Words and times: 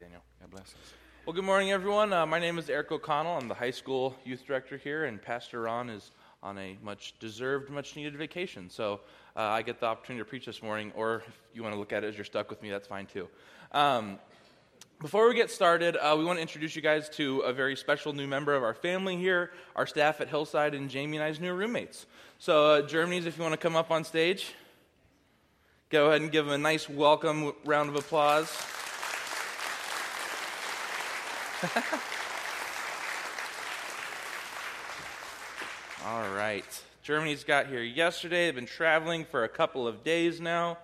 Daniel, 0.00 0.22
God 0.40 0.50
bless 0.50 0.62
us. 0.62 0.94
Well, 1.26 1.34
good 1.34 1.44
morning, 1.44 1.72
everyone. 1.72 2.14
Uh, 2.14 2.24
my 2.24 2.38
name 2.38 2.56
is 2.56 2.70
Eric 2.70 2.90
O'Connell. 2.90 3.36
I'm 3.36 3.48
the 3.48 3.54
high 3.54 3.70
school 3.70 4.16
youth 4.24 4.46
director 4.46 4.78
here, 4.78 5.04
and 5.04 5.20
Pastor 5.20 5.60
Ron 5.60 5.90
is 5.90 6.12
on 6.42 6.56
a 6.56 6.78
much 6.82 7.18
deserved, 7.18 7.68
much 7.68 7.96
needed 7.96 8.16
vacation. 8.16 8.70
So 8.70 9.00
uh, 9.36 9.40
I 9.40 9.60
get 9.60 9.78
the 9.78 9.84
opportunity 9.84 10.24
to 10.24 10.26
preach 10.26 10.46
this 10.46 10.62
morning, 10.62 10.90
or 10.96 11.16
if 11.28 11.42
you 11.52 11.62
want 11.62 11.74
to 11.74 11.78
look 11.78 11.92
at 11.92 12.02
it 12.02 12.06
as 12.06 12.16
you're 12.16 12.24
stuck 12.24 12.48
with 12.48 12.62
me, 12.62 12.70
that's 12.70 12.88
fine 12.88 13.04
too. 13.04 13.28
Um, 13.72 14.18
before 15.00 15.28
we 15.28 15.34
get 15.34 15.50
started, 15.50 15.96
uh, 15.96 16.14
we 16.16 16.24
want 16.24 16.38
to 16.38 16.40
introduce 16.40 16.74
you 16.74 16.80
guys 16.80 17.10
to 17.10 17.40
a 17.40 17.52
very 17.52 17.76
special 17.76 18.14
new 18.14 18.26
member 18.26 18.54
of 18.54 18.62
our 18.62 18.72
family 18.72 19.18
here, 19.18 19.50
our 19.76 19.86
staff 19.86 20.22
at 20.22 20.30
Hillside, 20.30 20.74
and 20.74 20.88
Jamie 20.88 21.18
and 21.18 21.24
I's 21.24 21.40
new 21.40 21.52
roommates. 21.52 22.06
So, 22.38 22.68
uh, 22.68 22.82
Germany's, 22.86 23.26
if 23.26 23.36
you 23.36 23.42
want 23.42 23.52
to 23.52 23.58
come 23.58 23.76
up 23.76 23.90
on 23.90 24.04
stage, 24.04 24.54
go 25.90 26.06
ahead 26.06 26.22
and 26.22 26.32
give 26.32 26.46
them 26.46 26.54
a 26.54 26.58
nice 26.58 26.88
welcome 26.88 27.52
round 27.66 27.90
of 27.90 27.96
applause. 27.96 28.50
All 36.06 36.30
right. 36.30 36.64
Germany's 37.02 37.44
got 37.44 37.66
here 37.66 37.82
yesterday. 37.82 38.46
They've 38.46 38.54
been 38.54 38.64
traveling 38.64 39.26
for 39.26 39.44
a 39.44 39.48
couple 39.48 39.86
of 39.86 40.02
days 40.02 40.40
now. 40.40 40.78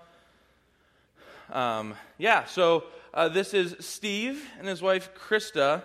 Um, 1.51 1.95
yeah, 2.19 2.45
so 2.45 2.85
uh, 3.15 3.29
this 3.29 3.55
is 3.55 3.75
Steve 3.81 4.47
and 4.59 4.69
his 4.69 4.83
wife 4.83 5.09
Krista. 5.15 5.83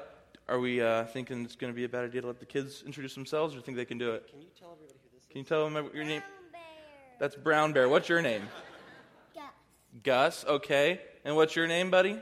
Are 0.50 0.60
we 0.60 0.82
uh, 0.82 1.06
thinking 1.06 1.46
it's 1.46 1.56
going 1.56 1.72
to 1.72 1.76
be 1.76 1.86
a 1.86 1.90
bad 1.90 2.04
idea 2.04 2.20
to 2.20 2.28
let 2.28 2.42
the 2.42 2.46
kids 2.46 2.84
introduce 2.86 3.16
themselves, 3.16 3.56
or 3.56 3.62
think 3.62 3.78
they 3.78 3.86
can 3.86 3.98
do 3.98 4.12
it? 4.12 4.28
Can 4.30 4.42
you 4.42 4.48
tell 4.60 4.74
everybody 4.74 5.00
who 5.04 5.10
this 5.16 5.26
Can 5.28 5.38
you 5.38 5.46
tell 5.46 5.70
them 5.70 5.90
your 5.94 6.04
name? 6.04 6.22
Bear. 6.52 6.62
That's 7.18 7.38
Brown 7.38 7.72
Bear. 7.72 7.88
What's 7.88 8.10
your 8.10 8.22
name? 8.22 8.42
Gus. 10.04 10.04
Gus. 10.04 10.46
Okay. 10.46 11.00
And 11.24 11.38
what's 11.38 11.56
your 11.56 11.68
name, 11.68 11.92
buddy? 11.92 12.20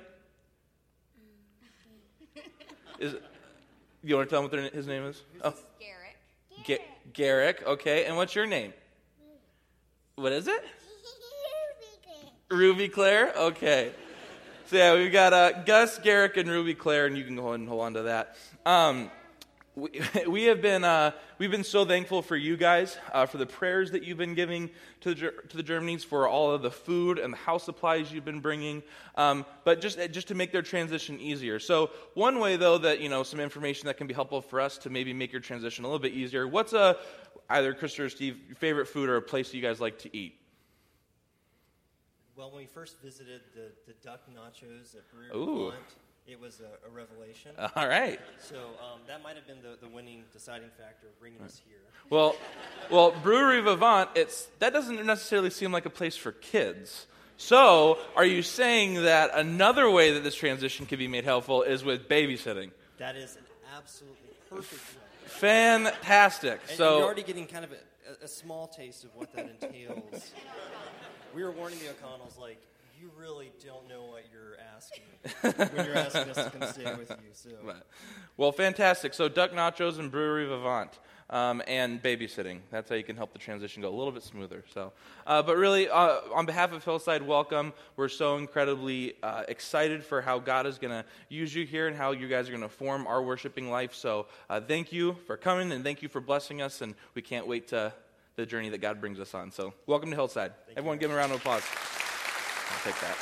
Is 2.99 3.15
you 4.03 4.15
want 4.15 4.29
to 4.29 4.33
tell 4.33 4.43
him 4.43 4.49
what 4.49 4.51
their, 4.51 4.69
his 4.69 4.87
name 4.87 5.03
is? 5.05 5.21
Oh, 5.43 5.53
Garrett. 5.79 6.15
Ga- 6.65 6.85
Garrick. 7.13 7.63
Okay. 7.65 8.05
And 8.05 8.15
what's 8.17 8.35
your 8.35 8.45
name? 8.45 8.73
What 10.15 10.33
is 10.33 10.47
it? 10.47 10.63
Ruby 12.51 12.89
Claire? 12.89 13.33
Okay. 13.35 13.91
So, 14.67 14.75
yeah, 14.75 14.93
we've 14.93 15.11
got 15.11 15.33
uh, 15.33 15.63
Gus, 15.63 15.97
Garrick, 15.99 16.37
and 16.37 16.49
Ruby 16.49 16.75
Claire, 16.75 17.07
and 17.07 17.17
you 17.17 17.23
can 17.23 17.35
go 17.35 17.47
ahead 17.47 17.61
and 17.61 17.69
hold 17.69 17.81
on 17.81 17.93
to 17.95 18.01
that. 18.03 18.35
Um, 18.65 19.09
we, 19.79 20.01
we 20.27 20.43
have 20.45 20.61
been, 20.61 20.83
uh, 20.83 21.11
we've 21.37 21.51
been 21.51 21.63
so 21.63 21.85
thankful 21.85 22.21
for 22.21 22.35
you 22.35 22.57
guys, 22.57 22.97
uh, 23.13 23.25
for 23.25 23.37
the 23.37 23.45
prayers 23.45 23.91
that 23.91 24.03
you've 24.03 24.17
been 24.17 24.35
giving 24.35 24.69
to 25.01 25.13
the, 25.13 25.33
to 25.49 25.57
the 25.57 25.63
Germanies, 25.63 26.03
for 26.03 26.27
all 26.27 26.51
of 26.51 26.61
the 26.61 26.71
food 26.71 27.19
and 27.19 27.33
the 27.33 27.37
house 27.37 27.63
supplies 27.63 28.11
you've 28.11 28.25
been 28.25 28.41
bringing, 28.41 28.83
um, 29.15 29.45
but 29.63 29.81
just, 29.81 29.97
just 30.11 30.27
to 30.27 30.35
make 30.35 30.51
their 30.51 30.61
transition 30.61 31.19
easier. 31.19 31.59
So, 31.59 31.91
one 32.13 32.39
way, 32.39 32.57
though, 32.57 32.77
that, 32.79 32.99
you 32.99 33.09
know, 33.09 33.23
some 33.23 33.39
information 33.39 33.87
that 33.87 33.97
can 33.97 34.07
be 34.07 34.13
helpful 34.13 34.41
for 34.41 34.59
us 34.59 34.77
to 34.79 34.89
maybe 34.89 35.13
make 35.13 35.31
your 35.31 35.41
transition 35.41 35.85
a 35.85 35.87
little 35.87 35.99
bit 35.99 36.13
easier 36.13 36.47
what's 36.47 36.73
a, 36.73 36.97
either 37.49 37.73
Chris 37.73 37.97
or 37.99 38.09
Steve, 38.09 38.37
your 38.47 38.55
favorite 38.55 38.87
food 38.87 39.09
or 39.09 39.17
a 39.17 39.21
place 39.21 39.51
that 39.51 39.57
you 39.57 39.63
guys 39.63 39.79
like 39.79 39.99
to 39.99 40.15
eat? 40.15 40.35
Well, 42.35 42.51
when 42.51 42.61
we 42.61 42.67
first 42.67 43.01
visited 43.01 43.41
the, 43.53 43.71
the 43.85 43.93
duck 44.01 44.21
nachos 44.33 44.95
at 44.95 45.09
Brewery 45.11 45.29
Ooh. 45.35 45.65
Vivant, 45.71 45.83
it 46.29 46.39
was 46.39 46.61
a, 46.61 46.87
a 46.87 46.91
revelation. 46.91 47.51
All 47.75 47.87
right. 47.87 48.19
so 48.39 48.55
um, 48.55 48.99
that 49.07 49.23
might 49.23 49.35
have 49.35 49.47
been 49.47 49.61
the, 49.61 49.77
the 49.85 49.91
winning 49.91 50.23
deciding 50.31 50.69
factor 50.77 51.07
of 51.07 51.19
bringing 51.19 51.41
us 51.41 51.59
here. 51.65 51.77
Well, 52.09 52.35
well, 52.89 53.11
Brewery 53.23 53.61
Vivant, 53.61 54.09
it's 54.15 54.47
that 54.59 54.73
doesn't 54.73 55.05
necessarily 55.05 55.49
seem 55.49 55.71
like 55.71 55.85
a 55.85 55.89
place 55.89 56.15
for 56.15 56.31
kids. 56.31 57.07
So, 57.37 57.97
are 58.17 58.25
you 58.25 58.41
saying 58.41 59.03
that 59.03 59.31
another 59.33 59.89
way 59.89 60.11
that 60.11 60.23
this 60.23 60.35
transition 60.35 60.85
could 60.85 60.99
be 60.99 61.07
made 61.07 61.23
helpful 61.23 61.63
is 61.63 61.85
with 61.85 62.09
babysitting? 62.09 62.71
That 62.97 63.15
is 63.15 63.37
an 63.37 63.43
absolutely 63.77 64.17
perfect 64.49 64.81
way. 64.95 65.01
Fantastic. 65.25 66.59
And 66.67 66.77
So, 66.77 66.97
you're 66.97 67.05
already 67.05 67.23
getting 67.23 67.47
kind 67.47 67.63
of 67.63 67.71
a, 67.71 67.75
a, 68.21 68.25
a 68.25 68.27
small 68.27 68.67
taste 68.67 69.05
of 69.05 69.15
what 69.15 69.31
that 69.35 69.49
entails. 69.61 70.33
we 71.33 71.43
were 71.43 71.51
warning 71.51 71.79
the 71.79 71.89
O'Connells, 71.91 72.37
like, 72.37 72.59
you 72.99 73.11
really 73.17 73.51
don't 73.65 73.87
know 73.87 74.05
what 74.05 74.25
you're 74.31 74.57
asking 74.75 75.03
when 75.75 75.85
you're 75.85 75.95
asking 75.95 76.29
us 76.29 76.35
to 76.35 76.49
come 76.49 76.69
stay 76.69 76.95
with 76.95 77.09
you. 77.09 77.29
So 77.33 77.49
well, 78.37 78.51
fantastic. 78.51 79.13
So, 79.13 79.29
duck 79.29 79.51
nachos 79.51 79.99
and 79.99 80.11
Brewery 80.11 80.45
Vivant. 80.45 80.99
Um, 81.31 81.61
and 81.67 82.01
babysitting. 82.01 82.61
That's 82.71 82.89
how 82.89 82.95
you 82.95 83.03
can 83.03 83.15
help 83.15 83.33
the 83.33 83.37
transition 83.37 83.83
go 83.83 83.89
a 83.89 83.93
little 83.93 84.11
bit 84.11 84.23
smoother. 84.23 84.63
So, 84.73 84.93
uh, 85.27 85.43
but 85.43 85.57
really, 85.57 85.87
uh, 85.87 86.21
on 86.33 86.47
behalf 86.47 86.71
of 86.71 86.83
Hillside, 86.83 87.21
welcome. 87.21 87.71
We're 87.97 88.09
so 88.09 88.37
incredibly 88.37 89.13
uh, 89.21 89.43
excited 89.47 90.03
for 90.03 90.21
how 90.23 90.39
God 90.39 90.65
is 90.65 90.79
going 90.79 90.89
to 90.89 91.05
use 91.29 91.53
you 91.53 91.67
here 91.67 91.87
and 91.87 91.95
how 91.95 92.13
you 92.13 92.27
guys 92.27 92.47
are 92.47 92.51
going 92.51 92.63
to 92.63 92.67
form 92.67 93.05
our 93.05 93.21
worshiping 93.21 93.69
life. 93.69 93.93
So, 93.93 94.25
uh, 94.49 94.59
thank 94.59 94.91
you 94.91 95.17
for 95.27 95.37
coming 95.37 95.71
and 95.71 95.83
thank 95.83 96.01
you 96.01 96.09
for 96.09 96.19
blessing 96.19 96.63
us. 96.63 96.81
And 96.81 96.95
we 97.13 97.21
can't 97.21 97.45
wait 97.45 97.67
to 97.67 97.93
the 98.35 98.47
journey 98.47 98.69
that 98.69 98.79
God 98.79 98.99
brings 98.99 99.19
us 99.19 99.35
on. 99.35 99.51
So, 99.51 99.75
welcome 99.85 100.09
to 100.09 100.15
Hillside. 100.15 100.53
Everyone, 100.75 100.97
give 100.97 101.11
him 101.11 101.15
a 101.15 101.19
round 101.19 101.31
of 101.31 101.37
applause. 101.37 101.61
I'll 102.79 102.91
take 102.93 103.01
that. 103.01 103.17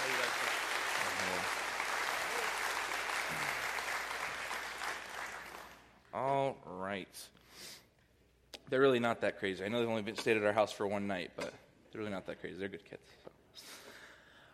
All 6.13 6.55
right. 6.65 7.07
They're 8.69 8.81
really 8.81 8.99
not 8.99 9.21
that 9.21 9.39
crazy. 9.39 9.63
I 9.63 9.67
know 9.67 9.79
they've 9.79 9.89
only 9.89 10.03
been 10.03 10.17
stayed 10.17 10.37
at 10.37 10.43
our 10.43 10.53
house 10.53 10.71
for 10.71 10.85
one 10.85 11.07
night, 11.07 11.31
but 11.35 11.53
they're 11.91 11.99
really 11.99 12.11
not 12.11 12.27
that 12.27 12.39
crazy. 12.39 12.57
They're 12.57 12.67
good 12.67 12.85
kids. 12.85 13.01
So. 13.23 13.31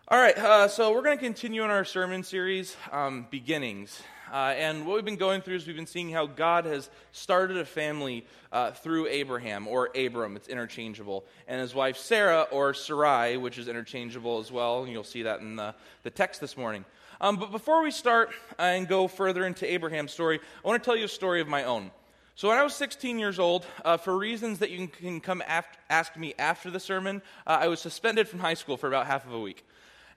All 0.10 0.20
right, 0.20 0.38
uh, 0.38 0.68
so 0.68 0.92
we're 0.92 1.02
going 1.02 1.18
to 1.18 1.24
continue 1.24 1.64
in 1.64 1.70
our 1.70 1.86
sermon 1.86 2.24
series, 2.24 2.76
um, 2.92 3.26
Beginnings. 3.32 4.04
Uh, 4.30 4.54
and 4.58 4.86
what 4.86 4.96
we've 4.96 5.06
been 5.06 5.16
going 5.16 5.40
through 5.40 5.56
is 5.56 5.66
we've 5.66 5.78
been 5.78 5.88
seeing 5.88 6.12
how 6.12 6.26
God 6.26 6.66
has 6.66 6.90
started 7.14 7.56
a 7.56 7.64
family 7.64 8.26
uh, 8.52 8.72
through 8.72 9.08
Abraham, 9.08 9.66
or 9.66 9.92
Abram, 9.96 10.36
it's 10.36 10.50
interchangeable, 10.50 11.24
and 11.48 11.62
his 11.62 11.74
wife 11.74 11.96
Sarah, 11.96 12.42
or 12.52 12.74
Sarai, 12.74 13.38
which 13.38 13.58
is 13.58 13.70
interchangeable 13.70 14.40
as 14.40 14.52
well. 14.52 14.84
And 14.84 14.92
you'll 14.92 15.06
see 15.06 15.24
that 15.24 15.40
in 15.40 15.56
the, 15.56 15.74
the 16.04 16.10
text 16.10 16.42
this 16.42 16.58
morning. 16.58 16.84
Um, 17.22 17.38
but 17.38 17.54
before 17.54 17.82
we 17.82 17.90
start 17.90 18.32
and 18.60 18.90
go 18.90 19.08
further 19.08 19.46
into 19.46 19.72
Abraham's 19.72 20.12
story, 20.12 20.42
I 20.66 20.68
want 20.68 20.84
to 20.84 20.86
tell 20.86 20.98
you 20.98 21.06
a 21.06 21.08
story 21.08 21.40
of 21.40 21.48
my 21.48 21.64
own. 21.64 21.92
So, 22.36 22.50
when 22.50 22.58
I 22.58 22.64
was 22.64 22.76
16 22.76 23.20
years 23.20 23.40
old, 23.40 23.66
uh, 23.86 23.96
for 23.96 24.18
reasons 24.18 24.60
that 24.60 24.70
you 24.70 24.88
can 24.88 25.22
come 25.22 25.42
ask 25.90 26.18
me 26.18 26.34
after 26.38 26.70
the 26.70 26.80
sermon, 26.80 27.22
uh, 27.48 27.60
I 27.62 27.68
was 27.70 27.80
suspended 27.80 28.28
from 28.28 28.40
high 28.40 28.56
school 28.56 28.76
for 28.76 28.88
about 28.88 29.06
half 29.06 29.26
of 29.26 29.32
a 29.32 29.40
week. 29.40 29.64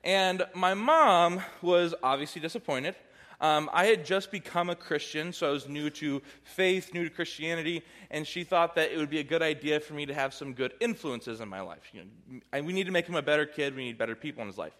And 0.06 0.46
my 0.54 0.72
mom 0.72 1.42
was 1.62 1.92
obviously 2.00 2.40
disappointed. 2.40 2.94
Um, 3.40 3.68
I 3.72 3.86
had 3.86 4.06
just 4.06 4.30
become 4.30 4.70
a 4.70 4.76
Christian, 4.76 5.32
so 5.32 5.48
I 5.48 5.50
was 5.50 5.68
new 5.68 5.90
to 5.90 6.22
faith, 6.44 6.94
new 6.94 7.02
to 7.02 7.10
Christianity, 7.10 7.82
and 8.12 8.24
she 8.24 8.44
thought 8.44 8.76
that 8.76 8.92
it 8.92 8.98
would 8.98 9.10
be 9.10 9.18
a 9.18 9.24
good 9.24 9.42
idea 9.42 9.80
for 9.80 9.94
me 9.94 10.06
to 10.06 10.14
have 10.14 10.32
some 10.32 10.54
good 10.54 10.74
influences 10.78 11.40
in 11.40 11.48
my 11.48 11.60
life. 11.60 11.90
You 11.92 12.02
know, 12.02 12.40
I, 12.52 12.60
we 12.60 12.72
need 12.72 12.86
to 12.86 12.92
make 12.92 13.08
him 13.08 13.16
a 13.16 13.20
better 13.20 13.46
kid, 13.46 13.74
we 13.74 13.84
need 13.84 13.98
better 13.98 14.14
people 14.14 14.42
in 14.42 14.46
his 14.46 14.56
life. 14.56 14.74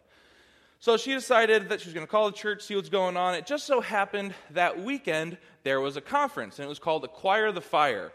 So 0.79 0.97
she 0.97 1.13
decided 1.13 1.71
that 1.71 1.81
she 1.81 1.89
was 1.89 1.95
going 1.95 2.07
to 2.07 2.11
call 2.11 2.31
the 2.31 2.37
church, 2.37 2.63
see 2.63 2.77
what's 2.77 2.89
going 2.89 3.17
on. 3.17 3.35
It 3.35 3.47
just 3.47 3.67
so 3.67 3.81
happened 3.81 4.33
that 4.51 4.81
weekend 4.81 5.39
there 5.65 5.81
was 5.81 5.97
a 5.97 6.01
conference, 6.01 6.61
and 6.61 6.67
it 6.67 6.69
was 6.69 6.79
called 6.79 7.03
Acquire 7.03 7.51
the 7.51 7.61
Fire. 7.61 8.13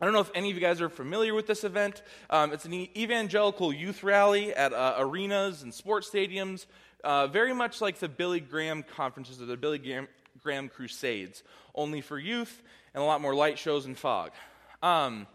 I 0.00 0.04
don't 0.04 0.12
know 0.12 0.20
if 0.20 0.30
any 0.34 0.50
of 0.50 0.56
you 0.56 0.60
guys 0.60 0.80
are 0.80 0.88
familiar 0.88 1.34
with 1.34 1.46
this 1.46 1.62
event. 1.62 2.02
Um, 2.28 2.52
it's 2.52 2.64
an 2.64 2.74
evangelical 2.74 3.72
youth 3.72 4.02
rally 4.02 4.52
at 4.52 4.72
uh, 4.72 4.96
arenas 4.98 5.62
and 5.62 5.72
sports 5.72 6.10
stadiums, 6.10 6.66
uh, 7.04 7.28
very 7.28 7.54
much 7.54 7.80
like 7.80 7.98
the 7.98 8.08
Billy 8.08 8.40
Graham 8.40 8.82
conferences 8.82 9.40
or 9.40 9.46
the 9.46 9.56
Billy 9.56 9.78
Graham, 9.78 10.08
Graham 10.42 10.68
Crusades, 10.68 11.44
only 11.76 12.00
for 12.00 12.18
youth 12.18 12.60
and 12.92 13.02
a 13.02 13.06
lot 13.06 13.20
more 13.20 13.36
light 13.36 13.56
shows 13.56 13.86
and 13.86 13.96
fog. 13.96 14.32
Um, 14.82 15.28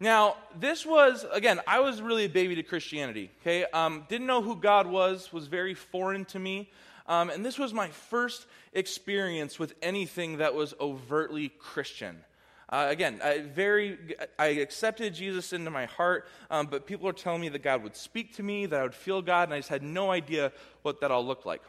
now, 0.00 0.36
this 0.58 0.86
was, 0.86 1.26
again, 1.30 1.60
I 1.66 1.80
was 1.80 2.00
really 2.00 2.24
a 2.24 2.30
baby 2.30 2.54
to 2.56 2.62
Christianity, 2.62 3.30
okay? 3.42 3.66
Um, 3.72 4.04
didn't 4.08 4.26
know 4.26 4.40
who 4.40 4.56
God 4.56 4.86
was, 4.86 5.32
was 5.32 5.48
very 5.48 5.74
foreign 5.74 6.24
to 6.26 6.38
me. 6.38 6.70
Um, 7.06 7.30
and 7.30 7.44
this 7.44 7.58
was 7.58 7.72
my 7.72 7.88
first 7.88 8.46
experience 8.72 9.58
with 9.58 9.74
anything 9.82 10.38
that 10.38 10.54
was 10.54 10.74
overtly 10.80 11.50
Christian. 11.58 12.16
Uh, 12.68 12.86
again, 12.88 13.20
I, 13.22 13.42
very, 13.42 14.16
I 14.38 14.46
accepted 14.46 15.14
Jesus 15.14 15.52
into 15.52 15.70
my 15.70 15.86
heart, 15.86 16.28
um, 16.50 16.66
but 16.66 16.84
people 16.84 17.08
are 17.08 17.12
telling 17.12 17.40
me 17.40 17.48
that 17.50 17.62
God 17.62 17.82
would 17.84 17.94
speak 17.94 18.34
to 18.36 18.42
me, 18.42 18.66
that 18.66 18.80
I 18.80 18.82
would 18.82 18.94
feel 18.94 19.22
God, 19.22 19.44
and 19.44 19.54
I 19.54 19.58
just 19.58 19.68
had 19.68 19.84
no 19.84 20.10
idea 20.10 20.50
what 20.82 21.00
that 21.00 21.12
all 21.12 21.24
looked 21.24 21.46
like. 21.46 21.62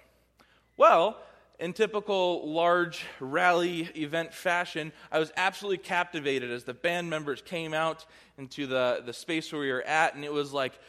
Well, 0.76 1.18
in 1.60 1.74
typical 1.74 2.52
large 2.52 3.06
rally 3.20 3.90
event 3.96 4.34
fashion, 4.34 4.92
I 5.12 5.20
was 5.20 5.32
absolutely 5.38 5.80
captivated 5.80 6.52
as 6.52 6.64
the 6.64 6.74
band 6.74 7.10
members 7.10 7.42
came 7.42 7.76
out 7.76 8.06
into 8.38 8.66
the, 8.66 9.04
the 9.06 9.14
space 9.14 9.52
where 9.52 9.62
we 9.62 9.72
were 9.72 9.84
at, 9.84 10.16
and 10.16 10.26
it 10.26 10.34
was 10.34 10.52
like 10.52 10.80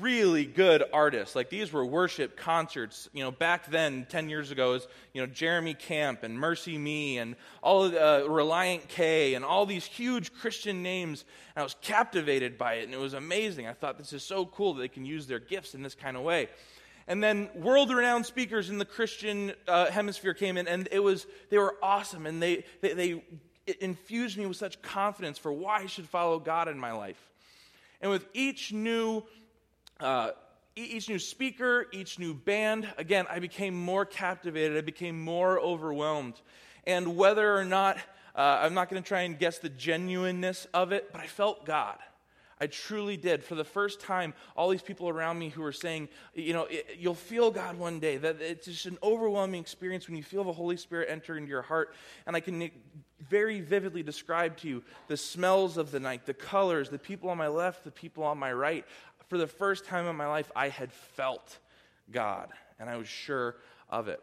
really 0.00 0.46
good 0.46 0.82
artists. 0.92 1.36
Like 1.36 1.50
these 1.50 1.72
were 1.72 1.84
worship 1.84 2.36
concerts. 2.36 3.08
You 3.12 3.22
know, 3.22 3.30
back 3.30 3.66
then, 3.66 4.06
10 4.08 4.30
years 4.30 4.50
ago, 4.50 4.72
was, 4.72 4.88
you 5.12 5.20
know, 5.20 5.26
Jeremy 5.26 5.74
Camp 5.74 6.22
and 6.22 6.38
MercyMe 6.38 7.16
and 7.16 7.36
all 7.62 7.84
of 7.84 7.94
uh, 7.94 8.22
Relient 8.26 8.88
K 8.88 9.34
and 9.34 9.44
all 9.44 9.66
these 9.66 9.84
huge 9.84 10.32
Christian 10.32 10.82
names. 10.82 11.24
And 11.54 11.60
I 11.60 11.64
was 11.64 11.76
captivated 11.82 12.56
by 12.56 12.74
it, 12.74 12.84
and 12.84 12.94
it 12.94 13.00
was 13.00 13.12
amazing. 13.12 13.66
I 13.66 13.74
thought 13.74 13.98
this 13.98 14.12
is 14.12 14.22
so 14.22 14.46
cool 14.46 14.74
that 14.74 14.80
they 14.80 14.88
can 14.88 15.04
use 15.04 15.26
their 15.26 15.40
gifts 15.40 15.74
in 15.74 15.82
this 15.82 15.94
kind 15.94 16.16
of 16.16 16.22
way. 16.22 16.48
And 17.06 17.22
then 17.22 17.50
world 17.54 17.92
renowned 17.92 18.24
speakers 18.24 18.70
in 18.70 18.78
the 18.78 18.86
Christian 18.86 19.52
uh, 19.68 19.90
hemisphere 19.90 20.32
came 20.32 20.56
in, 20.56 20.66
and 20.66 20.88
it 20.90 21.00
was, 21.00 21.26
they 21.50 21.58
were 21.58 21.76
awesome. 21.82 22.24
And 22.24 22.42
they, 22.42 22.64
they, 22.80 22.94
they 22.94 23.24
infused 23.80 24.38
me 24.38 24.46
with 24.46 24.56
such 24.56 24.80
confidence 24.80 25.36
for 25.36 25.52
why 25.52 25.80
I 25.80 25.86
should 25.86 26.08
follow 26.08 26.38
God 26.38 26.68
in 26.68 26.78
my 26.78 26.92
life. 26.92 27.22
And 28.00 28.10
with 28.10 28.26
each 28.32 28.72
new, 28.72 29.22
uh, 30.00 30.30
each 30.76 31.08
new 31.08 31.18
speaker, 31.18 31.86
each 31.92 32.18
new 32.18 32.34
band, 32.34 32.92
again, 32.98 33.26
I 33.30 33.38
became 33.38 33.74
more 33.74 34.04
captivated. 34.04 34.76
I 34.76 34.80
became 34.80 35.20
more 35.20 35.60
overwhelmed. 35.60 36.40
And 36.86 37.16
whether 37.16 37.56
or 37.56 37.64
not, 37.64 37.96
uh, 38.34 38.60
I'm 38.62 38.74
not 38.74 38.90
going 38.90 39.02
to 39.02 39.06
try 39.06 39.20
and 39.20 39.38
guess 39.38 39.58
the 39.58 39.68
genuineness 39.68 40.66
of 40.74 40.92
it, 40.92 41.12
but 41.12 41.20
I 41.20 41.26
felt 41.26 41.64
God. 41.64 41.98
I 42.60 42.66
truly 42.66 43.16
did. 43.16 43.44
For 43.44 43.54
the 43.56 43.64
first 43.64 44.00
time, 44.00 44.32
all 44.56 44.68
these 44.68 44.82
people 44.82 45.08
around 45.08 45.38
me 45.38 45.48
who 45.48 45.62
were 45.62 45.72
saying, 45.72 46.08
you 46.34 46.52
know, 46.52 46.64
it, 46.64 46.96
you'll 46.98 47.14
feel 47.14 47.50
God 47.50 47.78
one 47.78 47.98
day. 47.98 48.16
That 48.16 48.40
it's 48.40 48.66
just 48.66 48.86
an 48.86 48.98
overwhelming 49.02 49.60
experience 49.60 50.08
when 50.08 50.16
you 50.16 50.22
feel 50.22 50.44
the 50.44 50.52
Holy 50.52 50.76
Spirit 50.76 51.08
enter 51.10 51.36
into 51.36 51.48
your 51.48 51.62
heart. 51.62 51.94
And 52.26 52.36
I 52.36 52.40
can 52.40 52.70
very 53.28 53.60
vividly 53.60 54.02
describe 54.02 54.56
to 54.58 54.68
you 54.68 54.82
the 55.08 55.16
smells 55.16 55.76
of 55.76 55.90
the 55.90 56.00
night, 56.00 56.26
the 56.26 56.34
colors, 56.34 56.90
the 56.90 56.98
people 56.98 57.30
on 57.30 57.38
my 57.38 57.48
left, 57.48 57.84
the 57.84 57.90
people 57.90 58.22
on 58.24 58.38
my 58.38 58.52
right. 58.52 58.84
For 59.28 59.38
the 59.38 59.46
first 59.46 59.84
time 59.84 60.06
in 60.06 60.16
my 60.16 60.26
life, 60.26 60.50
I 60.54 60.68
had 60.68 60.92
felt 60.92 61.58
God, 62.10 62.48
and 62.78 62.88
I 62.88 62.96
was 62.96 63.08
sure 63.08 63.56
of 63.88 64.08
it. 64.08 64.22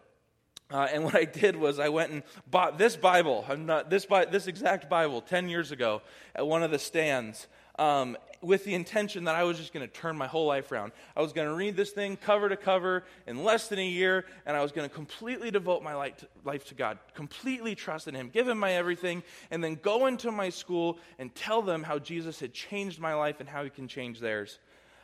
Uh, 0.71 0.88
and 0.92 1.03
what 1.03 1.15
I 1.15 1.25
did 1.25 1.56
was 1.56 1.80
I 1.80 1.89
went 1.89 2.12
and 2.12 2.24
bought 2.50 2.77
this 2.77 2.95
Bible, 2.95 3.45
I'm 3.50 3.65
not, 3.65 3.89
this, 3.89 4.06
this 4.06 4.48
exact 4.48 4.89
Bible, 4.89 5.21
10 5.21 5.50
years 5.50 5.71
ago 5.71 6.01
at 6.33 6.48
one 6.48 6.63
of 6.63 6.71
the 6.71 6.80
stands 6.80 7.48
um, 7.77 8.18
with 8.42 8.63
the 8.63 8.74
intention 8.74 9.25
that 9.25 9.36
I 9.36 9.44
was 9.44 9.57
just 9.57 9.74
going 9.74 9.88
to 9.88 9.94
turn 9.94 10.18
my 10.18 10.27
whole 10.27 10.45
life 10.45 10.71
around. 10.71 10.94
I 11.15 11.21
was 11.21 11.33
going 11.33 11.47
to 11.47 11.54
read 11.54 11.75
this 11.75 11.92
thing 11.92 12.15
cover 12.15 12.47
to 12.47 12.56
cover 12.56 13.04
in 13.27 13.44
less 13.44 13.68
than 13.68 13.80
a 13.80 13.88
year, 13.88 14.25
and 14.45 14.56
I 14.56 14.62
was 14.62 14.71
going 14.71 14.88
to 14.88 14.94
completely 14.94 15.51
devote 15.51 15.83
my 15.83 15.94
life 15.94 16.18
to, 16.18 16.27
life 16.45 16.65
to 16.69 16.75
God, 16.75 17.00
completely 17.13 17.75
trust 17.75 18.07
in 18.07 18.15
Him, 18.15 18.30
give 18.30 18.47
Him 18.47 18.57
my 18.57 18.74
everything, 18.74 19.24
and 19.51 19.63
then 19.63 19.75
go 19.75 20.07
into 20.07 20.31
my 20.31 20.50
school 20.50 21.00
and 21.19 21.33
tell 21.36 21.62
them 21.62 21.83
how 21.83 22.00
Jesus 22.00 22.39
had 22.39 22.54
changed 22.54 23.00
my 23.00 23.13
life 23.13 23.39
and 23.39 23.50
how 23.50 23.63
He 23.63 23.69
can 23.69 23.88
change 23.88 24.19
theirs. 24.19 24.59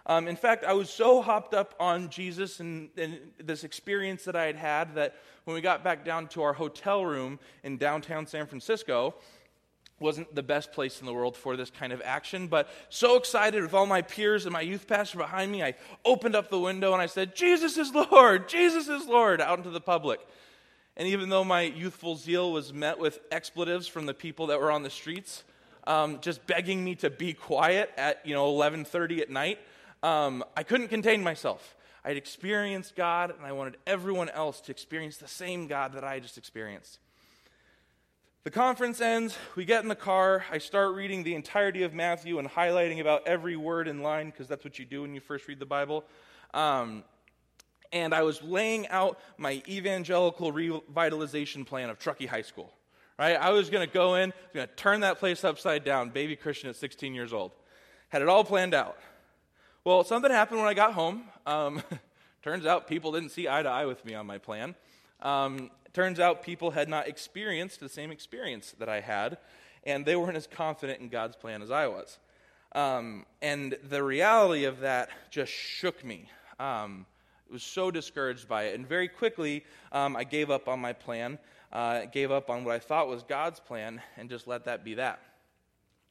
Um, 0.07 0.29
in 0.29 0.37
fact, 0.37 0.63
I 0.63 0.71
was 0.71 0.89
so 0.89 1.21
hopped 1.21 1.53
up 1.53 1.75
on 1.81 2.09
Jesus 2.09 2.61
and, 2.61 2.89
and, 2.97 3.19
this 3.43 3.65
experience 3.65 4.23
that 4.23 4.37
I 4.37 4.45
had 4.45 4.55
had 4.55 4.95
that 4.95 5.15
when 5.43 5.53
we 5.53 5.59
got 5.59 5.83
back 5.83 6.05
down 6.05 6.27
to 6.29 6.43
our 6.43 6.53
hotel 6.53 7.05
room 7.05 7.39
in 7.63 7.75
downtown 7.77 8.25
San 8.25 8.47
Francisco, 8.47 9.15
wasn't 9.99 10.33
the 10.33 10.43
best 10.43 10.71
place 10.71 11.01
in 11.01 11.05
the 11.05 11.13
world 11.13 11.35
for 11.35 11.57
this 11.57 11.69
kind 11.69 11.91
of 11.91 12.01
action, 12.05 12.47
but 12.47 12.69
so 12.89 13.17
excited 13.17 13.61
with 13.61 13.73
all 13.73 13.85
my 13.85 14.01
peers 14.01 14.45
and 14.45 14.53
my 14.53 14.61
youth 14.61 14.87
pastor 14.87 15.17
behind 15.17 15.51
me, 15.51 15.61
I 15.61 15.73
opened 16.05 16.35
up 16.35 16.49
the 16.49 16.59
window 16.59 16.93
and 16.93 17.01
I 17.01 17.07
said, 17.07 17.35
Jesus 17.35 17.77
is 17.77 17.93
Lord, 17.93 18.47
Jesus 18.47 18.87
is 18.87 19.07
Lord, 19.07 19.41
out 19.41 19.57
into 19.57 19.71
the 19.71 19.81
public. 19.81 20.21
And 20.95 21.07
even 21.07 21.29
though 21.29 21.43
my 21.43 21.61
youthful 21.61 22.15
zeal 22.15 22.51
was 22.51 22.73
met 22.73 22.97
with 22.97 23.19
expletives 23.31 23.87
from 23.87 24.05
the 24.05 24.13
people 24.13 24.47
that 24.47 24.61
were 24.61 24.71
on 24.71 24.83
the 24.83 24.89
streets, 24.89 25.43
um, 25.85 26.19
just 26.21 26.45
begging 26.47 26.83
me 26.83 26.95
to 26.95 27.09
be 27.09 27.33
quiet 27.33 27.91
at 27.97 28.25
you 28.25 28.33
know 28.33 28.47
11:30 28.47 29.21
at 29.21 29.29
night, 29.29 29.59
um, 30.03 30.43
I 30.55 30.63
couldn't 30.63 30.89
contain 30.89 31.23
myself. 31.23 31.75
I 32.03 32.09
had 32.09 32.17
experienced 32.17 32.95
God, 32.95 33.33
and 33.35 33.45
I 33.45 33.51
wanted 33.51 33.77
everyone 33.85 34.29
else 34.29 34.61
to 34.61 34.71
experience 34.71 35.17
the 35.17 35.27
same 35.27 35.67
God 35.67 35.93
that 35.93 36.03
I 36.03 36.19
just 36.19 36.37
experienced. 36.37 36.99
The 38.43 38.51
conference 38.51 39.01
ends, 39.01 39.37
we 39.57 39.65
get 39.65 39.83
in 39.83 39.89
the 39.89 39.95
car, 39.95 40.45
I 40.49 40.59
start 40.59 40.95
reading 40.95 41.23
the 41.23 41.35
entirety 41.35 41.83
of 41.83 41.93
Matthew 41.93 42.39
and 42.39 42.47
highlighting 42.47 43.01
about 43.01 43.27
every 43.27 43.57
word 43.57 43.89
in 43.89 44.01
line, 44.01 44.27
because 44.27 44.47
that's 44.47 44.63
what 44.63 44.79
you 44.79 44.85
do 44.85 45.01
when 45.01 45.13
you 45.13 45.19
first 45.19 45.47
read 45.49 45.59
the 45.59 45.65
Bible. 45.65 46.05
Um, 46.53 47.03
and 47.91 48.13
I 48.13 48.23
was 48.23 48.41
laying 48.41 48.87
out 48.87 49.19
my 49.37 49.61
evangelical 49.67 50.53
revitalization 50.53 51.65
plan 51.65 51.89
of 51.89 51.99
Truckee 51.99 52.25
High 52.25 52.41
School. 52.41 52.71
Right? 53.19 53.35
I 53.35 53.49
was 53.49 53.69
going 53.69 53.85
to 53.85 53.93
go 53.93 54.15
in, 54.15 54.31
going 54.53 54.67
to 54.67 54.73
turn 54.75 55.01
that 55.01 55.17
place 55.19 55.43
upside 55.43 55.83
down, 55.83 56.11
baby 56.11 56.35
Christian 56.35 56.69
at 56.69 56.75
16 56.75 57.15
years 57.15 57.33
old. 57.33 57.51
Had 58.09 58.21
it 58.21 58.29
all 58.29 58.43
planned 58.43 58.73
out. 58.73 58.97
Well, 59.87 60.03
something 60.03 60.29
happened 60.29 60.59
when 60.59 60.67
I 60.67 60.73
got 60.73 60.95
home. 60.95 61.23
Um, 61.45 61.81
turns 62.43 62.65
out 62.65 62.89
people 62.89 63.13
didn't 63.13 63.29
see 63.29 63.47
eye 63.47 63.63
to 63.63 63.69
eye 63.69 63.85
with 63.85 64.03
me 64.03 64.15
on 64.15 64.25
my 64.27 64.37
plan. 64.37 64.75
Um, 65.21 65.71
turns 65.93 66.19
out 66.19 66.43
people 66.43 66.71
had 66.71 66.89
not 66.89 67.07
experienced 67.07 67.79
the 67.79 67.87
same 67.87 68.11
experience 68.11 68.75
that 68.79 68.89
I 68.89 68.99
had, 68.99 69.37
and 69.85 70.05
they 70.05 70.17
weren't 70.17 70.35
as 70.35 70.45
confident 70.45 70.99
in 70.99 71.07
God's 71.07 71.37
plan 71.37 71.61
as 71.61 71.71
I 71.71 71.87
was. 71.87 72.19
Um, 72.73 73.25
and 73.41 73.77
the 73.81 74.03
reality 74.03 74.65
of 74.65 74.81
that 74.81 75.07
just 75.31 75.53
shook 75.53 76.03
me. 76.03 76.29
Um, 76.59 77.05
I 77.49 77.53
was 77.53 77.63
so 77.63 77.89
discouraged 77.89 78.49
by 78.49 78.63
it. 78.63 78.75
And 78.75 78.85
very 78.85 79.07
quickly, 79.07 79.63
um, 79.93 80.17
I 80.17 80.25
gave 80.25 80.51
up 80.51 80.67
on 80.67 80.81
my 80.81 80.91
plan, 80.91 81.39
uh, 81.71 82.07
gave 82.11 82.29
up 82.29 82.49
on 82.49 82.65
what 82.65 82.75
I 82.75 82.79
thought 82.79 83.07
was 83.07 83.23
God's 83.23 83.61
plan, 83.61 84.01
and 84.17 84.29
just 84.29 84.47
let 84.47 84.65
that 84.65 84.83
be 84.83 84.95
that. 84.95 85.21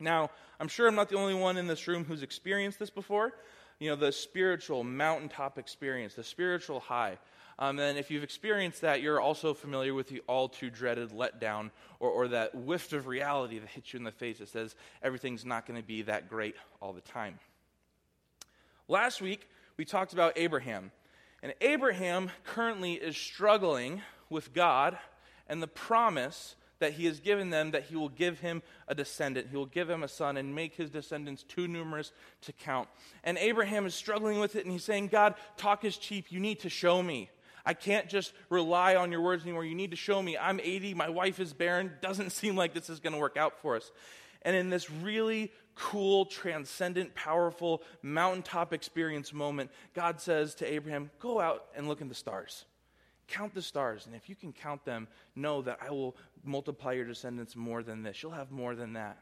Now, 0.01 0.31
I'm 0.59 0.69
sure 0.69 0.89
I'm 0.89 0.95
not 0.95 1.11
the 1.11 1.19
only 1.19 1.35
one 1.35 1.59
in 1.59 1.67
this 1.67 1.87
room 1.87 2.05
who's 2.05 2.23
experienced 2.23 2.79
this 2.79 2.89
before. 2.89 3.35
You 3.79 3.91
know, 3.91 3.97
the 3.97 4.13
spiritual 4.13 4.85
mountaintop 4.85 5.59
experience, 5.59 6.15
the 6.15 6.25
spiritual 6.25 6.81
high. 6.81 7.19
Um, 7.59 7.79
and 7.79 7.99
if 7.99 8.11
you've 8.11 8.23
experienced 8.23 8.83
that, 8.83 9.01
you're 9.01 9.21
also 9.21 9.55
familiar 9.55 9.95
with 9.95 10.09
the 10.09 10.21
all 10.27 10.49
too 10.49 10.71
dreaded 10.71 11.11
letdown 11.11 11.71
or, 12.01 12.11
or 12.11 12.29
that 12.29 12.55
whiff 12.55 12.93
of 12.93 13.07
reality 13.07 13.59
that 13.59 13.69
hits 13.69 13.93
you 13.93 13.99
in 13.99 14.05
the 14.05 14.11
face 14.11 14.39
that 14.39 14.49
says 14.49 14.75
everything's 15.03 15.45
not 15.45 15.67
going 15.67 15.81
to 15.81 15.87
be 15.87 16.03
that 16.03 16.29
great 16.29 16.55
all 16.81 16.93
the 16.93 17.01
time. 17.01 17.39
Last 18.89 19.21
week, 19.21 19.49
we 19.77 19.85
talked 19.85 20.13
about 20.13 20.35
Abraham. 20.37 20.93
And 21.43 21.55
Abraham 21.61 22.31
currently 22.45 22.95
is 22.95 23.17
struggling 23.17 24.03
with 24.29 24.53
God 24.53 24.99
and 25.49 25.63
the 25.63 25.67
promise 25.67 26.57
that 26.79 26.95
he 26.95 27.07
has 27.07 27.21
given 27.21 27.51
them 27.51 27.71
that 27.71 27.85
he 27.85 27.97
will 27.97 28.09
give 28.09 28.41
him 28.41 28.63
a 28.89 28.95
descendant. 28.95 29.49
He 29.51 29.57
will 29.57 29.67
give 29.67 29.89
him 29.89 30.03
a 30.03 30.09
son 30.09 30.37
and 30.37 30.55
make 30.55 30.75
his 30.75 30.91
descendants 30.91 31.43
too 31.43 31.69
numerous 31.69 32.13
to 32.43 32.53
count. 32.53 32.89
And 33.25 33.39
Abraham 33.39 33.87
is 33.87 33.95
struggling 33.95 34.39
with 34.39 34.57
it 34.57 34.65
and 34.65 34.73
he's 34.73 34.85
saying, 34.85 35.09
God, 35.09 35.35
talk 35.57 35.85
is 35.85 35.97
cheap. 35.97 36.31
You 36.31 36.41
need 36.41 36.61
to 36.61 36.69
show 36.69 37.03
me. 37.03 37.31
I 37.65 37.75
can't 37.75 38.09
just 38.09 38.33
rely 38.49 38.95
on 38.95 39.11
your 39.11 39.21
words 39.21 39.43
anymore. 39.43 39.65
You 39.65 39.75
need 39.75 39.91
to 39.91 39.97
show 39.97 40.23
me. 40.23 40.39
I'm 40.39 40.61
80, 40.61 40.95
my 40.95 41.09
wife 41.09 41.41
is 41.41 41.53
barren. 41.53 41.93
Doesn't 42.01 42.31
seem 42.33 42.57
like 42.57 42.75
this 42.75 42.89
is 42.89 43.01
going 43.01 43.13
to 43.13 43.19
work 43.19 43.37
out 43.37 43.59
for 43.61 43.77
us. 43.77 43.91
And 44.43 44.55
in 44.55 44.71
this 44.71 44.89
really 44.89 45.53
cool, 45.75 46.25
transcendent, 46.27 47.15
powerful 47.15 47.83
mountaintop 48.03 48.73
experience 48.73 49.33
moment, 49.33 49.71
God 49.95 50.21
says 50.21 50.55
to 50.57 50.73
Abraham, 50.73 51.11
Go 51.19 51.41
out 51.41 51.65
and 51.75 51.89
look 51.89 52.01
in 52.01 52.09
the 52.09 52.15
stars. 52.15 52.65
Count 53.29 53.55
the 53.55 53.63
stars. 53.63 54.07
And 54.07 54.15
if 54.15 54.29
you 54.29 54.37
can 54.37 54.53
count 54.53 54.85
them, 54.85 55.09
know 55.35 55.63
that 55.63 55.79
I 55.83 55.91
will 55.91 56.17
multiply 56.45 56.93
your 56.93 57.05
descendants 57.05 57.57
more 57.57 57.83
than 57.83 58.03
this. 58.03 58.23
You'll 58.23 58.33
have 58.33 58.51
more 58.51 58.75
than 58.75 58.93
that. 58.95 59.19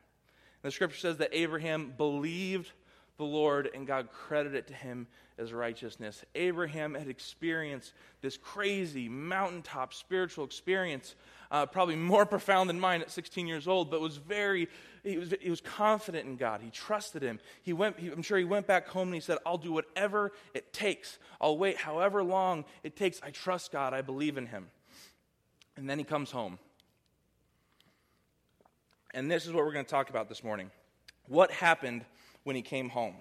And 0.63 0.71
the 0.71 0.71
scripture 0.71 0.99
says 0.99 1.19
that 1.19 1.31
Abraham 1.33 1.95
believed 1.97 2.73
the 3.17 3.25
Lord 3.25 3.71
and 3.75 3.87
God 3.87 4.09
credited 4.13 4.57
it 4.57 4.67
to 4.69 4.75
him 4.75 5.07
as 5.39 5.53
righteousness. 5.53 6.25
Abraham 6.35 6.95
had 6.95 7.09
experienced 7.09 7.93
this 8.21 8.37
crazy 8.37 9.09
mountaintop 9.09 9.93
spiritual 9.95 10.45
experience, 10.45 11.15
uh, 11.51 11.67
probably 11.67 11.97
more 11.97 12.27
profound 12.27 12.69
than 12.69 12.79
mine 12.79 13.03
at 13.03 13.11
16 13.11 13.47
years 13.47 13.67
old, 13.67 13.91
but 13.91 14.01
was 14.01 14.17
very, 14.17 14.69
he 15.03 15.19
was, 15.19 15.35
he 15.41 15.51
was 15.51 15.61
confident 15.61 16.27
in 16.27 16.37
God. 16.37 16.61
He 16.63 16.71
trusted 16.71 17.23
him. 17.23 17.41
He 17.63 17.73
went, 17.73 17.99
he, 17.99 18.09
I'm 18.09 18.23
sure 18.23 18.39
he 18.39 18.45
went 18.45 18.67
back 18.67 18.89
home 18.89 19.09
and 19.09 19.15
he 19.15 19.21
said, 19.21 19.39
I'll 19.45 19.59
do 19.59 19.73
whatever 19.73 20.33
it 20.53 20.73
takes. 20.73 21.19
I'll 21.41 21.59
wait 21.59 21.77
however 21.77 22.23
long 22.23 22.65
it 22.83 22.97
takes. 22.97 23.21
I 23.23 23.31
trust 23.31 23.73
God. 23.73 23.93
I 23.93 24.03
believe 24.03 24.37
in 24.37 24.47
him. 24.47 24.69
And 25.77 25.91
then 25.91 25.99
he 25.99 26.05
comes 26.05 26.31
home. 26.31 26.59
And 29.13 29.31
this 29.31 29.47
is 29.47 29.53
what 29.53 29.65
we're 29.65 29.73
going 29.73 29.85
to 29.85 29.91
talk 29.91 30.11
about 30.11 30.29
this 30.29 30.43
morning. 30.43 30.71
What 31.27 31.51
happened 31.51 32.05
when 32.45 32.57
he 32.57 32.63
came 32.63 32.89
home? 32.89 33.17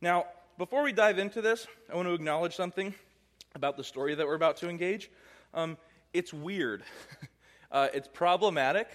Now, 0.00 0.26
before 0.56 0.82
we 0.82 0.92
dive 0.92 1.18
into 1.18 1.42
this, 1.42 1.66
I 1.92 1.96
want 1.96 2.08
to 2.08 2.14
acknowledge 2.14 2.54
something 2.54 2.94
about 3.54 3.76
the 3.76 3.84
story 3.84 4.14
that 4.14 4.26
we're 4.26 4.34
about 4.34 4.56
to 4.58 4.68
engage. 4.68 5.10
Um, 5.52 5.76
it's 6.12 6.32
weird, 6.32 6.82
uh, 7.72 7.88
it's 7.92 8.08
problematic, 8.08 8.88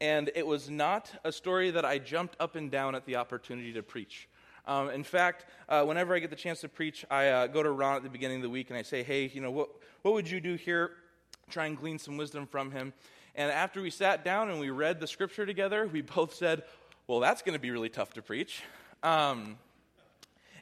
and 0.00 0.30
it 0.34 0.46
was 0.46 0.70
not 0.70 1.12
a 1.24 1.32
story 1.32 1.70
that 1.70 1.84
I 1.84 1.98
jumped 1.98 2.36
up 2.40 2.56
and 2.56 2.70
down 2.70 2.94
at 2.94 3.04
the 3.04 3.16
opportunity 3.16 3.72
to 3.74 3.82
preach. 3.82 4.28
Um, 4.66 4.90
in 4.90 5.04
fact, 5.04 5.46
uh, 5.68 5.84
whenever 5.84 6.14
I 6.14 6.18
get 6.18 6.30
the 6.30 6.36
chance 6.36 6.60
to 6.62 6.68
preach, 6.68 7.04
I 7.10 7.28
uh, 7.28 7.46
go 7.48 7.62
to 7.62 7.70
Ron 7.70 7.96
at 7.96 8.02
the 8.02 8.08
beginning 8.08 8.38
of 8.38 8.42
the 8.44 8.50
week 8.50 8.70
and 8.70 8.78
I 8.78 8.82
say, 8.82 9.02
hey, 9.02 9.30
you 9.32 9.40
know, 9.40 9.50
what, 9.50 9.68
what 10.02 10.14
would 10.14 10.28
you 10.28 10.40
do 10.40 10.54
here? 10.54 10.92
Try 11.50 11.66
and 11.66 11.76
glean 11.76 11.98
some 11.98 12.16
wisdom 12.16 12.46
from 12.46 12.70
him. 12.70 12.94
And 13.34 13.50
after 13.50 13.82
we 13.82 13.90
sat 13.90 14.24
down 14.24 14.48
and 14.48 14.58
we 14.58 14.70
read 14.70 15.00
the 15.00 15.06
scripture 15.06 15.44
together, 15.44 15.86
we 15.86 16.00
both 16.00 16.34
said, 16.34 16.62
well, 17.06 17.20
that's 17.20 17.42
going 17.42 17.52
to 17.52 17.60
be 17.60 17.70
really 17.70 17.90
tough 17.90 18.14
to 18.14 18.22
preach. 18.22 18.62
Um, 19.04 19.58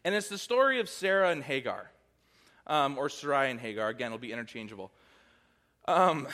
and 0.04 0.16
it's 0.16 0.28
the 0.28 0.36
story 0.36 0.80
of 0.80 0.88
Sarah 0.88 1.30
and 1.30 1.44
Hagar, 1.44 1.88
um, 2.66 2.98
or 2.98 3.08
Sarai 3.08 3.52
and 3.52 3.60
Hagar. 3.60 3.88
Again, 3.88 4.06
it'll 4.06 4.18
be 4.18 4.32
interchangeable. 4.32 4.90
Um, 5.86 6.26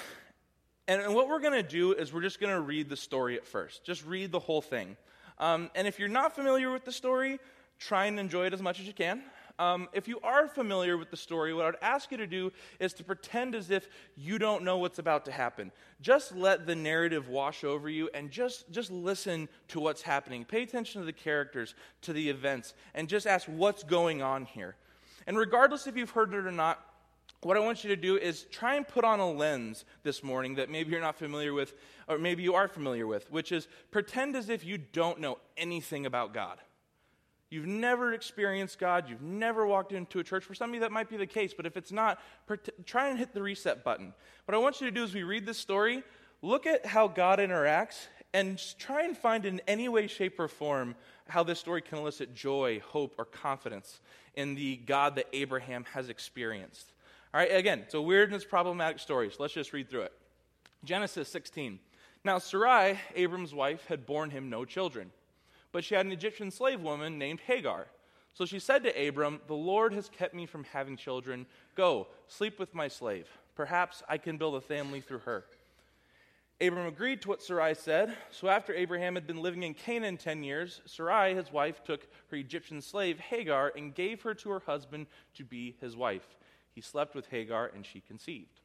and, 0.88 1.03
and, 1.03 1.15
what 1.15 1.29
we're 1.29 1.41
going 1.41 1.62
to 1.62 1.69
do 1.69 1.93
is 1.93 2.11
we're 2.11 2.23
just 2.23 2.41
going 2.41 2.55
to 2.55 2.62
read 2.62 2.88
the 2.88 2.97
story 2.97 3.37
at 3.37 3.47
first. 3.47 3.85
Just 3.85 4.07
read 4.07 4.33
the 4.33 4.38
whole 4.38 4.62
thing. 4.62 4.97
Um, 5.38 5.71
and 5.75 5.87
if 5.87 5.99
you're 5.99 6.09
not 6.09 6.35
familiar 6.35 6.73
with 6.73 6.87
the 6.87 6.93
story, 6.93 7.38
try 7.79 8.07
and 8.07 8.19
enjoy 8.19 8.47
it 8.47 8.55
as 8.55 8.62
much 8.62 8.81
as 8.81 8.87
you 8.87 8.95
can. 8.95 9.23
Um, 9.59 9.88
if 9.93 10.07
you 10.07 10.21
are 10.23 10.47
familiar 10.47 10.97
with 10.97 11.11
the 11.11 11.17
story, 11.17 11.53
what 11.53 11.65
I 11.65 11.67
would 11.67 11.77
ask 11.83 12.12
you 12.12 12.17
to 12.19 12.29
do 12.29 12.53
is 12.79 12.93
to 12.95 13.05
pretend 13.05 13.57
as 13.57 13.71
if 13.71 13.88
you 14.17 14.38
don't 14.38 14.62
know 14.62 14.79
what's 14.79 15.00
about 15.00 15.25
to 15.25 15.33
happen. 15.33 15.73
Just 16.00 16.35
let 16.37 16.65
the 16.65 16.77
narrative 16.77 17.29
wash 17.29 17.65
over 17.65 17.88
you 17.88 18.09
and 18.15 18.31
just, 18.31 18.71
just 18.71 18.91
listen 18.93 19.49
to 19.69 19.81
what's 19.81 20.03
happening. 20.03 20.45
Pay 20.45 20.62
attention 20.62 21.00
to 21.00 21.07
the 21.07 21.12
characters, 21.12 21.75
to 22.03 22.12
the 22.12 22.31
events, 22.31 22.75
and 22.95 23.09
just 23.09 23.27
ask 23.27 23.47
what's 23.47 23.83
going 23.83 24.23
on 24.23 24.45
here. 24.45 24.77
And 25.27 25.37
regardless 25.37 25.88
if 25.88 25.97
you've 25.97 26.11
heard 26.11 26.33
it 26.35 26.47
or 26.47 26.53
not, 26.53 26.85
what 27.43 27.57
I 27.57 27.61
want 27.61 27.85
you 27.85 27.91
to 27.91 27.97
do 27.97 28.17
is 28.17 28.45
try 28.50 28.75
and 28.75 28.87
put 28.87 29.05
on 29.05 29.21
a 29.21 29.31
lens 29.31 29.85
this 30.03 30.23
morning 30.23 30.57
that 30.57 30.71
maybe 30.71 30.91
you're 30.91 31.00
not 31.00 31.17
familiar 31.17 31.53
with, 31.53 31.75
or 32.09 32.19
maybe 32.19 32.43
you 32.43 32.55
are 32.55 32.69
familiar 32.69 33.07
with, 33.07 33.31
which 33.31 33.53
is 33.53 33.69
pretend 33.91 34.35
as 34.37 34.49
if 34.49 34.65
you 34.65 34.79
don't 34.79 35.21
know 35.21 35.38
anything 35.57 36.07
about 36.07 36.33
God. 36.33 36.59
You've 37.50 37.67
never 37.67 38.12
experienced 38.12 38.78
God. 38.78 39.09
You've 39.09 39.23
never 39.23 39.67
walked 39.67 39.93
into 39.93 40.19
a 40.19 40.25
church. 40.25 40.45
For 40.45 40.55
some 40.55 40.71
of 40.71 40.75
you, 40.75 40.81
that 40.81 40.93
might 40.93 41.09
be 41.09 41.17
the 41.17 41.26
case, 41.26 41.55
but 41.55 41.64
if 41.64 41.76
it's 41.76 41.93
not, 41.93 42.21
try 42.85 43.09
and 43.09 43.19
hit 43.19 43.33
the 43.33 43.43
reset 43.43 43.83
button. 43.85 44.12
What 44.45 44.55
I 44.55 44.59
want 44.59 44.81
you 44.81 44.87
to 44.87 44.90
do 44.90 45.02
is 45.02 45.14
we 45.14 45.23
read 45.23 45.47
this 45.47 45.59
story, 45.59 46.02
look 46.43 46.67
at 46.67 46.85
how 46.85 47.09
God 47.09 47.38
interacts, 47.38 48.07
and 48.35 48.61
try 48.78 49.05
and 49.05 49.17
find 49.17 49.47
in 49.47 49.62
any 49.67 49.88
way, 49.88 50.07
shape, 50.07 50.38
or 50.38 50.49
form 50.49 50.95
how 51.28 51.43
this 51.43 51.59
story 51.59 51.81
can 51.81 51.99
elicit 51.99 52.35
joy, 52.35 52.83
hope, 52.85 53.14
or 53.19 53.25
confidence 53.25 54.00
in 54.35 54.55
the 54.55 54.76
God 54.76 55.17
that 55.17 55.26
Abraham 55.33 55.85
has 55.95 56.11
experienced. 56.11 56.93
All 57.33 57.40
right, 57.40 57.55
again, 57.55 57.81
it's 57.81 57.95
a 57.95 58.00
weird 58.00 58.28
and 58.28 58.37
it's 58.37 58.45
problematic 58.45 58.99
story, 58.99 59.31
so 59.31 59.37
let's 59.40 59.55
just 59.55 59.73
read 59.73 59.88
through 59.88 60.02
it. 60.02 60.12
Genesis 60.85 61.28
16. 61.31 61.78
Now, 62.25 62.38
Sarai, 62.38 62.99
Abram's 63.14 63.55
wife, 63.55 63.87
had 63.87 64.05
borne 64.05 64.31
him 64.31 64.50
no 64.50 64.67
children 64.67 65.11
but 65.72 65.84
she 65.84 65.94
had 65.94 66.06
an 66.06 66.12
Egyptian 66.12 66.50
slave 66.50 66.80
woman 66.80 67.18
named 67.18 67.40
Hagar. 67.40 67.88
So 68.34 68.46
she 68.46 68.58
said 68.58 68.84
to 68.84 69.08
Abram, 69.08 69.40
The 69.46 69.54
Lord 69.54 69.92
has 69.92 70.08
kept 70.08 70.34
me 70.34 70.46
from 70.46 70.64
having 70.64 70.96
children. 70.96 71.46
Go, 71.75 72.06
sleep 72.28 72.58
with 72.58 72.75
my 72.75 72.88
slave. 72.88 73.28
Perhaps 73.54 74.02
I 74.08 74.18
can 74.18 74.37
build 74.37 74.54
a 74.54 74.60
family 74.60 75.00
through 75.00 75.20
her. 75.20 75.44
Abram 76.60 76.87
agreed 76.87 77.22
to 77.22 77.28
what 77.28 77.42
Sarai 77.42 77.75
said. 77.75 78.16
So 78.30 78.48
after 78.48 78.75
Abraham 78.75 79.14
had 79.14 79.26
been 79.26 79.42
living 79.42 79.62
in 79.62 79.75
Canaan 79.75 80.16
10 80.16 80.42
years, 80.42 80.80
Sarai, 80.87 81.34
his 81.34 81.52
wife, 81.52 81.84
took 81.84 82.06
her 82.30 82.37
Egyptian 82.37 82.80
slave, 82.80 83.18
Hagar, 83.20 83.72
and 83.76 83.94
gave 83.94 84.22
her 84.22 84.34
to 84.34 84.50
her 84.50 84.62
husband 84.66 85.06
to 85.34 85.44
be 85.44 85.76
his 85.80 85.96
wife. 85.96 86.37
He 86.75 86.80
slept 86.80 87.14
with 87.14 87.28
Hagar, 87.28 87.70
and 87.75 87.87
she 87.87 88.00
conceived. 88.00 88.60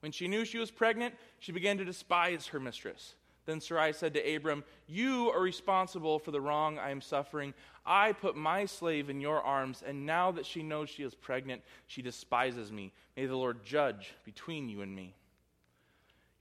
When 0.00 0.12
she 0.12 0.28
knew 0.28 0.44
she 0.44 0.58
was 0.58 0.70
pregnant, 0.70 1.14
she 1.38 1.52
began 1.52 1.78
to 1.78 1.84
despise 1.84 2.48
her 2.48 2.60
mistress. 2.60 3.14
Then 3.48 3.62
Sarai 3.62 3.94
said 3.94 4.12
to 4.12 4.36
Abram, 4.36 4.62
You 4.86 5.30
are 5.30 5.40
responsible 5.40 6.18
for 6.18 6.32
the 6.32 6.40
wrong 6.40 6.78
I 6.78 6.90
am 6.90 7.00
suffering. 7.00 7.54
I 7.86 8.12
put 8.12 8.36
my 8.36 8.66
slave 8.66 9.08
in 9.08 9.22
your 9.22 9.40
arms, 9.40 9.82
and 9.84 10.04
now 10.04 10.30
that 10.32 10.44
she 10.44 10.62
knows 10.62 10.90
she 10.90 11.02
is 11.02 11.14
pregnant, 11.14 11.62
she 11.86 12.02
despises 12.02 12.70
me. 12.70 12.92
May 13.16 13.24
the 13.24 13.36
Lord 13.36 13.64
judge 13.64 14.12
between 14.26 14.68
you 14.68 14.82
and 14.82 14.94
me. 14.94 15.14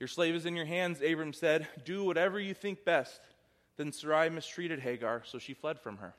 Your 0.02 0.10
slave 0.10 0.36
is 0.36 0.46
in 0.46 0.54
your 0.54 0.66
hands, 0.66 1.02
Abram 1.02 1.32
said. 1.32 1.66
Do 1.86 2.04
whatever 2.04 2.42
you 2.42 2.54
think 2.54 2.84
best. 2.84 3.22
Then 3.78 3.94
Sarai 3.94 4.30
mistreated 4.30 4.82
Hagar, 4.82 5.22
so 5.24 5.40
she 5.40 5.54
fled 5.54 5.80
from 5.80 6.00
her. 6.00 6.14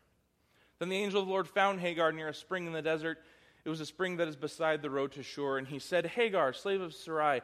Then 0.78 0.88
the 0.88 0.96
angel 0.96 1.20
of 1.20 1.26
the 1.26 1.32
Lord 1.32 1.48
found 1.48 1.80
Hagar 1.80 2.12
near 2.12 2.28
a 2.28 2.34
spring 2.34 2.66
in 2.66 2.72
the 2.72 2.80
desert. 2.80 3.18
It 3.62 3.68
was 3.68 3.82
a 3.82 3.86
spring 3.86 4.16
that 4.16 4.28
is 4.28 4.36
beside 4.36 4.80
the 4.80 4.88
road 4.88 5.12
to 5.12 5.22
Shur. 5.22 5.58
And 5.58 5.68
he 5.68 5.80
said, 5.80 6.06
Hagar, 6.06 6.54
slave 6.54 6.80
of 6.80 6.94
Sarai, 6.94 7.42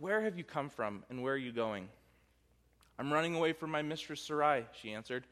where 0.00 0.22
have 0.22 0.38
you 0.38 0.44
come 0.44 0.70
from, 0.70 1.04
and 1.10 1.22
where 1.22 1.34
are 1.34 1.36
you 1.36 1.52
going? 1.52 1.90
I'm 2.98 3.12
running 3.12 3.34
away 3.34 3.52
from 3.52 3.70
my 3.70 3.82
mistress 3.82 4.22
Sarai, 4.22 4.64
she 4.80 4.92
answered. 4.92 5.24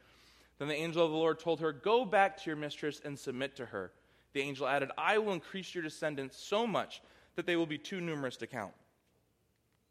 Then 0.59 0.68
the 0.68 0.75
angel 0.75 1.04
of 1.04 1.11
the 1.11 1.16
Lord 1.16 1.38
told 1.38 1.61
her, 1.61 1.73
Go 1.73 2.04
back 2.04 2.37
to 2.38 2.50
your 2.50 2.56
mistress 2.56 3.00
and 3.04 3.18
submit 3.18 3.56
to 3.56 3.66
her. 3.66 3.92
The 4.33 4.40
angel 4.40 4.66
added, 4.66 4.90
I 4.99 5.18
will 5.18 5.33
increase 5.33 5.75
your 5.75 5.83
descendants 5.83 6.37
so 6.37 6.66
much 6.66 7.02
that 7.37 7.47
they 7.47 7.56
will 7.56 7.66
be 7.66 7.78
too 7.78 8.00
numerous 8.00 8.37
to 8.38 8.47
count. 8.47 8.73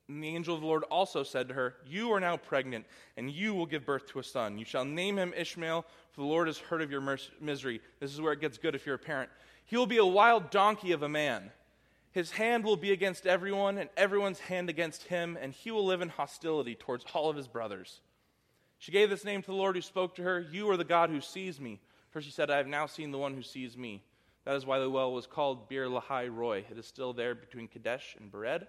And 0.09 0.21
the 0.21 0.35
angel 0.35 0.53
of 0.53 0.61
the 0.61 0.67
Lord 0.67 0.83
also 0.83 1.23
said 1.23 1.47
to 1.47 1.53
her, 1.53 1.75
You 1.85 2.11
are 2.11 2.19
now 2.19 2.37
pregnant, 2.37 2.85
and 3.17 3.31
you 3.31 3.53
will 3.53 3.65
give 3.65 3.85
birth 3.85 4.07
to 4.07 4.19
a 4.19 4.23
son. 4.23 4.57
You 4.57 4.65
shall 4.65 4.85
name 4.85 5.17
him 5.17 5.33
Ishmael, 5.35 5.85
for 6.11 6.21
the 6.21 6.27
Lord 6.27 6.47
has 6.47 6.57
heard 6.57 6.81
of 6.81 6.91
your 6.91 7.01
misery. 7.41 7.81
This 7.99 8.13
is 8.13 8.21
where 8.21 8.33
it 8.33 8.41
gets 8.41 8.57
good 8.57 8.75
if 8.75 8.85
you're 8.85 8.95
a 8.95 8.99
parent. 8.99 9.29
He 9.65 9.77
will 9.77 9.87
be 9.87 9.97
a 9.97 10.05
wild 10.05 10.49
donkey 10.49 10.91
of 10.91 11.03
a 11.03 11.09
man 11.09 11.51
his 12.13 12.31
hand 12.31 12.63
will 12.63 12.77
be 12.77 12.91
against 12.91 13.25
everyone, 13.25 13.79
and 13.79 13.89
everyone's 13.97 14.39
hand 14.39 14.69
against 14.69 15.03
him, 15.03 15.37
and 15.41 15.51
he 15.51 15.71
will 15.71 15.85
live 15.85 16.01
in 16.01 16.09
hostility 16.09 16.75
towards 16.75 17.05
all 17.13 17.29
of 17.29 17.35
his 17.35 17.47
brothers. 17.47 18.01
She 18.77 18.91
gave 18.91 19.09
this 19.09 19.25
name 19.25 19.41
to 19.41 19.47
the 19.47 19.57
Lord 19.57 19.75
who 19.75 19.81
spoke 19.81 20.15
to 20.15 20.23
her 20.23 20.39
You 20.39 20.69
are 20.69 20.77
the 20.77 20.83
God 20.83 21.09
who 21.09 21.21
sees 21.21 21.59
me. 21.59 21.81
For 22.11 22.21
she 22.21 22.29
said, 22.29 22.51
I 22.51 22.57
have 22.57 22.67
now 22.67 22.85
seen 22.85 23.09
the 23.09 23.17
one 23.17 23.33
who 23.33 23.41
sees 23.41 23.75
me. 23.75 24.03
That 24.45 24.55
is 24.55 24.65
why 24.65 24.77
the 24.77 24.89
well 24.89 25.11
was 25.11 25.25
called 25.25 25.67
Beer 25.67 25.87
Lahai 25.87 26.29
Roi. 26.31 26.65
It 26.69 26.77
is 26.77 26.85
still 26.85 27.13
there 27.13 27.33
between 27.33 27.67
Kadesh 27.67 28.15
and 28.19 28.31
Bered. 28.31 28.67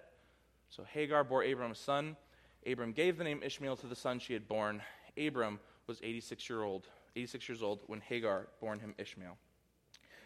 So 0.69 0.83
Hagar 0.83 1.23
bore 1.23 1.43
Abram 1.43 1.71
a 1.71 1.75
son. 1.75 2.17
Abram 2.65 2.93
gave 2.93 3.19
the 3.19 3.23
name 3.23 3.43
Ishmael 3.43 3.75
to 3.77 3.87
the 3.87 3.95
son 3.95 4.17
she 4.17 4.33
had 4.33 4.47
borne. 4.47 4.81
Abram 5.17 5.59
was 5.85 5.99
86 6.01 6.49
year 6.49 6.63
old, 6.63 6.87
86 7.15 7.47
years 7.47 7.61
old 7.61 7.81
when 7.85 8.01
Hagar 8.01 8.47
bore 8.59 8.73
him 8.75 8.95
Ishmael. 8.97 9.37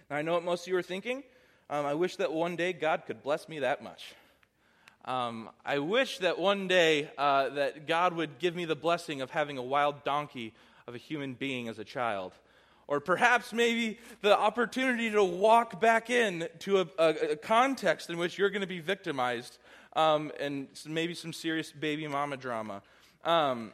Now 0.10 0.16
I 0.16 0.22
know 0.22 0.34
what 0.34 0.44
most 0.44 0.64
of 0.64 0.68
you 0.70 0.78
are 0.78 0.82
thinking. 0.82 1.24
Um, 1.72 1.86
I 1.86 1.94
wish 1.94 2.16
that 2.16 2.34
one 2.34 2.56
day 2.56 2.74
God 2.74 3.04
could 3.06 3.22
bless 3.22 3.48
me 3.48 3.60
that 3.60 3.84
much. 3.84 4.16
Um, 5.06 5.50
I 5.64 5.78
wish 5.78 6.18
that 6.18 6.40
one 6.40 6.68
day 6.68 7.12
uh, 7.16 7.50
that 7.50 7.88
God 7.88 8.14
would 8.14 8.40
give 8.40 8.56
me 8.56 8.66
the 8.66 8.76
blessing 8.76 9.22
of 9.22 9.30
having 9.30 9.60
a 9.60 9.64
wild 9.64 10.04
donkey 10.04 10.54
of 10.88 10.96
a 10.96 10.98
human 10.98 11.36
being 11.36 11.68
as 11.68 11.78
a 11.78 11.84
child. 11.84 12.34
Or 12.88 13.00
perhaps 13.00 13.54
maybe 13.54 14.00
the 14.22 14.36
opportunity 14.36 15.12
to 15.12 15.24
walk 15.24 15.80
back 15.80 16.10
in 16.10 16.48
to 16.60 16.80
a, 16.80 16.88
a, 16.98 17.10
a 17.32 17.36
context 17.36 18.10
in 18.10 18.18
which 18.18 18.40
you're 18.40 18.50
going 18.50 18.62
to 18.62 18.68
be 18.68 18.80
victimized 18.80 19.60
um, 19.94 20.32
and 20.40 20.68
maybe 20.88 21.14
some 21.14 21.32
serious 21.32 21.72
baby 21.72 22.08
mama 22.08 22.36
drama. 22.36 22.82
Um, 23.24 23.74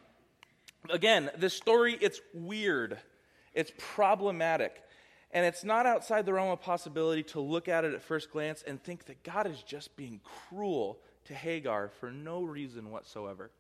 again, 0.89 1.31
this 1.37 1.53
story, 1.53 1.97
it's 2.01 2.19
weird. 2.33 2.97
It's 3.53 3.71
problematic. 3.77 4.81
And 5.31 5.45
it's 5.45 5.63
not 5.63 5.85
outside 5.85 6.25
the 6.25 6.33
realm 6.33 6.51
of 6.51 6.61
possibility 6.61 7.23
to 7.23 7.39
look 7.39 7.67
at 7.67 7.83
it 7.83 7.93
at 7.93 8.01
first 8.01 8.31
glance 8.31 8.63
and 8.65 8.81
think 8.81 9.05
that 9.05 9.23
God 9.23 9.47
is 9.47 9.61
just 9.63 9.95
being 9.97 10.21
cruel 10.23 10.99
to 11.25 11.33
Hagar 11.33 11.89
for 11.99 12.11
no 12.11 12.43
reason 12.43 12.91
whatsoever. 12.91 13.51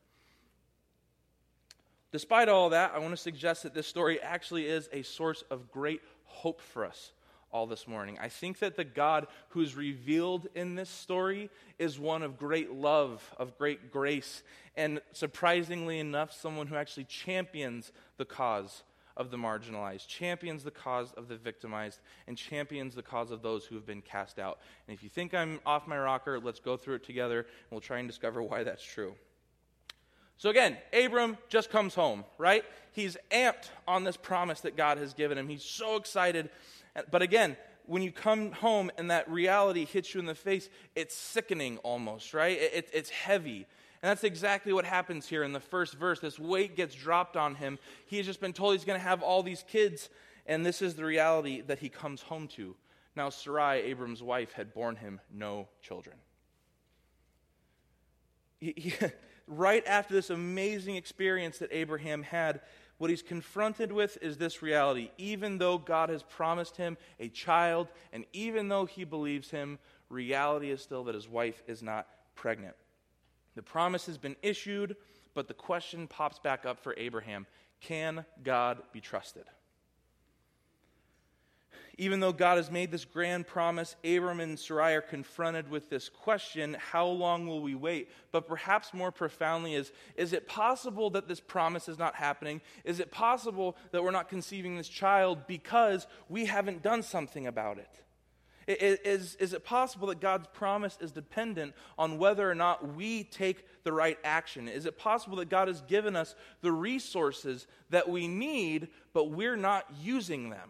Despite 2.11 2.47
all 2.47 2.69
that, 2.69 2.93
I 2.95 2.99
want 2.99 3.11
to 3.11 3.17
suggest 3.17 3.63
that 3.63 3.73
this 3.73 3.87
story 3.87 4.21
actually 4.21 4.67
is 4.67 4.87
a 4.93 5.01
source 5.01 5.43
of 5.51 5.69
great 5.71 6.01
hope 6.23 6.61
for 6.61 6.85
us 6.85 7.11
all 7.51 7.67
this 7.67 7.87
morning. 7.87 8.17
I 8.21 8.29
think 8.29 8.59
that 8.59 8.75
the 8.75 8.83
God 8.83 9.27
who 9.49 9.61
is 9.61 9.75
revealed 9.75 10.47
in 10.55 10.75
this 10.75 10.89
story 10.89 11.49
is 11.79 11.99
one 11.99 12.21
of 12.21 12.37
great 12.37 12.71
love, 12.71 13.33
of 13.37 13.57
great 13.57 13.91
grace, 13.91 14.43
and 14.75 15.01
surprisingly 15.13 15.99
enough, 15.99 16.31
someone 16.31 16.67
who 16.67 16.75
actually 16.75 17.05
champions 17.05 17.91
the 18.17 18.25
cause 18.25 18.83
of 19.17 19.31
the 19.31 19.37
marginalized, 19.37 20.07
champions 20.07 20.63
the 20.63 20.71
cause 20.71 21.13
of 21.13 21.27
the 21.27 21.37
victimized, 21.37 21.99
and 22.27 22.37
champions 22.37 22.95
the 22.95 23.01
cause 23.01 23.31
of 23.31 23.41
those 23.41 23.65
who 23.65 23.75
have 23.75 23.85
been 23.85 24.01
cast 24.01 24.39
out. 24.39 24.59
And 24.87 24.95
if 24.95 25.03
you 25.03 25.09
think 25.09 25.33
I'm 25.33 25.59
off 25.65 25.87
my 25.87 25.97
rocker, 25.97 26.39
let's 26.39 26.59
go 26.59 26.77
through 26.77 26.95
it 26.95 27.03
together 27.03 27.39
and 27.39 27.71
we'll 27.71 27.81
try 27.81 27.99
and 27.99 28.07
discover 28.07 28.41
why 28.41 28.63
that's 28.63 28.83
true. 28.83 29.15
So 30.37 30.49
again, 30.49 30.77
Abram 30.91 31.37
just 31.47 31.69
comes 31.69 31.95
home, 31.95 32.25
right? 32.37 32.63
He's 32.91 33.15
amped 33.31 33.69
on 33.87 34.03
this 34.03 34.17
promise 34.17 34.61
that 34.61 34.75
God 34.75 34.97
has 34.97 35.13
given 35.13 35.37
him. 35.37 35.47
He's 35.47 35.63
so 35.63 35.95
excited. 35.95 36.49
But 37.09 37.21
again, 37.21 37.55
when 37.85 38.01
you 38.01 38.11
come 38.11 38.51
home 38.51 38.91
and 38.97 39.11
that 39.11 39.29
reality 39.29 39.85
hits 39.85 40.13
you 40.13 40.19
in 40.19 40.25
the 40.25 40.35
face, 40.35 40.69
it's 40.95 41.15
sickening 41.15 41.77
almost, 41.79 42.33
right? 42.33 42.57
It, 42.57 42.73
it, 42.73 42.89
it's 42.93 43.09
heavy. 43.09 43.65
And 44.05 44.11
that's 44.11 44.23
exactly 44.23 44.71
what 44.71 44.85
happens 44.85 45.25
here 45.25 45.41
in 45.41 45.51
the 45.51 45.59
first 45.59 45.95
verse. 45.95 46.19
This 46.19 46.37
weight 46.37 46.75
gets 46.75 46.93
dropped 46.93 47.35
on 47.35 47.55
him. 47.55 47.79
He 48.05 48.17
has 48.17 48.27
just 48.27 48.39
been 48.39 48.53
told 48.53 48.73
he's 48.73 48.85
going 48.85 48.99
to 48.99 49.03
have 49.03 49.23
all 49.23 49.41
these 49.41 49.65
kids, 49.67 50.11
and 50.45 50.63
this 50.63 50.83
is 50.83 50.93
the 50.93 51.03
reality 51.03 51.61
that 51.61 51.79
he 51.79 51.89
comes 51.89 52.21
home 52.21 52.47
to. 52.49 52.75
Now, 53.15 53.31
Sarai, 53.31 53.81
Abram's 53.81 54.21
wife, 54.21 54.51
had 54.51 54.75
borne 54.75 54.95
him 54.95 55.21
no 55.33 55.69
children. 55.81 56.17
He, 58.59 58.75
he, 58.77 58.93
right 59.47 59.83
after 59.87 60.13
this 60.13 60.29
amazing 60.29 60.97
experience 60.97 61.57
that 61.57 61.69
Abraham 61.71 62.21
had, 62.21 62.61
what 62.99 63.09
he's 63.09 63.23
confronted 63.23 63.91
with 63.91 64.19
is 64.21 64.37
this 64.37 64.61
reality. 64.61 65.09
Even 65.17 65.57
though 65.57 65.79
God 65.79 66.09
has 66.09 66.21
promised 66.21 66.77
him 66.77 66.95
a 67.19 67.27
child, 67.29 67.87
and 68.13 68.25
even 68.33 68.67
though 68.67 68.85
he 68.85 69.03
believes 69.03 69.49
him, 69.49 69.79
reality 70.09 70.69
is 70.69 70.83
still 70.83 71.05
that 71.05 71.15
his 71.15 71.27
wife 71.27 71.63
is 71.65 71.81
not 71.81 72.05
pregnant. 72.35 72.75
The 73.55 73.63
promise 73.63 74.05
has 74.05 74.17
been 74.17 74.35
issued, 74.41 74.95
but 75.33 75.47
the 75.47 75.53
question 75.53 76.07
pops 76.07 76.39
back 76.39 76.65
up 76.65 76.79
for 76.79 76.93
Abraham 76.97 77.47
can 77.81 78.25
God 78.43 78.81
be 78.93 79.01
trusted? 79.01 79.43
Even 81.97 82.19
though 82.19 82.33
God 82.33 82.57
has 82.57 82.69
made 82.69 82.91
this 82.91 83.05
grand 83.05 83.47
promise, 83.47 83.95
Abram 84.03 84.41
and 84.41 84.59
Sarai 84.59 84.95
are 84.95 85.01
confronted 85.01 85.69
with 85.69 85.89
this 85.89 86.09
question 86.09 86.75
how 86.79 87.07
long 87.07 87.47
will 87.47 87.61
we 87.61 87.73
wait? 87.73 88.09
But 88.31 88.47
perhaps 88.47 88.93
more 88.93 89.11
profoundly, 89.11 89.75
is 89.75 89.91
is 90.17 90.33
it 90.33 90.47
possible 90.47 91.09
that 91.11 91.27
this 91.27 91.39
promise 91.39 91.87
is 91.87 91.97
not 91.97 92.15
happening? 92.15 92.59
Is 92.83 92.99
it 92.99 93.11
possible 93.11 93.77
that 93.91 94.03
we're 94.03 94.11
not 94.11 94.27
conceiving 94.29 94.75
this 94.75 94.89
child 94.89 95.47
because 95.47 96.05
we 96.27 96.45
haven't 96.45 96.83
done 96.83 97.01
something 97.01 97.47
about 97.47 97.77
it? 97.77 98.04
Is, 98.67 99.35
is 99.35 99.53
it 99.53 99.63
possible 99.63 100.07
that 100.07 100.19
God's 100.19 100.47
promise 100.47 100.97
is 100.99 101.11
dependent 101.11 101.75
on 101.99 102.17
whether 102.17 102.49
or 102.49 102.55
not 102.55 102.95
we 102.95 103.23
take 103.23 103.63
the 103.83 103.93
right 103.93 104.17
action? 104.23 104.67
Is 104.67 104.87
it 104.87 104.97
possible 104.97 105.37
that 105.37 105.49
God 105.49 105.67
has 105.67 105.81
given 105.81 106.15
us 106.15 106.33
the 106.61 106.71
resources 106.71 107.67
that 107.91 108.09
we 108.09 108.27
need, 108.27 108.87
but 109.13 109.29
we're 109.29 109.55
not 109.55 109.85
using 110.01 110.49
them? 110.49 110.69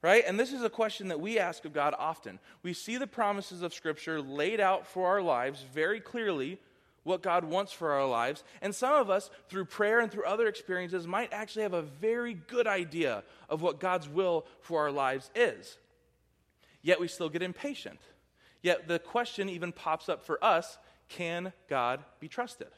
Right? 0.00 0.22
And 0.24 0.38
this 0.38 0.52
is 0.52 0.62
a 0.62 0.70
question 0.70 1.08
that 1.08 1.18
we 1.20 1.40
ask 1.40 1.64
of 1.64 1.72
God 1.72 1.92
often. 1.98 2.38
We 2.62 2.72
see 2.72 2.98
the 2.98 3.08
promises 3.08 3.62
of 3.62 3.74
Scripture 3.74 4.20
laid 4.20 4.60
out 4.60 4.86
for 4.86 5.08
our 5.08 5.22
lives 5.22 5.64
very 5.74 5.98
clearly, 5.98 6.60
what 7.02 7.22
God 7.22 7.44
wants 7.44 7.72
for 7.72 7.92
our 7.92 8.06
lives. 8.06 8.44
And 8.62 8.72
some 8.72 8.94
of 8.94 9.10
us, 9.10 9.30
through 9.48 9.64
prayer 9.64 9.98
and 9.98 10.12
through 10.12 10.24
other 10.24 10.46
experiences, 10.46 11.04
might 11.08 11.32
actually 11.32 11.62
have 11.62 11.74
a 11.74 11.82
very 11.82 12.34
good 12.34 12.68
idea 12.68 13.24
of 13.48 13.62
what 13.62 13.80
God's 13.80 14.08
will 14.08 14.46
for 14.60 14.82
our 14.82 14.92
lives 14.92 15.30
is. 15.34 15.78
Yet 16.86 17.00
we 17.00 17.08
still 17.08 17.28
get 17.28 17.42
impatient. 17.42 17.98
Yet 18.62 18.86
the 18.86 19.00
question 19.00 19.48
even 19.48 19.72
pops 19.72 20.08
up 20.08 20.22
for 20.22 20.42
us 20.42 20.78
can 21.08 21.52
God 21.68 22.04
be 22.20 22.28
trusted? 22.28 22.68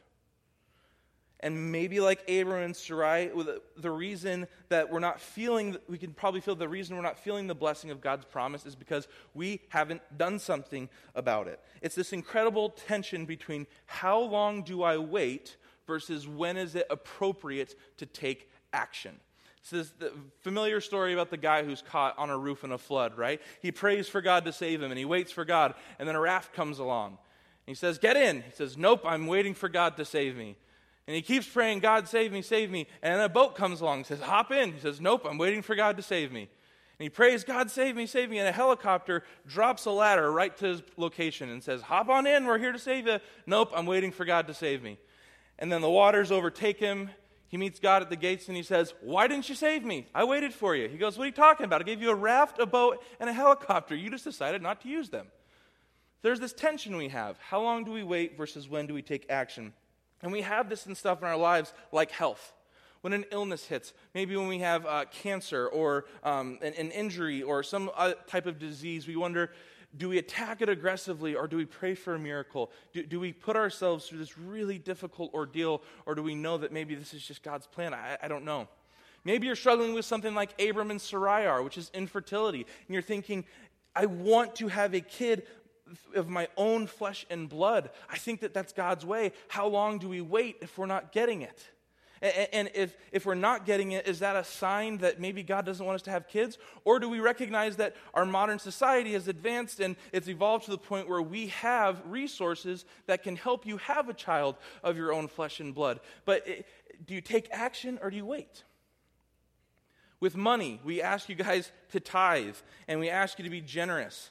And 1.41 1.71
maybe 1.71 1.99
like 1.99 2.27
Abram 2.27 2.63
and 2.63 2.75
Sarai, 2.75 3.29
the 3.77 3.91
reason 3.91 4.47
that 4.69 4.91
we're 4.91 4.99
not 4.99 5.21
feeling, 5.21 5.77
we 5.87 5.99
can 5.99 6.13
probably 6.13 6.41
feel 6.41 6.55
the 6.55 6.67
reason 6.67 6.95
we're 6.95 7.03
not 7.03 7.19
feeling 7.19 7.45
the 7.45 7.53
blessing 7.53 7.91
of 7.91 8.01
God's 8.01 8.25
promise 8.25 8.65
is 8.65 8.75
because 8.75 9.07
we 9.35 9.61
haven't 9.69 10.01
done 10.17 10.39
something 10.39 10.89
about 11.13 11.47
it. 11.47 11.59
It's 11.83 11.93
this 11.93 12.11
incredible 12.11 12.71
tension 12.71 13.25
between 13.25 13.67
how 13.85 14.19
long 14.19 14.63
do 14.63 14.81
I 14.81 14.97
wait 14.97 15.55
versus 15.85 16.27
when 16.27 16.57
is 16.57 16.73
it 16.73 16.87
appropriate 16.89 17.75
to 17.97 18.07
take 18.07 18.49
action. 18.73 19.19
This 19.63 19.87
is 19.87 19.93
the 19.99 20.13
familiar 20.41 20.81
story 20.81 21.13
about 21.13 21.29
the 21.29 21.37
guy 21.37 21.63
who's 21.63 21.81
caught 21.81 22.17
on 22.17 22.29
a 22.29 22.37
roof 22.37 22.63
in 22.63 22.71
a 22.71 22.77
flood, 22.77 23.17
right? 23.17 23.41
He 23.61 23.71
prays 23.71 24.07
for 24.07 24.21
God 24.21 24.45
to 24.45 24.53
save 24.53 24.81
him 24.81 24.91
and 24.91 24.97
he 24.97 25.05
waits 25.05 25.31
for 25.31 25.45
God, 25.45 25.73
and 25.97 26.07
then 26.07 26.15
a 26.15 26.19
raft 26.19 26.53
comes 26.53 26.79
along. 26.79 27.17
He 27.65 27.75
says, 27.75 27.99
Get 27.99 28.17
in. 28.17 28.41
He 28.41 28.51
says, 28.51 28.77
Nope, 28.77 29.01
I'm 29.05 29.27
waiting 29.27 29.53
for 29.53 29.69
God 29.69 29.95
to 29.97 30.05
save 30.05 30.35
me. 30.35 30.55
And 31.05 31.15
he 31.15 31.21
keeps 31.21 31.47
praying, 31.47 31.79
God, 31.79 32.07
save 32.07 32.31
me, 32.31 32.41
save 32.41 32.71
me. 32.71 32.87
And 33.01 33.15
then 33.15 33.21
a 33.25 33.29
boat 33.29 33.55
comes 33.55 33.81
along 33.81 33.97
and 33.97 34.05
says, 34.05 34.21
Hop 34.21 34.51
in. 34.51 34.73
He 34.73 34.79
says, 34.79 34.99
Nope, 34.99 35.25
I'm 35.29 35.37
waiting 35.37 35.61
for 35.61 35.75
God 35.75 35.97
to 35.97 36.03
save 36.03 36.31
me. 36.31 36.41
And 36.41 37.03
he 37.03 37.09
prays, 37.09 37.43
God, 37.43 37.71
save 37.71 37.95
me, 37.95 38.07
save 38.07 38.29
me. 38.29 38.39
And 38.39 38.47
a 38.47 38.51
helicopter 38.51 39.23
drops 39.47 39.85
a 39.85 39.91
ladder 39.91 40.31
right 40.31 40.55
to 40.57 40.65
his 40.65 40.83
location 40.97 41.49
and 41.49 41.63
says, 41.63 41.83
Hop 41.83 42.09
on 42.09 42.25
in, 42.25 42.45
we're 42.45 42.57
here 42.57 42.71
to 42.71 42.79
save 42.79 43.07
you. 43.07 43.19
Nope, 43.45 43.71
I'm 43.75 43.85
waiting 43.85 44.11
for 44.11 44.25
God 44.25 44.47
to 44.47 44.53
save 44.53 44.81
me. 44.81 44.97
And 45.59 45.71
then 45.71 45.81
the 45.81 45.89
waters 45.89 46.31
overtake 46.31 46.79
him. 46.79 47.09
He 47.49 47.57
meets 47.57 47.79
God 47.79 48.03
at 48.03 48.11
the 48.11 48.15
gates 48.15 48.47
and 48.47 48.55
he 48.55 48.61
says, 48.63 48.93
Why 49.01 49.27
didn't 49.27 49.49
you 49.49 49.55
save 49.55 49.83
me? 49.83 50.07
I 50.13 50.23
waited 50.23 50.53
for 50.53 50.75
you. 50.75 50.87
He 50.87 50.97
goes, 50.97 51.17
What 51.17 51.23
are 51.23 51.27
you 51.27 51.33
talking 51.33 51.65
about? 51.65 51.81
I 51.81 51.83
gave 51.83 52.01
you 52.01 52.11
a 52.11 52.15
raft, 52.15 52.59
a 52.59 52.65
boat, 52.67 53.03
and 53.19 53.29
a 53.29 53.33
helicopter. 53.33 53.95
You 53.95 54.11
just 54.11 54.23
decided 54.23 54.61
not 54.61 54.81
to 54.81 54.87
use 54.87 55.09
them. 55.09 55.27
There's 56.21 56.39
this 56.39 56.53
tension 56.53 56.95
we 56.95 57.09
have. 57.09 57.39
How 57.39 57.61
long 57.61 57.83
do 57.83 57.91
we 57.91 58.03
wait 58.03 58.37
versus 58.37 58.69
when 58.69 58.85
do 58.85 58.93
we 58.93 59.01
take 59.01 59.25
action? 59.29 59.73
And 60.21 60.31
we 60.31 60.41
have 60.41 60.69
this 60.69 60.85
and 60.85 60.95
stuff 60.95 61.21
in 61.21 61.27
our 61.27 61.37
lives 61.37 61.73
like 61.91 62.11
health. 62.11 62.53
When 63.01 63.13
an 63.13 63.25
illness 63.31 63.65
hits, 63.65 63.93
maybe 64.13 64.35
when 64.35 64.47
we 64.47 64.59
have 64.59 64.85
uh, 64.85 65.05
cancer 65.05 65.67
or 65.67 66.05
um, 66.23 66.59
an, 66.61 66.73
an, 66.73 66.91
injury 66.91 67.41
or 67.41 67.63
some 67.63 67.89
type 68.27 68.45
of 68.45 68.59
disease, 68.59 69.07
we 69.07 69.15
wonder 69.15 69.51
do 69.97 70.09
we 70.09 70.17
attack 70.17 70.61
it 70.61 70.69
aggressively 70.69 71.35
or 71.35 71.47
do 71.47 71.57
we 71.57 71.65
pray 71.65 71.95
for 71.95 72.15
a 72.15 72.19
miracle? 72.19 72.71
Do, 72.93 73.03
do 73.03 73.19
we 73.19 73.33
put 73.33 73.55
ourselves 73.55 74.07
through 74.07 74.19
this 74.19 74.37
really 74.37 74.77
difficult 74.77 75.33
ordeal 75.33 75.81
or 76.05 76.15
do 76.15 76.21
we 76.21 76.35
know 76.35 76.57
that 76.57 76.71
maybe 76.71 76.95
this 76.95 77.13
is 77.13 77.25
just 77.25 77.41
God's 77.41 77.67
plan? 77.67 77.93
I, 77.93 78.17
I 78.21 78.27
don't 78.27 78.45
know. 78.45 78.67
Maybe 79.23 79.47
you're 79.47 79.55
struggling 79.55 79.93
with 79.93 80.05
something 80.05 80.33
like 80.33 80.61
Abram 80.61 80.91
and 80.91 81.01
Sarai 81.01 81.61
which 81.63 81.77
is 81.77 81.91
infertility, 81.93 82.59
and 82.59 82.93
you're 82.93 83.01
thinking, 83.01 83.45
I 83.95 84.05
want 84.05 84.55
to 84.55 84.69
have 84.69 84.93
a 84.93 85.01
kid, 85.01 85.43
of 86.15 86.29
my 86.29 86.47
own 86.57 86.87
flesh 86.87 87.25
and 87.29 87.49
blood. 87.49 87.89
I 88.09 88.17
think 88.17 88.41
that 88.41 88.53
that's 88.53 88.73
God's 88.73 89.05
way. 89.05 89.31
How 89.47 89.67
long 89.67 89.97
do 89.97 90.07
we 90.07 90.21
wait 90.21 90.57
if 90.61 90.77
we're 90.77 90.85
not 90.85 91.11
getting 91.11 91.41
it? 91.41 91.67
And 92.21 92.69
if, 92.73 92.97
if 93.13 93.25
we're 93.25 93.35
not 93.35 93.65
getting 93.65 93.93
it, 93.93 94.05
is 94.05 94.19
that 94.19 94.35
a 94.35 94.43
sign 94.43 94.97
that 94.97 95.21
maybe 95.21 95.41
God 95.41 95.65
doesn't 95.65 95.85
want 95.85 95.95
us 95.95 96.01
to 96.03 96.11
have 96.11 96.27
kids? 96.27 96.57
Or 96.83 96.99
do 96.99 97.07
we 97.07 97.21
recognize 97.21 97.77
that 97.77 97.95
our 98.13 98.25
modern 98.25 98.59
society 98.59 99.13
has 99.13 99.29
advanced 99.29 99.79
and 99.79 99.95
it's 100.11 100.27
evolved 100.27 100.65
to 100.65 100.71
the 100.71 100.77
point 100.77 101.07
where 101.07 101.21
we 101.21 101.47
have 101.47 102.01
resources 102.05 102.83
that 103.05 103.23
can 103.23 103.37
help 103.37 103.65
you 103.65 103.77
have 103.77 104.09
a 104.09 104.13
child 104.13 104.57
of 104.83 104.97
your 104.97 105.13
own 105.13 105.29
flesh 105.29 105.61
and 105.61 105.73
blood? 105.73 106.01
But 106.25 106.45
it, 106.45 106.65
do 107.05 107.13
you 107.13 107.21
take 107.21 107.47
action 107.51 107.97
or 108.01 108.09
do 108.09 108.17
you 108.17 108.25
wait? 108.25 108.63
With 110.19 110.35
money, 110.35 110.81
we 110.83 111.01
ask 111.01 111.29
you 111.29 111.35
guys 111.35 111.71
to 111.91 112.01
tithe 112.01 112.57
and 112.89 112.99
we 112.99 113.09
ask 113.09 113.39
you 113.39 113.45
to 113.45 113.49
be 113.49 113.61
generous. 113.61 114.29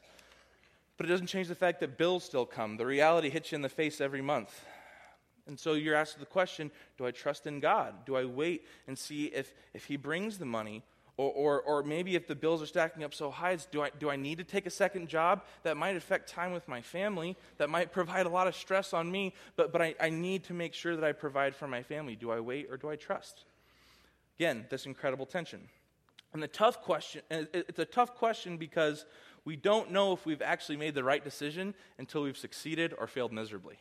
But 0.98 1.07
it 1.07 1.09
doesn't 1.09 1.29
change 1.29 1.48
the 1.48 1.55
fact 1.55 1.81
that 1.81 1.96
bills 1.96 2.24
still 2.24 2.44
come. 2.44 2.77
The 2.77 2.85
reality 2.85 3.31
hits 3.31 3.53
you 3.53 3.57
in 3.57 3.62
the 3.62 3.70
face 3.70 4.01
every 4.01 4.20
month. 4.20 4.64
And 5.48 5.58
so 5.58 5.72
you're 5.72 5.94
asked 5.94 6.20
the 6.20 6.26
question 6.26 6.70
do 6.96 7.06
I 7.06 7.11
trust 7.11 7.46
in 7.46 7.58
God? 7.58 8.04
Do 8.06 8.16
I 8.16 8.24
wait 8.24 8.66
and 8.87 8.96
see 8.96 9.26
if, 9.26 9.52
if 9.74 9.87
He 9.87 9.96
brings 9.96 10.38
the 10.38 10.46
money? 10.46 10.84
Or, 11.16 11.32
or, 11.32 11.62
or 11.62 11.82
maybe 11.82 12.14
if 12.14 12.28
the 12.28 12.37
bills 12.37 12.62
are 12.62 12.66
stacking 12.66 13.02
up 13.02 13.12
so 13.12 13.28
high, 13.28 13.56
do 13.72 13.82
I, 13.82 13.90
do 13.98 14.08
I 14.08 14.14
need 14.14 14.38
to 14.38 14.44
take 14.44 14.66
a 14.66 14.70
second 14.70 15.08
job 15.08 15.42
that 15.64 15.76
might 15.76 15.96
affect 15.96 16.28
time 16.28 16.52
with 16.52 16.68
my 16.68 16.80
family, 16.80 17.37
that 17.56 17.68
might 17.68 17.90
provide 17.98 18.26
a 18.26 18.28
lot 18.28 18.46
of 18.46 18.54
stress 18.54 18.92
on 18.92 19.11
me, 19.11 19.34
but, 19.56 19.72
but 19.72 19.82
I, 19.82 19.96
I 20.00 20.11
need 20.11 20.44
to 20.44 20.54
make 20.54 20.74
sure 20.74 20.94
that 20.94 21.04
I 21.04 21.11
provide 21.11 21.56
for 21.56 21.66
my 21.66 21.82
family? 21.82 22.14
Do 22.14 22.30
I 22.30 22.38
wait 22.38 22.68
or 22.70 22.76
do 22.76 22.88
I 22.88 22.94
trust? 22.94 23.46
Again, 24.38 24.66
this 24.70 24.87
incredible 24.87 25.26
tension. 25.26 25.68
And 26.32 26.40
the 26.40 26.46
tough 26.46 26.82
question, 26.82 27.22
it's 27.30 27.80
a 27.80 27.84
tough 27.84 28.14
question 28.14 28.56
because 28.56 29.04
we 29.44 29.56
don't 29.56 29.90
know 29.90 30.12
if 30.12 30.24
we've 30.24 30.42
actually 30.42 30.76
made 30.76 30.94
the 30.94 31.02
right 31.02 31.24
decision 31.24 31.74
until 31.98 32.22
we've 32.22 32.38
succeeded 32.38 32.94
or 32.96 33.08
failed 33.08 33.32
miserably. 33.32 33.78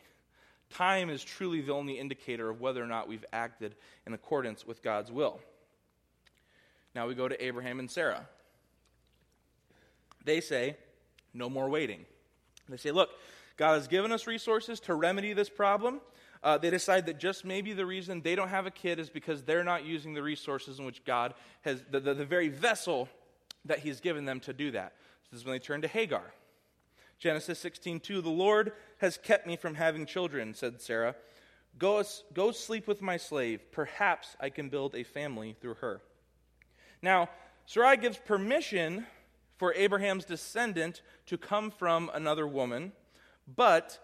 Time 0.70 1.10
is 1.10 1.24
truly 1.24 1.60
the 1.60 1.72
only 1.72 1.98
indicator 1.98 2.50
of 2.50 2.60
whether 2.60 2.82
or 2.82 2.86
not 2.86 3.08
we've 3.08 3.24
acted 3.32 3.74
in 4.06 4.12
accordance 4.12 4.66
with 4.66 4.82
God's 4.82 5.10
will. 5.10 5.40
Now 6.94 7.06
we 7.06 7.14
go 7.14 7.28
to 7.28 7.44
Abraham 7.44 7.78
and 7.78 7.90
Sarah. 7.90 8.26
They 10.24 10.40
say, 10.40 10.76
no 11.32 11.48
more 11.48 11.68
waiting. 11.68 12.04
They 12.68 12.76
say, 12.76 12.90
look, 12.90 13.10
God 13.56 13.74
has 13.74 13.88
given 13.88 14.12
us 14.12 14.26
resources 14.26 14.80
to 14.80 14.94
remedy 14.94 15.32
this 15.32 15.48
problem. 15.48 16.00
Uh, 16.42 16.58
they 16.58 16.70
decide 16.70 17.06
that 17.06 17.18
just 17.18 17.44
maybe 17.44 17.72
the 17.72 17.86
reason 17.86 18.20
they 18.22 18.34
don't 18.34 18.48
have 18.48 18.66
a 18.66 18.70
kid 18.70 18.98
is 18.98 19.10
because 19.10 19.42
they're 19.42 19.64
not 19.64 19.84
using 19.84 20.14
the 20.14 20.22
resources 20.22 20.78
in 20.78 20.84
which 20.84 21.04
God 21.04 21.34
has, 21.62 21.82
the, 21.90 21.98
the, 21.98 22.14
the 22.14 22.24
very 22.24 22.48
vessel 22.48 23.08
that 23.64 23.80
He's 23.80 24.00
given 24.00 24.24
them 24.24 24.38
to 24.40 24.52
do 24.52 24.70
that. 24.72 24.92
This 25.30 25.40
is 25.40 25.46
when 25.46 25.54
they 25.54 25.58
turn 25.58 25.82
to 25.82 25.88
Hagar. 25.88 26.22
Genesis 27.18 27.62
16:2 27.62 28.22
The 28.22 28.28
Lord 28.28 28.72
has 28.98 29.18
kept 29.18 29.46
me 29.46 29.56
from 29.56 29.74
having 29.74 30.06
children, 30.06 30.54
said 30.54 30.80
Sarah. 30.80 31.16
Go, 31.78 32.02
go 32.32 32.50
sleep 32.50 32.86
with 32.86 33.02
my 33.02 33.16
slave. 33.16 33.60
Perhaps 33.70 34.36
I 34.40 34.50
can 34.50 34.68
build 34.68 34.94
a 34.94 35.04
family 35.04 35.56
through 35.60 35.74
her. 35.74 36.00
Now, 37.02 37.28
Sarai 37.66 37.96
gives 37.96 38.18
permission 38.18 39.06
for 39.56 39.74
Abraham's 39.74 40.24
descendant 40.24 41.02
to 41.26 41.36
come 41.36 41.70
from 41.70 42.10
another 42.14 42.46
woman, 42.46 42.92
but 43.46 43.98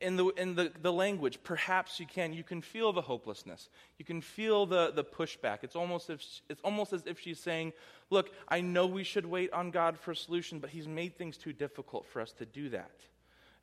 in 0.00 0.16
the, 0.16 0.26
in 0.30 0.54
the, 0.54 0.72
the 0.82 0.92
language, 0.92 1.38
perhaps 1.42 1.98
you 2.00 2.06
can, 2.06 2.32
you 2.32 2.42
can 2.42 2.60
feel 2.60 2.92
the 2.92 3.02
hopelessness. 3.02 3.68
You 3.98 4.04
can 4.04 4.20
feel 4.20 4.66
the, 4.66 4.92
the 4.92 5.04
pushback. 5.04 5.58
It's 5.62 5.76
almost, 5.76 6.10
if, 6.10 6.22
it's 6.48 6.60
almost 6.62 6.92
as 6.92 7.06
if 7.06 7.20
she's 7.20 7.40
saying, 7.40 7.72
Look, 8.08 8.30
I 8.48 8.60
know 8.60 8.86
we 8.86 9.02
should 9.02 9.26
wait 9.26 9.52
on 9.52 9.72
God 9.72 9.98
for 9.98 10.12
a 10.12 10.16
solution, 10.16 10.60
but 10.60 10.70
He's 10.70 10.86
made 10.86 11.16
things 11.16 11.36
too 11.36 11.52
difficult 11.52 12.06
for 12.06 12.20
us 12.20 12.32
to 12.34 12.46
do 12.46 12.68
that. 12.68 12.90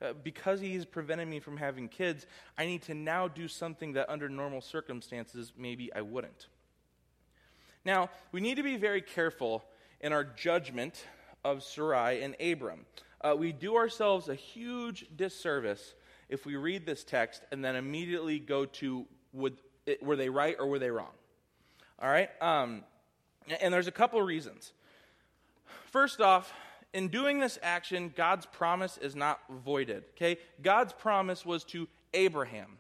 Uh, 0.02 0.14
because 0.22 0.60
He's 0.60 0.86
prevented 0.86 1.28
me 1.28 1.40
from 1.40 1.56
having 1.56 1.88
kids, 1.88 2.26
I 2.58 2.66
need 2.66 2.82
to 2.84 2.94
now 2.94 3.28
do 3.28 3.48
something 3.48 3.94
that 3.94 4.10
under 4.10 4.28
normal 4.28 4.62
circumstances 4.62 5.54
maybe 5.58 5.94
I 5.94 6.02
wouldn't. 6.02 6.48
Now, 7.86 8.10
we 8.32 8.42
need 8.42 8.56
to 8.56 8.64
be 8.64 8.78
very 8.78 9.02
careful 9.02 9.64
in 10.02 10.12
our 10.12 10.24
judgment 10.24 11.06
of 11.46 11.64
Sarai 11.64 12.22
and 12.22 12.36
Abram. 12.42 12.86
Uh, 13.22 13.36
we 13.38 13.54
do 13.54 13.78
ourselves 13.78 14.28
a 14.28 14.36
huge 14.36 15.06
disservice 15.16 15.96
if 16.30 16.46
we 16.46 16.56
read 16.56 16.86
this 16.86 17.04
text 17.04 17.44
and 17.52 17.64
then 17.64 17.76
immediately 17.76 18.40
go 18.40 18.66
to 18.66 19.06
would, 19.34 19.58
it, 19.86 20.02
were 20.04 20.16
they 20.16 20.30
right 20.30 20.56
or 20.60 20.68
were 20.68 20.80
they 20.80 20.90
wrong? 20.90 21.12
All 22.00 22.10
right? 22.10 22.30
Um, 22.42 22.84
and 23.62 23.74
there's 23.74 23.88
a 23.88 23.92
couple 23.92 24.22
reasons. 24.22 24.74
First 25.92 26.22
off, 26.22 26.54
in 26.94 27.08
doing 27.08 27.40
this 27.40 27.58
action, 27.62 28.14
God's 28.16 28.46
promise 28.46 28.98
is 28.98 29.16
not 29.16 29.40
voided. 29.64 30.04
Okay? 30.16 30.38
God's 30.62 30.94
promise 30.94 31.46
was 31.46 31.64
to 31.66 31.88
Abraham, 32.14 32.78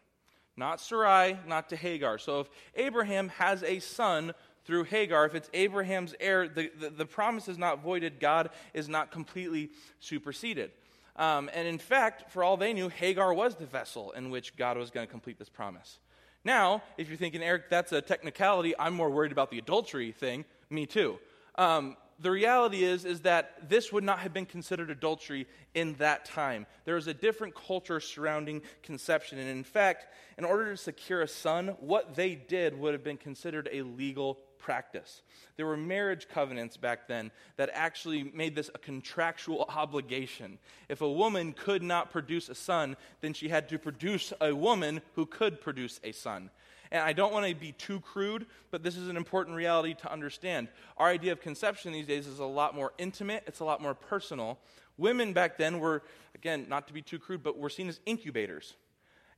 not 0.55 0.79
Sarai, 0.79 1.37
not 1.47 1.69
to 1.69 1.75
Hagar. 1.75 2.17
So 2.17 2.41
if 2.41 2.49
Abraham 2.75 3.29
has 3.29 3.63
a 3.63 3.79
son 3.79 4.33
through 4.65 4.85
Hagar, 4.85 5.25
if 5.25 5.35
it's 5.35 5.49
Abraham's 5.53 6.15
heir, 6.19 6.47
the, 6.47 6.71
the, 6.79 6.89
the 6.89 7.05
promise 7.05 7.47
is 7.47 7.57
not 7.57 7.83
voided. 7.83 8.19
God 8.19 8.49
is 8.73 8.87
not 8.87 9.11
completely 9.11 9.71
superseded. 9.99 10.71
Um, 11.15 11.49
and 11.53 11.67
in 11.67 11.77
fact, 11.77 12.31
for 12.31 12.43
all 12.43 12.57
they 12.57 12.73
knew, 12.73 12.89
Hagar 12.89 13.33
was 13.33 13.55
the 13.55 13.65
vessel 13.65 14.11
in 14.11 14.29
which 14.29 14.55
God 14.55 14.77
was 14.77 14.89
going 14.89 15.05
to 15.05 15.11
complete 15.11 15.37
this 15.37 15.49
promise. 15.49 15.99
Now, 16.43 16.83
if 16.97 17.07
you're 17.07 17.17
thinking, 17.17 17.41
Eric, 17.41 17.69
that's 17.69 17.91
a 17.91 18.01
technicality, 18.01 18.73
I'm 18.77 18.93
more 18.93 19.09
worried 19.09 19.31
about 19.31 19.49
the 19.49 19.59
adultery 19.59 20.11
thing, 20.11 20.43
me 20.69 20.85
too. 20.85 21.19
Um, 21.55 21.95
the 22.19 22.31
reality 22.31 22.83
is, 22.83 23.05
is 23.05 23.21
that 23.21 23.69
this 23.69 23.91
would 23.91 24.03
not 24.03 24.19
have 24.19 24.33
been 24.33 24.45
considered 24.45 24.89
adultery 24.89 25.47
in 25.73 25.93
that 25.95 26.25
time. 26.25 26.65
There 26.85 26.95
was 26.95 27.07
a 27.07 27.13
different 27.13 27.55
culture 27.55 27.99
surrounding 27.99 28.61
conception. 28.81 29.39
And 29.39 29.49
in 29.49 29.63
fact, 29.63 30.07
in 30.37 30.45
order 30.45 30.71
to 30.71 30.77
secure 30.77 31.21
a 31.21 31.27
son, 31.27 31.69
what 31.79 32.15
they 32.15 32.35
did 32.35 32.77
would 32.77 32.93
have 32.93 33.03
been 33.03 33.17
considered 33.17 33.69
a 33.71 33.81
legal 33.81 34.39
practice. 34.63 35.21
There 35.57 35.67
were 35.67 35.77
marriage 35.77 36.27
covenants 36.27 36.77
back 36.77 37.07
then 37.07 37.29
that 37.57 37.69
actually 37.73 38.23
made 38.33 38.55
this 38.55 38.71
a 38.73 38.79
contractual 38.79 39.65
obligation. 39.69 40.57
If 40.89 41.01
a 41.01 41.11
woman 41.11 41.53
could 41.53 41.83
not 41.83 42.11
produce 42.11 42.49
a 42.49 42.55
son, 42.55 42.95
then 43.21 43.33
she 43.33 43.49
had 43.49 43.69
to 43.69 43.77
produce 43.77 44.33
a 44.41 44.55
woman 44.55 45.01
who 45.13 45.27
could 45.27 45.61
produce 45.61 45.99
a 46.03 46.13
son. 46.13 46.49
And 46.91 47.01
I 47.01 47.11
don't 47.11 47.33
want 47.33 47.45
to 47.47 47.53
be 47.53 47.73
too 47.73 47.99
crude, 47.99 48.45
but 48.71 48.83
this 48.83 48.95
is 48.95 49.09
an 49.09 49.17
important 49.17 49.55
reality 49.55 49.95
to 49.95 50.11
understand. 50.11 50.69
Our 50.97 51.07
idea 51.07 51.33
of 51.33 51.41
conception 51.41 51.91
these 51.91 52.07
days 52.07 52.25
is 52.25 52.39
a 52.39 52.45
lot 52.45 52.75
more 52.75 52.93
intimate, 52.97 53.43
it's 53.45 53.59
a 53.59 53.65
lot 53.65 53.81
more 53.81 53.95
personal. 53.95 54.59
Women 54.97 55.33
back 55.33 55.57
then 55.57 55.79
were, 55.79 56.03
again, 56.35 56.67
not 56.69 56.87
to 56.87 56.93
be 56.93 57.01
too 57.01 57.19
crude, 57.19 57.43
but 57.43 57.57
were 57.57 57.69
seen 57.69 57.89
as 57.89 57.99
incubators. 58.05 58.75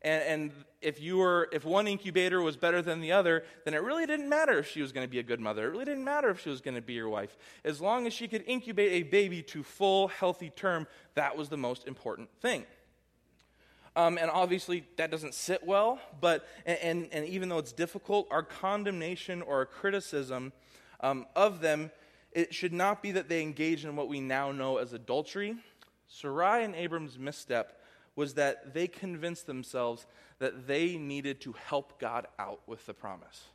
And, 0.06 0.24
and, 0.24 0.52
if 0.82 1.02
you 1.02 1.18
were 1.18 1.50
if 1.52 1.66
one 1.66 1.88
incubator 1.88 2.40
was 2.44 2.56
better 2.56 2.80
than 2.80 3.02
the 3.02 3.12
other 3.12 3.44
then 3.64 3.74
it 3.74 3.82
really 3.82 4.06
didn't 4.06 4.30
matter 4.30 4.60
if 4.60 4.70
she 4.70 4.84
was 4.84 4.92
going 4.92 5.04
to 5.04 5.10
be 5.10 5.18
a 5.18 5.24
good 5.24 5.40
mother. 5.40 5.66
It 5.66 5.72
really 5.72 5.86
didn't 5.86 6.04
matter 6.04 6.30
if 6.30 6.40
she 6.42 6.50
was 6.50 6.62
going 6.62 6.76
to 6.76 6.82
be 6.82 6.94
your 6.94 7.10
wife. 7.10 7.36
As 7.64 7.82
long 7.82 8.06
as 8.06 8.14
she 8.14 8.28
could 8.28 8.44
incubate 8.46 8.92
a 8.92 9.10
baby 9.10 9.42
to 9.44 9.64
full 9.64 10.10
healthy 10.10 10.52
term 10.52 10.86
that 11.16 11.36
was 11.36 11.50
the 11.50 11.58
most 11.58 11.88
important 11.88 12.30
thing. 12.40 12.66
Um, 13.96 14.20
and 14.20 14.30
obviously 14.30 14.86
that 14.98 15.10
doesn't 15.10 15.34
sit 15.34 15.66
well 15.66 16.00
but 16.22 16.48
and, 16.68 17.08
and, 17.12 17.26
even 17.26 17.50
though 17.50 17.58
it's 17.58 17.72
difficult 17.72 18.28
our 18.30 18.44
condemnation 18.44 19.42
or 19.42 19.56
our 19.56 19.66
criticism 19.66 20.54
um, 21.00 21.26
of 21.36 21.62
them 21.62 21.90
it 22.32 22.54
should 22.54 22.74
not 22.74 23.02
be 23.02 23.14
that 23.14 23.28
they 23.28 23.42
engage 23.42 23.86
in 23.86 23.96
what 23.96 24.08
we 24.08 24.20
now 24.20 24.52
know 24.52 24.78
as 24.78 24.94
adultery. 24.94 25.56
Sarai 26.08 26.64
and 26.64 26.76
abram's 26.76 27.18
misstep 27.18 27.82
was 28.16 28.36
that 28.36 28.74
they 28.74 28.88
convinced 28.88 29.46
themselves 29.46 30.06
that 30.40 30.68
they 30.68 30.98
needed 30.98 31.42
to 31.42 31.54
help 31.54 32.00
God 32.00 32.28
out 32.40 32.62
with 32.68 32.86
the 32.86 32.94
promise. 32.94 33.46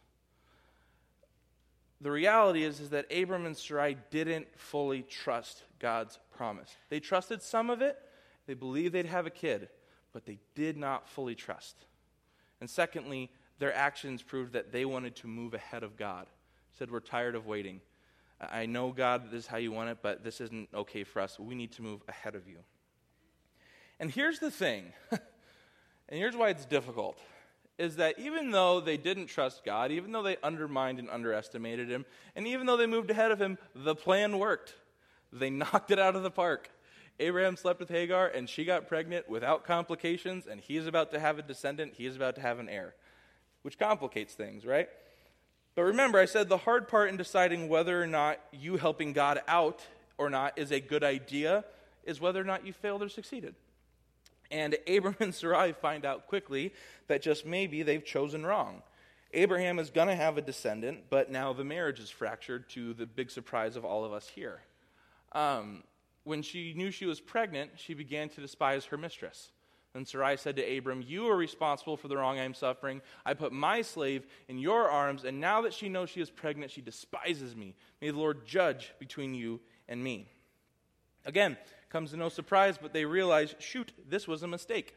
The 2.01 2.11
reality 2.11 2.65
is, 2.65 2.81
is 2.81 2.91
that 2.91 3.13
Abram 3.15 3.45
and 3.45 3.57
Sarai 3.57 3.97
didn't 4.11 4.47
fully 4.59 5.03
trust 5.03 5.65
God's 5.79 6.19
promise. 6.35 6.75
They 6.89 7.01
trusted 7.01 7.43
some 7.43 7.69
of 7.69 7.83
it, 7.83 7.99
they 8.47 8.55
believed 8.55 8.95
they'd 8.95 9.07
have 9.07 9.27
a 9.27 9.31
kid, 9.31 9.69
but 10.13 10.25
they 10.25 10.39
did 10.55 10.77
not 10.77 11.09
fully 11.09 11.35
trust. 11.35 11.77
And 12.61 12.69
secondly, 12.69 13.31
their 13.59 13.75
actions 13.75 14.23
proved 14.23 14.55
that 14.55 14.73
they 14.73 14.85
wanted 14.85 15.15
to 15.17 15.29
move 15.29 15.55
ahead 15.55 15.83
of 15.83 15.97
God. 15.97 16.27
Said, 16.79 16.91
We're 16.91 17.01
tired 17.01 17.35
of 17.35 17.47
waiting. 17.47 17.81
I 18.41 18.65
know, 18.65 18.91
God, 18.91 19.31
this 19.31 19.45
is 19.45 19.47
how 19.47 19.59
you 19.59 19.71
want 19.71 19.91
it, 19.91 19.99
but 20.01 20.25
this 20.25 20.41
isn't 20.41 20.71
okay 20.75 21.05
for 21.05 21.21
us. 21.21 21.39
We 21.39 21.55
need 21.55 21.73
to 21.73 21.83
move 21.83 22.03
ahead 22.09 22.35
of 22.35 22.49
you. 22.49 22.59
And 24.01 24.11
here's 24.11 24.39
the 24.39 24.51
thing, 24.51 24.95
and 25.11 25.21
here's 26.09 26.35
why 26.35 26.49
it's 26.49 26.65
difficult, 26.65 27.19
is 27.79 27.97
that 27.97 28.19
even 28.19 28.51
though 28.51 28.81
they 28.81 28.97
didn't 28.97 29.27
trust 29.27 29.63
God, 29.63 29.93
even 29.93 30.11
though 30.11 30.23
they 30.23 30.39
undermined 30.43 30.99
and 30.99 31.11
underestimated 31.11 31.91
Him, 31.91 32.07
and 32.35 32.47
even 32.47 32.67
though 32.67 32.79
they 32.79 32.87
moved 32.87 33.11
ahead 33.11 33.31
of 33.31 33.41
Him, 33.41 33.59
the 33.75 33.95
plan 33.95 34.39
worked. 34.39 34.75
They 35.31 35.51
knocked 35.51 35.91
it 35.91 35.99
out 35.99 36.17
of 36.17 36.23
the 36.23 36.31
park. 36.31 36.71
Abraham 37.21 37.57
slept 37.57 37.79
with 37.79 37.91
Hagar, 37.91 38.29
and 38.29 38.49
she 38.49 38.65
got 38.65 38.89
pregnant 38.89 39.29
without 39.29 39.65
complications, 39.67 40.47
and 40.47 40.63
he's 40.63 40.87
about 40.87 41.11
to 41.11 41.21
have 41.21 41.39
a 41.39 41.43
descendant, 41.43 41.93
he 41.95 42.07
is 42.07 42.17
about 42.17 42.37
to 42.37 42.41
have 42.41 42.59
an 42.59 42.71
heir, 42.71 42.95
which 43.61 43.79
complicates 43.79 44.33
things, 44.33 44.65
right? 44.65 44.89
But 45.75 45.83
remember, 45.83 46.19
I 46.19 46.25
said 46.25 46.49
the 46.49 46.57
hard 46.57 46.89
part 46.89 47.11
in 47.11 47.19
deciding 47.19 47.69
whether 47.69 48.03
or 48.03 48.07
not 48.07 48.41
you 48.51 48.79
helping 48.79 49.13
God 49.13 49.43
out 49.47 49.87
or 50.17 50.31
not 50.31 50.59
is 50.59 50.73
a 50.73 50.81
good 50.81 51.05
idea 51.05 51.67
is 52.05 52.19
whether 52.19 52.41
or 52.41 52.45
not 52.45 52.67
you 52.67 52.73
failed 52.73 53.03
or 53.03 53.11
succeeded. 53.11 53.55
And 54.51 54.77
Abram 54.89 55.17
and 55.21 55.35
Sarai 55.35 55.73
find 55.73 56.05
out 56.05 56.27
quickly 56.27 56.73
that 57.09 57.23
just 57.23 57.47
maybe 57.47 57.83
they've 57.83 58.05
chosen 58.05 58.45
wrong. 58.45 58.83
Abraham 59.33 59.79
is 59.79 59.91
going 59.91 60.09
to 60.09 60.17
have 60.17 60.39
a 60.39 60.43
descendant, 60.43 61.05
but 61.09 61.31
now 61.31 61.53
the 61.53 61.65
marriage 61.65 62.01
is 62.01 62.11
fractured 62.11 62.69
to 62.71 62.95
the 62.95 63.07
big 63.07 63.31
surprise 63.31 63.77
of 63.77 63.85
all 63.85 64.05
of 64.05 64.13
us 64.13 64.29
here. 64.29 64.61
Um, 65.33 65.85
when 66.25 66.43
she 66.43 66.75
knew 66.75 66.91
she 66.91 67.07
was 67.07 67.21
pregnant, 67.21 67.73
she 67.77 67.95
began 67.95 68.29
to 68.31 68.41
despise 68.41 68.87
her 68.87 68.97
mistress. 68.97 69.53
And 69.95 70.07
Sarai 70.07 70.37
said 70.37 70.57
to 70.57 70.79
Abram, 70.79 71.03
You 71.07 71.29
are 71.29 71.37
responsible 71.37 71.97
for 71.97 72.09
the 72.09 72.17
wrong 72.17 72.39
I 72.39 72.45
am 72.45 72.55
suffering. 72.55 73.03
I 73.25 73.35
put 73.35 73.53
my 73.53 73.83
slave 73.83 74.27
in 74.49 74.59
your 74.59 74.89
arms, 74.89 75.25
and 75.25 75.41
now 75.41 75.63
that 75.63 75.75
she 75.75 75.89
knows 75.89 76.11
she 76.11 76.21
is 76.21 76.31
pregnant, 76.31 76.71
she 76.71 76.81
despises 76.81 77.57
me. 77.57 77.75
May 78.01 78.11
the 78.11 78.19
Lord 78.19 78.47
judge 78.47 78.93
between 78.99 79.35
you 79.35 79.61
and 79.89 80.03
me. 80.03 80.29
Again, 81.25 81.57
comes 81.91 82.13
to 82.13 82.17
no 82.17 82.29
surprise, 82.29 82.79
but 82.81 82.93
they 82.93 83.05
realize, 83.05 83.55
shoot, 83.59 83.93
this 84.09 84.27
was 84.27 84.43
a 84.43 84.49
mistake. 84.49 84.95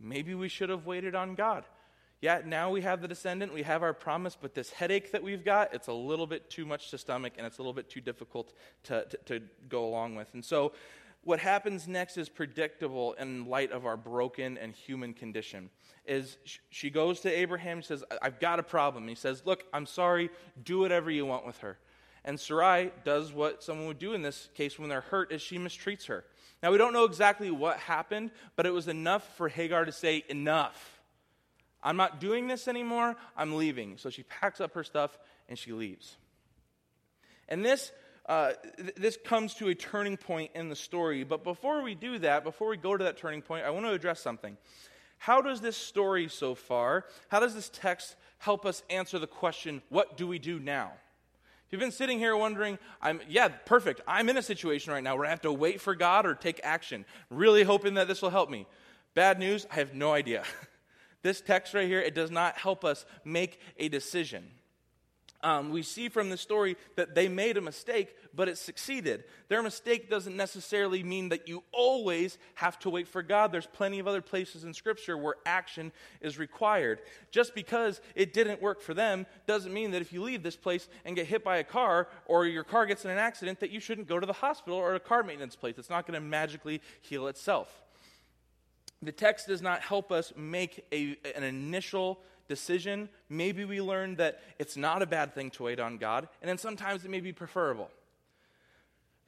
Maybe 0.00 0.34
we 0.34 0.48
should 0.48 0.68
have 0.68 0.84
waited 0.84 1.14
on 1.14 1.34
God. 1.34 1.64
Yeah, 2.20 2.40
now 2.44 2.70
we 2.70 2.80
have 2.80 3.02
the 3.02 3.08
descendant, 3.08 3.52
we 3.52 3.62
have 3.62 3.82
our 3.82 3.92
promise, 3.92 4.36
but 4.40 4.54
this 4.54 4.70
headache 4.70 5.12
that 5.12 5.22
we've 5.22 5.44
got, 5.44 5.74
it's 5.74 5.88
a 5.88 5.92
little 5.92 6.26
bit 6.26 6.48
too 6.48 6.64
much 6.64 6.90
to 6.90 6.98
stomach 6.98 7.34
and 7.36 7.46
it's 7.46 7.58
a 7.58 7.60
little 7.60 7.74
bit 7.74 7.90
too 7.90 8.00
difficult 8.00 8.54
to, 8.84 9.04
to, 9.04 9.18
to 9.26 9.40
go 9.68 9.84
along 9.84 10.14
with. 10.16 10.28
And 10.32 10.44
so, 10.44 10.72
what 11.24 11.38
happens 11.40 11.88
next 11.88 12.18
is 12.18 12.28
predictable 12.28 13.14
in 13.14 13.46
light 13.46 13.72
of 13.72 13.86
our 13.86 13.96
broken 13.96 14.58
and 14.58 14.74
human 14.74 15.14
condition. 15.14 15.70
Is 16.04 16.36
she 16.68 16.90
goes 16.90 17.20
to 17.20 17.30
Abraham, 17.30 17.80
she 17.80 17.88
says, 17.88 18.04
I've 18.20 18.40
got 18.40 18.58
a 18.58 18.62
problem. 18.62 19.08
He 19.08 19.14
says, 19.14 19.42
Look, 19.46 19.64
I'm 19.72 19.86
sorry, 19.86 20.30
do 20.62 20.78
whatever 20.80 21.10
you 21.10 21.24
want 21.24 21.46
with 21.46 21.58
her. 21.58 21.78
And 22.24 22.40
Sarai 22.40 22.90
does 23.04 23.32
what 23.32 23.62
someone 23.62 23.86
would 23.86 23.98
do 23.98 24.14
in 24.14 24.22
this 24.22 24.48
case 24.54 24.78
when 24.78 24.88
they're 24.88 25.02
hurt, 25.02 25.30
is 25.30 25.42
she 25.42 25.58
mistreats 25.58 26.06
her. 26.06 26.24
Now, 26.62 26.72
we 26.72 26.78
don't 26.78 26.94
know 26.94 27.04
exactly 27.04 27.50
what 27.50 27.76
happened, 27.78 28.30
but 28.56 28.64
it 28.64 28.70
was 28.70 28.88
enough 28.88 29.36
for 29.36 29.48
Hagar 29.48 29.84
to 29.84 29.92
say, 29.92 30.24
Enough. 30.28 30.92
I'm 31.82 31.98
not 31.98 32.18
doing 32.18 32.48
this 32.48 32.66
anymore. 32.66 33.14
I'm 33.36 33.56
leaving. 33.56 33.98
So 33.98 34.08
she 34.08 34.22
packs 34.22 34.58
up 34.58 34.72
her 34.72 34.82
stuff 34.82 35.18
and 35.50 35.58
she 35.58 35.72
leaves. 35.72 36.16
And 37.46 37.62
this, 37.62 37.92
uh, 38.24 38.52
th- 38.78 38.94
this 38.94 39.18
comes 39.22 39.52
to 39.56 39.68
a 39.68 39.74
turning 39.74 40.16
point 40.16 40.52
in 40.54 40.70
the 40.70 40.76
story. 40.76 41.24
But 41.24 41.44
before 41.44 41.82
we 41.82 41.94
do 41.94 42.18
that, 42.20 42.42
before 42.42 42.68
we 42.68 42.78
go 42.78 42.96
to 42.96 43.04
that 43.04 43.18
turning 43.18 43.42
point, 43.42 43.66
I 43.66 43.70
want 43.70 43.84
to 43.84 43.92
address 43.92 44.20
something. 44.20 44.56
How 45.18 45.42
does 45.42 45.60
this 45.60 45.76
story 45.76 46.28
so 46.28 46.54
far, 46.54 47.04
how 47.28 47.40
does 47.40 47.54
this 47.54 47.70
text 47.72 48.16
help 48.38 48.66
us 48.66 48.82
answer 48.90 49.18
the 49.18 49.26
question, 49.26 49.82
what 49.90 50.16
do 50.16 50.26
we 50.26 50.38
do 50.38 50.58
now? 50.58 50.92
You've 51.74 51.80
been 51.80 51.90
sitting 51.90 52.20
here 52.20 52.36
wondering, 52.36 52.78
I'm, 53.02 53.20
yeah, 53.28 53.48
perfect. 53.48 54.00
I'm 54.06 54.28
in 54.28 54.36
a 54.36 54.42
situation 54.42 54.92
right 54.92 55.02
now 55.02 55.16
where 55.16 55.26
I 55.26 55.30
have 55.30 55.42
to 55.42 55.52
wait 55.52 55.80
for 55.80 55.96
God 55.96 56.24
or 56.24 56.36
take 56.36 56.60
action, 56.62 57.04
really 57.30 57.64
hoping 57.64 57.94
that 57.94 58.06
this 58.06 58.22
will 58.22 58.30
help 58.30 58.48
me. 58.48 58.68
Bad 59.16 59.40
news, 59.40 59.66
I 59.72 59.74
have 59.74 59.92
no 59.92 60.12
idea. 60.12 60.44
this 61.22 61.40
text 61.40 61.74
right 61.74 61.88
here, 61.88 62.00
it 62.00 62.14
does 62.14 62.30
not 62.30 62.56
help 62.56 62.84
us 62.84 63.04
make 63.24 63.58
a 63.76 63.88
decision 63.88 64.44
um, 65.44 65.70
we 65.70 65.82
see 65.82 66.08
from 66.08 66.30
the 66.30 66.36
story 66.36 66.76
that 66.96 67.14
they 67.14 67.28
made 67.28 67.56
a 67.56 67.60
mistake, 67.60 68.16
but 68.34 68.48
it 68.48 68.58
succeeded. 68.58 69.24
Their 69.48 69.62
mistake 69.62 70.10
doesn't 70.10 70.36
necessarily 70.36 71.02
mean 71.02 71.28
that 71.30 71.48
you 71.48 71.62
always 71.72 72.38
have 72.54 72.78
to 72.80 72.90
wait 72.90 73.08
for 73.08 73.22
God. 73.22 73.52
There's 73.52 73.66
plenty 73.66 73.98
of 73.98 74.08
other 74.08 74.20
places 74.20 74.64
in 74.64 74.74
Scripture 74.74 75.16
where 75.16 75.36
action 75.46 75.92
is 76.20 76.38
required. 76.38 77.00
Just 77.30 77.54
because 77.54 78.00
it 78.14 78.32
didn't 78.32 78.62
work 78.62 78.80
for 78.80 78.94
them 78.94 79.26
doesn't 79.46 79.72
mean 79.72 79.92
that 79.92 80.02
if 80.02 80.12
you 80.12 80.22
leave 80.22 80.42
this 80.42 80.56
place 80.56 80.88
and 81.04 81.16
get 81.16 81.26
hit 81.26 81.44
by 81.44 81.58
a 81.58 81.64
car 81.64 82.08
or 82.26 82.46
your 82.46 82.64
car 82.64 82.86
gets 82.86 83.04
in 83.04 83.10
an 83.10 83.18
accident, 83.18 83.60
that 83.60 83.70
you 83.70 83.80
shouldn't 83.80 84.08
go 84.08 84.18
to 84.18 84.26
the 84.26 84.32
hospital 84.32 84.78
or 84.78 84.94
a 84.94 85.00
car 85.00 85.22
maintenance 85.22 85.56
place. 85.56 85.78
It's 85.78 85.90
not 85.90 86.06
going 86.06 86.20
to 86.20 86.26
magically 86.26 86.80
heal 87.00 87.28
itself. 87.28 87.82
The 89.02 89.12
text 89.12 89.48
does 89.48 89.60
not 89.60 89.82
help 89.82 90.10
us 90.10 90.32
make 90.36 90.84
a, 90.90 91.16
an 91.36 91.42
initial 91.42 92.20
decision, 92.48 93.08
maybe 93.28 93.64
we 93.64 93.80
learn 93.80 94.16
that 94.16 94.40
it's 94.58 94.76
not 94.76 95.02
a 95.02 95.06
bad 95.06 95.34
thing 95.34 95.50
to 95.52 95.62
wait 95.62 95.80
on 95.80 95.98
God, 95.98 96.28
and 96.42 96.48
then 96.48 96.58
sometimes 96.58 97.04
it 97.04 97.10
may 97.10 97.20
be 97.20 97.32
preferable. 97.32 97.90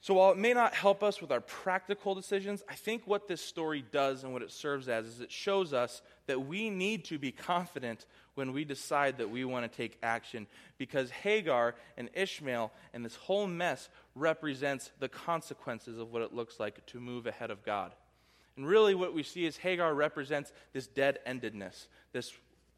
So 0.01 0.13
while 0.13 0.31
it 0.31 0.37
may 0.37 0.53
not 0.53 0.73
help 0.73 1.01
us 1.01 1.21
with 1.21 1.31
our 1.31 1.41
practical 1.41 2.13
decisions, 2.13 2.63
I 2.69 2.75
think 2.75 3.03
what 3.05 3.27
this 3.27 3.41
story 3.41 3.83
does 3.91 4.23
and 4.23 4.31
what 4.31 4.41
it 4.41 4.51
serves 4.51 4.87
as 4.87 5.05
is 5.05 5.21
it 5.21 5.31
shows 5.31 5.73
us 5.73 6.01
that 6.27 6.45
we 6.45 6.69
need 6.69 7.05
to 7.05 7.17
be 7.17 7.31
confident 7.31 8.05
when 8.35 8.53
we 8.53 8.63
decide 8.63 9.17
that 9.17 9.31
we 9.31 9.43
want 9.43 9.69
to 9.69 9.75
take 9.75 9.97
action 10.03 10.45
because 10.77 11.09
Hagar 11.09 11.73
and 11.97 12.09
Ishmael 12.13 12.71
and 12.93 13.03
this 13.03 13.15
whole 13.15 13.47
mess 13.47 13.89
represents 14.13 14.91
the 14.99 15.09
consequences 15.09 15.97
of 15.97 16.11
what 16.13 16.21
it 16.21 16.33
looks 16.33 16.59
like 16.59 16.85
to 16.87 16.99
move 16.99 17.25
ahead 17.25 17.49
of 17.49 17.63
God. 17.63 17.93
And 18.55 18.67
really, 18.67 18.95
what 18.95 19.13
we 19.13 19.23
see 19.23 19.45
is 19.45 19.57
Hagar 19.57 19.93
represents 19.93 20.51
this 20.73 20.87
dead 20.87 21.19
endedness, 21.27 21.87
this 22.11 22.31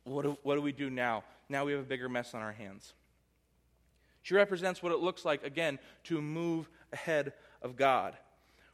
what 0.05 0.23
do, 0.23 0.37
what 0.43 0.55
do 0.55 0.61
we 0.61 0.71
do 0.71 0.89
now? 0.89 1.23
Now 1.49 1.65
we 1.65 1.73
have 1.73 1.81
a 1.81 1.85
bigger 1.85 2.09
mess 2.09 2.33
on 2.33 2.41
our 2.41 2.51
hands. 2.51 2.93
She 4.29 4.35
represents 4.35 4.83
what 4.83 4.91
it 4.91 4.99
looks 4.99 5.25
like, 5.25 5.43
again, 5.43 5.79
to 6.03 6.21
move 6.21 6.69
ahead 6.93 7.33
of 7.63 7.75
God. 7.75 8.15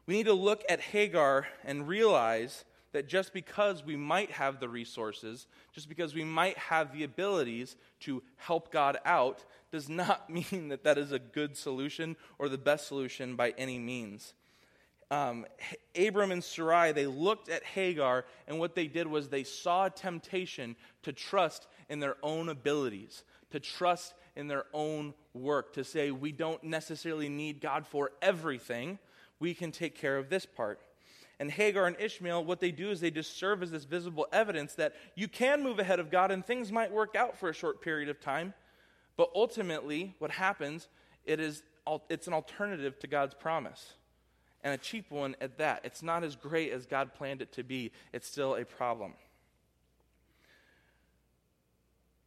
We 0.06 0.16
need 0.16 0.26
to 0.26 0.34
look 0.34 0.66
at 0.68 0.82
Hagar 0.82 1.48
and 1.64 1.88
realize 1.88 2.66
that 2.92 3.08
just 3.08 3.32
because 3.32 3.82
we 3.82 3.96
might 3.96 4.32
have 4.32 4.60
the 4.60 4.68
resources, 4.68 5.48
just 5.72 5.88
because 5.88 6.14
we 6.14 6.26
might 6.26 6.58
have 6.58 6.92
the 6.92 7.06
abilities 7.06 7.78
to 8.02 8.22
help 8.36 8.70
God 8.70 8.98
out, 9.06 9.46
does 9.72 9.88
not 9.88 10.30
mean 10.52 10.68
that 10.68 10.84
that 10.84 10.98
is 10.98 11.14
a 11.14 11.20
good 11.20 11.56
solution 11.56 12.18
or 12.38 12.50
the 12.50 12.58
best 12.58 12.86
solution 12.86 13.38
by 13.38 13.54
any 13.58 13.80
means. 13.80 14.34
Um, 15.12 15.46
Abram 15.96 16.32
and 16.32 16.44
Sarai, 16.44 16.92
they 16.92 17.06
looked 17.06 17.50
at 17.50 17.64
Hagar, 17.64 18.26
and 18.48 18.60
what 18.60 18.76
they 18.76 18.88
did 18.88 19.08
was 19.08 19.30
they 19.30 19.44
saw 19.44 19.86
a 19.86 19.90
temptation 19.90 20.76
to 21.04 21.14
trust 21.14 21.68
in 21.90 22.00
their 22.00 22.18
own 22.24 22.50
abilities, 22.50 23.24
to 23.52 23.60
trust 23.60 24.16
in 24.36 24.48
their 24.48 24.66
own 24.74 25.14
work, 25.34 25.74
to 25.74 25.84
say, 25.84 26.12
we 26.12 26.32
don't 26.32 26.64
necessarily 26.64 27.30
need 27.30 27.62
God 27.62 27.86
for 27.86 28.12
everything. 28.22 28.98
We 29.40 29.54
can 29.54 29.72
take 29.72 29.96
care 29.96 30.18
of 30.18 30.30
this 30.30 30.46
part. 30.46 30.80
And 31.40 31.52
Hagar 31.52 31.86
and 31.86 31.98
Ishmael, 32.00 32.46
what 32.46 32.60
they 32.60 32.72
do 32.72 32.90
is 32.90 33.00
they 33.00 33.12
just 33.12 33.38
serve 33.38 33.62
as 33.62 33.72
this 33.72 33.84
visible 33.84 34.28
evidence 34.32 34.74
that 34.76 34.96
you 35.16 35.28
can 35.28 35.62
move 35.62 35.80
ahead 35.80 36.00
of 36.00 36.10
God 36.10 36.32
and 36.32 36.46
things 36.46 36.72
might 36.72 36.92
work 36.92 37.16
out 37.16 37.38
for 37.38 37.50
a 37.50 37.54
short 37.54 37.82
period 37.82 38.10
of 38.10 38.22
time. 38.22 38.54
But 39.18 39.30
ultimately, 39.36 40.16
what 40.20 40.32
happens, 40.32 40.88
it 41.26 41.40
is, 41.40 41.64
it's 42.10 42.28
an 42.28 42.34
alternative 42.34 42.98
to 43.00 43.08
God's 43.08 43.34
promise. 43.34 43.94
And 44.66 44.74
a 44.74 44.78
cheap 44.78 45.12
one 45.12 45.36
at 45.40 45.60
that. 45.60 45.82
It's 45.84 46.02
not 46.02 46.24
as 46.24 46.36
great 46.36 46.72
as 46.72 46.88
God 46.88 47.14
planned 47.14 47.44
it 47.44 47.52
to 47.54 47.64
be. 47.64 47.92
It's 48.12 48.28
still 48.28 48.56
a 48.56 48.66
problem. 48.66 49.14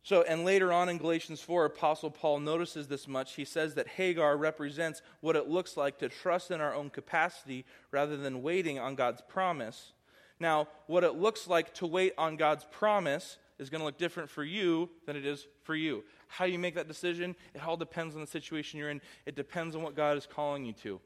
So, 0.04 0.22
and 0.22 0.44
later 0.44 0.72
on 0.72 0.88
in 0.88 0.98
Galatians 0.98 1.40
4, 1.40 1.64
Apostle 1.64 2.12
Paul 2.12 2.38
notices 2.38 2.86
this 2.86 3.08
much. 3.08 3.34
He 3.34 3.44
says 3.44 3.74
that 3.74 3.88
Hagar 3.88 4.36
represents 4.36 5.02
what 5.20 5.34
it 5.34 5.48
looks 5.48 5.76
like 5.76 5.98
to 5.98 6.08
trust 6.08 6.52
in 6.52 6.60
our 6.60 6.72
own 6.72 6.90
capacity 6.90 7.66
rather 7.90 8.16
than 8.16 8.40
waiting 8.40 8.78
on 8.78 8.94
God's 8.94 9.20
promise. 9.20 9.92
Now, 10.38 10.68
what 10.86 11.02
it 11.02 11.16
looks 11.16 11.48
like 11.48 11.74
to 11.74 11.86
wait 11.86 12.14
on 12.16 12.36
God's 12.36 12.64
promise 12.70 13.38
is 13.58 13.68
going 13.68 13.80
to 13.80 13.84
look 13.84 13.98
different 13.98 14.30
for 14.30 14.44
you 14.44 14.88
than 15.06 15.16
it 15.16 15.26
is 15.26 15.48
for 15.64 15.74
you. 15.74 16.04
How 16.28 16.44
you 16.44 16.60
make 16.60 16.76
that 16.76 16.86
decision, 16.86 17.34
it 17.52 17.66
all 17.66 17.76
depends 17.76 18.14
on 18.14 18.20
the 18.20 18.28
situation 18.28 18.78
you're 18.78 18.90
in. 18.90 19.00
It 19.26 19.34
depends 19.34 19.74
on 19.74 19.82
what 19.82 19.96
God 19.96 20.16
is 20.16 20.24
calling 20.24 20.64
you 20.64 20.72
to. 20.84 21.00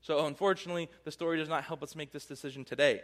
So, 0.00 0.26
unfortunately, 0.26 0.88
the 1.04 1.10
story 1.10 1.38
does 1.38 1.48
not 1.48 1.64
help 1.64 1.82
us 1.82 1.96
make 1.96 2.12
this 2.12 2.24
decision 2.24 2.64
today. 2.64 3.02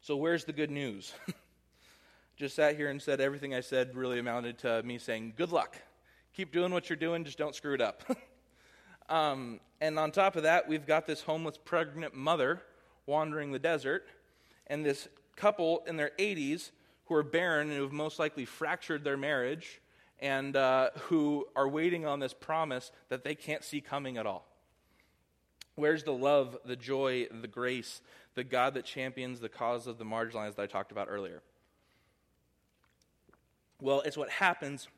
So, 0.00 0.16
where's 0.16 0.44
the 0.44 0.52
good 0.52 0.70
news? 0.70 1.12
just 2.36 2.56
sat 2.56 2.76
here 2.76 2.88
and 2.88 3.00
said 3.00 3.20
everything 3.20 3.54
I 3.54 3.60
said 3.60 3.94
really 3.94 4.18
amounted 4.18 4.58
to 4.58 4.82
me 4.82 4.98
saying, 4.98 5.34
Good 5.36 5.52
luck. 5.52 5.76
Keep 6.34 6.52
doing 6.52 6.72
what 6.72 6.88
you're 6.88 6.96
doing, 6.96 7.24
just 7.24 7.38
don't 7.38 7.54
screw 7.54 7.74
it 7.74 7.80
up. 7.80 8.04
um, 9.08 9.60
and 9.80 9.98
on 9.98 10.10
top 10.12 10.36
of 10.36 10.44
that, 10.44 10.68
we've 10.68 10.86
got 10.86 11.06
this 11.06 11.22
homeless 11.22 11.58
pregnant 11.58 12.14
mother 12.14 12.62
wandering 13.06 13.52
the 13.52 13.58
desert, 13.58 14.06
and 14.68 14.86
this 14.86 15.08
couple 15.36 15.82
in 15.86 15.96
their 15.96 16.12
80s 16.18 16.70
who 17.06 17.14
are 17.14 17.22
barren 17.22 17.68
and 17.68 17.76
who 17.76 17.82
have 17.82 17.92
most 17.92 18.18
likely 18.18 18.44
fractured 18.44 19.02
their 19.02 19.16
marriage 19.16 19.80
and 20.20 20.54
uh, 20.54 20.90
who 20.98 21.46
are 21.56 21.68
waiting 21.68 22.06
on 22.06 22.20
this 22.20 22.32
promise 22.32 22.92
that 23.08 23.24
they 23.24 23.34
can't 23.34 23.64
see 23.64 23.80
coming 23.80 24.16
at 24.16 24.26
all. 24.26 24.46
Where's 25.80 26.04
the 26.04 26.12
love, 26.12 26.58
the 26.66 26.76
joy, 26.76 27.26
the 27.30 27.48
grace, 27.48 28.02
the 28.34 28.44
God 28.44 28.74
that 28.74 28.84
champions 28.84 29.40
the 29.40 29.48
cause 29.48 29.86
of 29.86 29.96
the 29.96 30.04
marginalized 30.04 30.56
that 30.56 30.62
I 30.62 30.66
talked 30.66 30.92
about 30.92 31.08
earlier? 31.10 31.40
Well, 33.80 34.02
it's 34.02 34.16
what 34.16 34.28
happens 34.28 34.88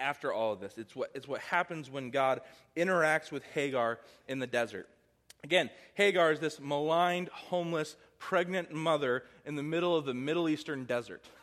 after 0.00 0.32
all 0.32 0.52
of 0.52 0.58
this. 0.58 0.78
It's 0.78 0.96
what, 0.96 1.12
it's 1.14 1.28
what 1.28 1.40
happens 1.42 1.88
when 1.88 2.10
God 2.10 2.40
interacts 2.76 3.30
with 3.30 3.44
Hagar 3.54 4.00
in 4.26 4.40
the 4.40 4.48
desert. 4.48 4.88
Again, 5.44 5.70
Hagar 5.94 6.32
is 6.32 6.40
this 6.40 6.58
maligned, 6.58 7.28
homeless, 7.28 7.94
pregnant 8.18 8.72
mother 8.72 9.22
in 9.44 9.54
the 9.54 9.62
middle 9.62 9.94
of 9.96 10.06
the 10.06 10.14
Middle 10.14 10.48
Eastern 10.48 10.84
desert. 10.84 11.24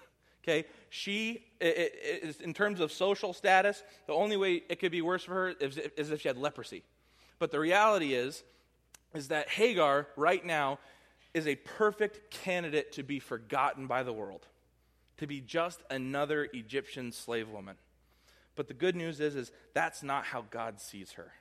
Okay? 0.45 0.65
She, 0.89 1.45
it, 1.61 1.95
it, 2.03 2.41
in 2.41 2.53
terms 2.53 2.81
of 2.81 2.91
social 2.91 3.31
status, 3.31 3.81
the 4.07 4.13
only 4.13 4.35
way 4.35 4.61
it 4.67 4.77
could 4.77 4.91
be 4.91 5.01
worse 5.01 5.23
for 5.23 5.31
her 5.31 5.49
is, 5.51 5.77
is 5.77 6.11
if 6.11 6.19
she 6.19 6.27
had 6.27 6.37
leprosy. 6.37 6.83
But 7.39 7.51
the 7.51 7.61
reality 7.61 8.13
is, 8.13 8.43
is 9.13 9.29
that 9.29 9.49
Hagar, 9.49 10.07
right 10.15 10.43
now, 10.45 10.79
is 11.33 11.47
a 11.47 11.55
perfect 11.55 12.31
candidate 12.31 12.91
to 12.93 13.03
be 13.03 13.19
forgotten 13.19 13.87
by 13.87 14.03
the 14.03 14.13
world 14.13 14.47
to 15.17 15.27
be 15.27 15.41
just 15.41 15.81
another 15.89 16.49
Egyptian 16.53 17.11
slave 17.11 17.49
woman. 17.49 17.75
But 18.55 18.67
the 18.67 18.73
good 18.73 18.95
news 18.95 19.19
is, 19.19 19.35
is 19.35 19.51
that's 19.73 20.03
not 20.03 20.25
how 20.25 20.45
God 20.49 20.79
sees 20.79 21.13
her. 21.13 21.31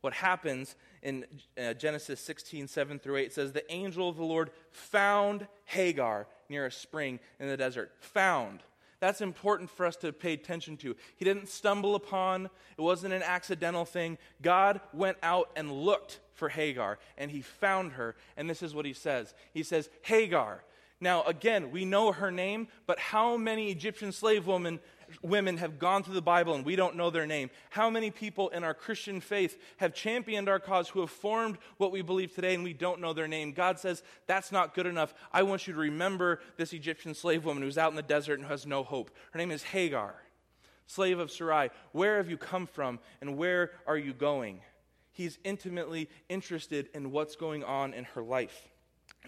What 0.00 0.12
happens 0.12 0.76
in 1.02 1.26
uh, 1.60 1.74
Genesis 1.74 2.20
16, 2.20 2.68
7 2.68 2.98
through 2.98 3.16
8 3.16 3.32
says, 3.32 3.52
The 3.52 3.70
angel 3.72 4.08
of 4.08 4.16
the 4.16 4.24
Lord 4.24 4.50
found 4.70 5.48
Hagar 5.64 6.28
near 6.48 6.66
a 6.66 6.70
spring 6.70 7.18
in 7.40 7.48
the 7.48 7.56
desert. 7.56 7.92
Found. 7.98 8.62
That's 9.00 9.20
important 9.20 9.70
for 9.70 9.86
us 9.86 9.96
to 9.96 10.12
pay 10.12 10.32
attention 10.32 10.76
to. 10.78 10.96
He 11.16 11.24
didn't 11.24 11.48
stumble 11.48 11.94
upon, 11.94 12.46
it 12.46 12.80
wasn't 12.80 13.14
an 13.14 13.22
accidental 13.22 13.84
thing. 13.84 14.18
God 14.42 14.80
went 14.92 15.18
out 15.22 15.50
and 15.56 15.70
looked 15.70 16.20
for 16.34 16.48
Hagar, 16.48 16.98
and 17.16 17.30
he 17.30 17.40
found 17.40 17.92
her. 17.92 18.16
And 18.36 18.48
this 18.48 18.62
is 18.62 18.74
what 18.74 18.86
he 18.86 18.92
says 18.92 19.34
He 19.52 19.62
says, 19.62 19.88
Hagar, 20.02 20.64
now, 21.00 21.22
again, 21.24 21.70
we 21.70 21.84
know 21.84 22.10
her 22.10 22.32
name, 22.32 22.68
but 22.86 22.98
how 22.98 23.36
many 23.36 23.70
Egyptian 23.70 24.10
slave 24.10 24.46
women, 24.46 24.80
women 25.22 25.56
have 25.58 25.78
gone 25.78 26.02
through 26.02 26.14
the 26.14 26.22
Bible 26.22 26.54
and 26.54 26.64
we 26.64 26.76
don't 26.76 26.96
know 26.96 27.10
their 27.10 27.26
name? 27.26 27.50
How 27.70 27.90
many 27.90 28.10
people 28.10 28.48
in 28.50 28.64
our 28.64 28.74
Christian 28.74 29.20
faith 29.20 29.58
have 29.78 29.94
championed 29.94 30.48
our 30.48 30.58
cause 30.58 30.88
who 30.88 31.00
have 31.00 31.10
formed 31.10 31.58
what 31.76 31.92
we 31.92 32.02
believe 32.02 32.34
today 32.34 32.54
and 32.54 32.64
we 32.64 32.72
don't 32.72 33.00
know 33.00 33.12
their 33.12 33.28
name? 33.28 33.52
God 33.52 33.78
says, 33.78 34.02
that's 34.26 34.52
not 34.52 34.74
good 34.74 34.86
enough. 34.86 35.14
I 35.32 35.42
want 35.42 35.66
you 35.66 35.72
to 35.74 35.78
remember 35.78 36.40
this 36.56 36.72
Egyptian 36.72 37.14
slave 37.14 37.44
woman 37.44 37.62
who's 37.62 37.78
out 37.78 37.90
in 37.90 37.96
the 37.96 38.02
desert 38.02 38.38
and 38.38 38.48
has 38.48 38.66
no 38.66 38.82
hope. 38.82 39.10
Her 39.32 39.38
name 39.38 39.50
is 39.50 39.62
Hagar, 39.62 40.14
slave 40.86 41.18
of 41.18 41.30
Sarai. 41.30 41.70
Where 41.92 42.16
have 42.16 42.30
you 42.30 42.36
come 42.36 42.66
from 42.66 42.98
and 43.20 43.36
where 43.36 43.72
are 43.86 43.98
you 43.98 44.12
going? 44.12 44.60
He's 45.12 45.38
intimately 45.42 46.08
interested 46.28 46.88
in 46.94 47.10
what's 47.10 47.34
going 47.34 47.64
on 47.64 47.92
in 47.92 48.04
her 48.04 48.22
life. 48.22 48.68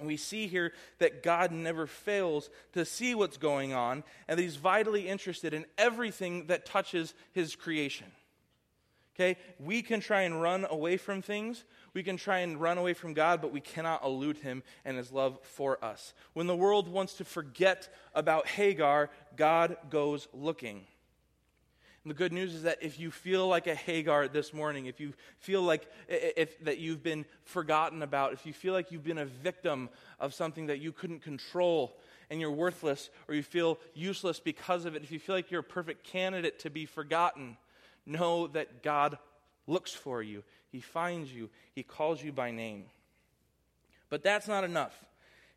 And 0.01 0.09
we 0.09 0.17
see 0.17 0.47
here 0.49 0.73
that 0.99 1.23
God 1.23 1.53
never 1.53 1.87
fails 1.87 2.51
to 2.73 2.85
see 2.85 3.15
what's 3.15 3.37
going 3.37 3.73
on 3.73 4.03
and 4.27 4.39
that 4.39 4.43
He's 4.43 4.57
vitally 4.57 5.07
interested 5.07 5.55
in 5.55 5.67
everything 5.79 6.47
that 6.47 6.67
touches 6.67 7.15
His 7.33 7.55
creation. 7.55 8.07
Okay? 9.15 9.39
We 9.59 9.83
can 9.83 10.01
try 10.01 10.23
and 10.23 10.41
run 10.41 10.67
away 10.69 10.97
from 10.97 11.21
things. 11.21 11.65
We 11.93 12.03
can 12.03 12.17
try 12.17 12.39
and 12.39 12.59
run 12.59 12.79
away 12.79 12.95
from 12.95 13.13
God, 13.13 13.43
but 13.43 13.53
we 13.53 13.61
cannot 13.61 14.03
elude 14.03 14.39
Him 14.39 14.63
and 14.85 14.97
His 14.97 15.13
love 15.13 15.39
for 15.43 15.85
us. 15.85 16.15
When 16.33 16.47
the 16.47 16.57
world 16.57 16.89
wants 16.89 17.15
to 17.15 17.25
forget 17.25 17.93
about 18.15 18.47
Hagar, 18.47 19.11
God 19.37 19.77
goes 19.91 20.27
looking. 20.33 20.87
And 22.05 22.11
the 22.11 22.15
good 22.15 22.33
news 22.33 22.55
is 22.55 22.63
that 22.63 22.79
if 22.83 22.99
you 22.99 23.11
feel 23.11 23.47
like 23.47 23.67
a 23.67 23.75
Hagar 23.75 24.27
this 24.27 24.55
morning, 24.55 24.87
if 24.87 25.01
you 25.01 25.13
feel 25.39 25.61
like 25.61 25.87
if, 26.09 26.59
that 26.65 26.79
you've 26.79 27.03
been 27.03 27.27
forgotten 27.45 28.03
about, 28.03 28.33
if 28.33 28.47
you 28.47 28.55
feel 28.55 28.73
like 28.73 28.91
you've 28.91 29.05
been 29.05 29.19
a 29.19 29.27
victim 29.27 29.91
of 30.19 30.33
something 30.33 30.67
that 30.67 30.81
you 30.81 30.93
couldn't 30.93 31.21
control 31.21 31.99
and 32.31 32.41
you're 32.41 32.51
worthless 32.51 33.11
or 33.29 33.35
you 33.35 33.43
feel 33.43 33.79
useless 33.93 34.41
because 34.41 34.87
of 34.87 34.95
it, 34.95 35.03
if 35.03 35.13
you 35.13 35.19
feel 35.19 35.35
like 35.35 35.51
you're 35.51 35.61
a 35.61 35.65
perfect 35.65 36.05
candidate 36.05 36.59
to 36.61 36.71
be 36.71 36.87
forgotten, 36.87 37.59
know 38.07 38.47
that 38.47 38.83
God 38.83 39.19
looks 39.67 39.93
for 39.93 40.23
you. 40.23 40.43
He 40.73 40.81
finds 40.81 41.31
you. 41.31 41.51
He 41.75 41.83
calls 41.83 42.23
you 42.23 42.33
by 42.33 42.51
name. 42.51 42.85
But 44.09 44.23
that's 44.23 44.49
not 44.49 44.65
enough. 44.65 45.05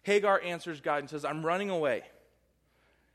Hagar 0.03 0.41
answers 0.41 0.81
God 0.81 0.99
and 0.99 1.09
says, 1.09 1.23
I'm 1.23 1.45
running 1.45 1.69
away. 1.69 2.03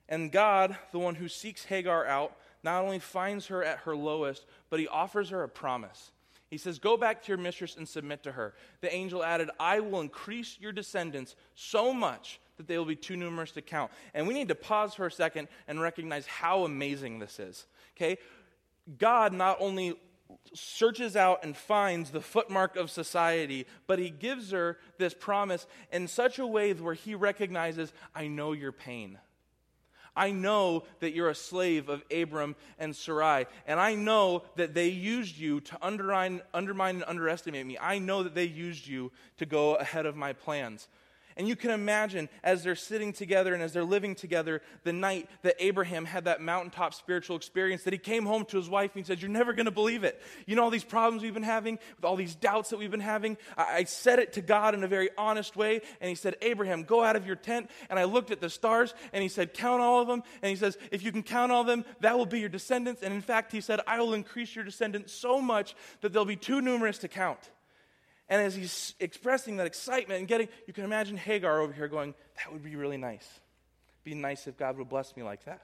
And 0.09 0.33
God, 0.33 0.77
the 0.93 0.99
one 0.99 1.17
who 1.17 1.29
seeks 1.29 1.67
Hagar 1.67 2.07
out, 2.07 2.35
not 2.63 2.83
only 2.83 2.99
finds 2.99 3.47
her 3.47 3.63
at 3.63 3.81
her 3.81 3.97
lowest, 3.97 4.47
but 4.71 4.81
he 4.81 4.89
offers 4.89 5.31
her 5.31 5.43
a 5.43 5.49
promise. 5.49 6.11
He 6.51 6.59
says, 6.59 6.79
Go 6.79 6.97
back 6.97 7.23
to 7.23 7.29
your 7.29 7.39
mistress 7.39 7.77
and 7.77 7.89
submit 7.89 8.23
to 8.25 8.33
her. 8.33 8.55
The 8.81 8.93
angel 8.93 9.23
added, 9.23 9.51
I 9.61 9.81
will 9.81 10.01
increase 10.01 10.57
your 10.61 10.73
descendants 10.73 11.37
so 11.55 11.93
much 11.93 12.41
that 12.57 12.67
they 12.67 12.79
will 12.79 12.85
be 12.85 12.97
too 12.97 13.17
numerous 13.17 13.53
to 13.53 13.63
count. 13.63 13.93
And 14.15 14.27
we 14.27 14.35
need 14.35 14.49
to 14.49 14.55
pause 14.55 14.95
for 14.95 15.07
a 15.07 15.13
second 15.13 15.49
and 15.67 15.81
recognize 15.81 16.27
how 16.27 16.65
amazing 16.65 17.19
this 17.19 17.39
is. 17.39 17.67
Okay? 17.97 18.19
God 18.99 19.33
not 19.33 19.59
only 19.61 19.95
searches 20.53 21.17
out 21.17 21.45
and 21.45 21.57
finds 21.57 22.11
the 22.11 22.21
footmark 22.21 22.77
of 22.77 22.91
society, 22.91 23.67
but 23.87 23.99
he 23.99 24.11
gives 24.11 24.51
her 24.51 24.79
this 24.99 25.15
promise 25.15 25.67
in 25.93 26.09
such 26.09 26.39
a 26.39 26.47
way 26.47 26.73
where 26.73 26.95
he 26.95 27.15
recognizes, 27.15 27.93
I 28.15 28.29
know 28.29 28.53
your 28.53 28.73
pain. 28.73 29.19
I 30.19 30.33
know 30.33 30.83
that 31.01 31.13
you're 31.15 31.31
a 31.31 31.35
slave 31.35 31.89
of 31.89 32.03
Abram 32.11 32.57
and 32.79 32.95
Sarai, 32.95 33.47
and 33.67 33.79
I 33.79 33.95
know 33.95 34.43
that 34.57 34.75
they 34.75 34.89
used 34.89 35.39
you 35.39 35.61
to 35.61 35.79
undermine, 35.81 36.43
undermine 36.53 36.97
and 36.97 37.05
underestimate 37.07 37.65
me. 37.65 37.79
I 37.81 37.99
know 37.99 38.25
that 38.25 38.35
they 38.35 38.45
used 38.45 38.87
you 38.87 39.13
to 39.39 39.47
go 39.47 39.77
ahead 39.77 40.05
of 40.05 40.17
my 40.17 40.33
plans. 40.33 40.89
And 41.39 41.47
you 41.47 41.55
can 41.55 41.71
imagine 41.71 42.29
as 42.43 42.65
they're 42.65 42.75
sitting 42.75 43.13
together 43.13 43.55
and 43.55 43.63
as 43.63 43.73
they're 43.73 43.85
living 43.85 44.17
together, 44.17 44.61
the 44.83 44.93
night 44.93 45.31
that 45.43 45.55
Abraham 45.61 46.05
had 46.05 46.25
that 46.25 46.41
mountaintop 46.41 46.95
spiritual 46.95 47.37
experience, 47.37 47.85
that 47.85 47.93
he 47.93 47.99
came 47.99 48.27
home 48.27 48.45
to 48.47 48.57
his 48.57 48.69
wife 48.69 48.91
and 48.95 49.05
he 49.05 49.07
said, 49.07 49.23
You're 49.23 49.31
never 49.31 49.53
going 49.53 49.67
to 49.67 49.71
believe 49.71 50.03
it. 50.03 50.21
You 50.47 50.57
know, 50.57 50.65
all 50.65 50.71
these 50.71 50.83
problems 50.83 51.23
we've 51.23 51.33
been 51.33 51.45
having, 51.45 51.79
with 51.95 52.05
all 52.05 52.17
these 52.17 52.35
doubts 52.35 52.71
that 52.71 52.79
we've 52.81 52.91
been 52.91 52.99
having. 52.99 53.37
I, 53.57 53.77
I 53.77 53.85
said 53.85 54.19
it 54.19 54.33
to 54.33 54.41
God 54.41 54.75
in 54.75 54.83
a 54.83 54.89
very 54.89 55.11
honest 55.17 55.55
way. 55.55 55.81
And 56.01 56.09
he 56.09 56.17
said, 56.17 56.35
Abraham, 56.43 56.83
go 56.83 57.05
out 57.05 57.15
of 57.15 57.25
your 57.25 57.37
tent. 57.37 57.71
And 57.89 58.01
I 58.01 58.05
looked 58.05 58.33
at 58.33 58.41
the 58.41 58.51
stars 58.51 58.93
and 59.13 59.23
he 59.23 59.29
said, 59.29 59.55
Count 59.55 59.81
all 59.81 60.03
of 60.03 60.09
them. 60.09 60.25
And 60.43 60.51
he 60.51 60.57
says, 60.57 60.77
If 60.91 61.05
you 61.05 61.13
can 61.13 61.23
count 61.23 61.53
all 61.53 61.61
of 61.61 61.69
them, 61.69 61.85
that 62.01 62.19
will 62.19 62.27
be 62.27 62.41
your 62.41 62.49
descendants. 62.49 63.03
And 63.03 63.15
in 63.15 63.21
fact, 63.21 63.53
he 63.53 63.61
said, 63.61 63.79
I 63.87 64.01
will 64.01 64.13
increase 64.13 64.57
your 64.57 64.65
descendants 64.65 65.13
so 65.13 65.41
much 65.41 65.77
that 66.01 66.13
they'll 66.13 66.25
be 66.25 66.35
too 66.35 66.61
numerous 66.61 66.99
to 66.99 67.09
count. 67.09 67.51
And 68.29 68.43
as 68.43 68.55
he's 68.55 68.95
expressing 69.01 69.57
that 69.57 69.67
excitement 69.67 70.19
and 70.21 70.29
getting, 70.29 70.49
you 70.67 70.73
can 70.73 70.85
imagine 70.85 71.17
Hagar 71.17 71.61
over 71.61 71.73
here 71.73 71.89
going, 71.89 72.15
That 72.37 72.53
would 72.53 72.63
be 72.63 72.77
really 72.77 72.99
nice. 72.99 73.27
Be 74.05 74.15
nice 74.15 74.47
if 74.47 74.57
God 74.57 74.77
would 74.79 74.89
bless 74.89 75.17
me 75.17 75.23
like 75.23 75.45
that. 75.45 75.63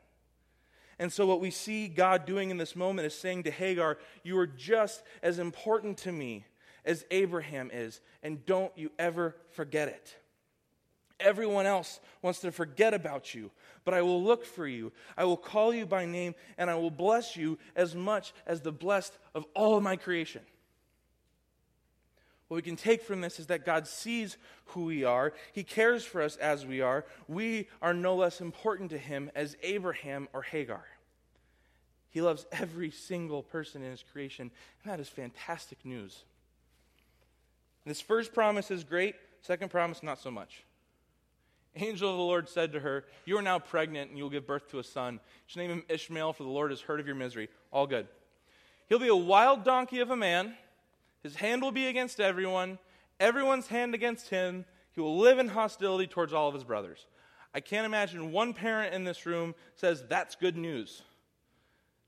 And 0.99 1.13
so, 1.13 1.27
what 1.27 1.41
we 1.41 1.51
see 1.51 1.89
God 1.89 2.25
doing 2.25 2.51
in 2.51 2.57
this 2.57 2.77
moment 2.77 3.07
is 3.07 3.15
saying 3.15 3.45
to 3.45 3.51
Hagar, 3.51 3.99
You 4.23 4.39
are 4.39 4.47
just 4.47 5.03
as 5.23 5.39
important 5.39 5.99
to 5.99 6.13
me 6.13 6.47
as 6.85 7.05
Abraham 7.11 7.71
is, 7.73 8.01
and 8.23 8.45
don't 8.47 8.77
you 8.77 8.91
ever 8.99 9.37
forget 9.51 9.89
it. 9.89 10.17
Everyone 11.21 11.65
else 11.65 12.01
wants 12.23 12.41
to 12.41 12.53
forget 12.53 12.93
about 12.93 13.35
you, 13.35 13.51
but 13.85 13.95
I 13.95 14.03
will 14.03 14.23
look 14.23 14.45
for 14.45 14.67
you. 14.67 14.93
I 15.17 15.25
will 15.25 15.37
call 15.37 15.73
you 15.73 15.87
by 15.87 16.05
name, 16.05 16.35
and 16.59 16.69
I 16.69 16.75
will 16.75 16.91
bless 16.91 17.37
you 17.37 17.59
as 17.77 17.95
much 17.95 18.35
as 18.47 18.61
the 18.61 18.73
blessed 18.73 19.17
of 19.35 19.47
all 19.55 19.77
of 19.77 19.83
my 19.83 19.97
creation. 19.97 20.43
What 22.49 22.57
we 22.57 22.63
can 22.63 22.77
take 22.77 23.03
from 23.03 23.21
this 23.21 23.41
is 23.41 23.47
that 23.47 23.65
God 23.65 23.87
sees 23.87 24.37
who 24.67 24.85
we 24.85 25.05
are. 25.05 25.33
He 25.53 25.65
cares 25.65 26.05
for 26.05 26.21
us 26.21 26.37
as 26.37 26.67
we 26.67 26.81
are. 26.81 27.05
We 27.27 27.69
are 27.81 27.95
no 27.95 28.15
less 28.15 28.41
important 28.41 28.91
to 28.91 28.99
Him 28.99 29.31
as 29.35 29.57
Abraham 29.63 30.29
or 30.33 30.43
Hagar. 30.43 30.85
He 32.11 32.21
loves 32.21 32.47
every 32.53 32.91
single 32.91 33.43
person 33.43 33.83
in 33.83 33.91
His 33.91 34.05
creation, 34.13 34.51
and 34.83 34.93
that 34.93 35.01
is 35.01 35.09
fantastic 35.09 35.85
news. 35.85 36.25
This 37.87 38.01
first 38.01 38.33
promise 38.33 38.71
is 38.71 38.85
great, 38.85 39.17
second 39.43 39.71
promise, 39.71 40.03
not 40.03 40.21
so 40.21 40.31
much. 40.31 40.65
Angel 41.77 42.11
of 42.11 42.17
the 42.17 42.23
Lord 42.23 42.49
said 42.49 42.73
to 42.73 42.81
her, 42.81 43.05
You 43.25 43.37
are 43.39 43.43
now 43.43 43.59
pregnant, 43.59 44.11
and 44.11 44.19
you 44.19 44.25
will 44.25 44.31
give 44.31 44.47
birth 44.47 44.71
to 44.71 44.79
a 44.79 44.85
son. 44.85 45.15
You 45.15 45.21
should 45.47 45.59
name 45.59 45.71
him 45.71 45.83
Ishmael, 45.89 46.35
for 46.35 46.45
the 46.45 46.49
Lord 46.49 46.71
has 46.71 46.81
heard 46.81 47.01
of 47.01 47.07
your 47.07 47.17
misery. 47.17 47.49
All 47.73 47.87
good. 47.87 48.07
He'll 48.89 48.99
be 48.99 49.09
a 49.09 49.17
wild 49.17 49.65
donkey 49.65 50.01
of 50.01 50.11
a 50.11 50.17
man 50.17 50.55
his 51.25 51.37
hand 51.37 51.63
will 51.63 51.73
be 51.73 51.87
against 51.87 52.21
everyone, 52.21 52.79
everyone's 53.19 53.67
hand 53.67 53.95
against 53.95 54.29
him. 54.29 54.67
He 54.93 55.01
will 55.01 55.19
live 55.19 55.39
in 55.39 55.49
hostility 55.49 56.07
towards 56.07 56.35
all 56.35 56.49
of 56.49 56.55
his 56.55 56.65
brothers. 56.65 57.07
I 57.55 57.61
can't 57.61 57.87
imagine 57.87 58.31
one 58.31 58.53
parent 58.53 58.95
in 58.95 59.05
this 59.05 59.25
room 59.25 59.55
says 59.75 60.05
that's 60.07 60.37
good 60.37 60.55
news. 60.57 61.03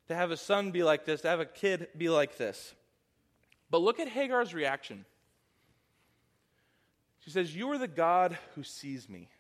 To 0.09 0.15
have 0.15 0.31
a 0.31 0.37
son 0.37 0.71
be 0.71 0.83
like 0.83 1.07
this, 1.07 1.23
to 1.23 1.29
have 1.29 1.41
a 1.41 1.47
kid 1.47 1.89
be 1.97 2.11
like 2.11 2.37
this. 2.37 2.75
But 3.71 3.81
look 3.81 3.99
at 3.99 4.07
Hagar's 4.07 4.53
reaction. 4.53 5.07
She 7.21 7.31
says, 7.31 7.57
You 7.57 7.71
are 7.71 7.79
the 7.79 7.89
God 7.89 8.37
who 8.55 8.63
sees 8.63 9.09
me. 9.09 9.31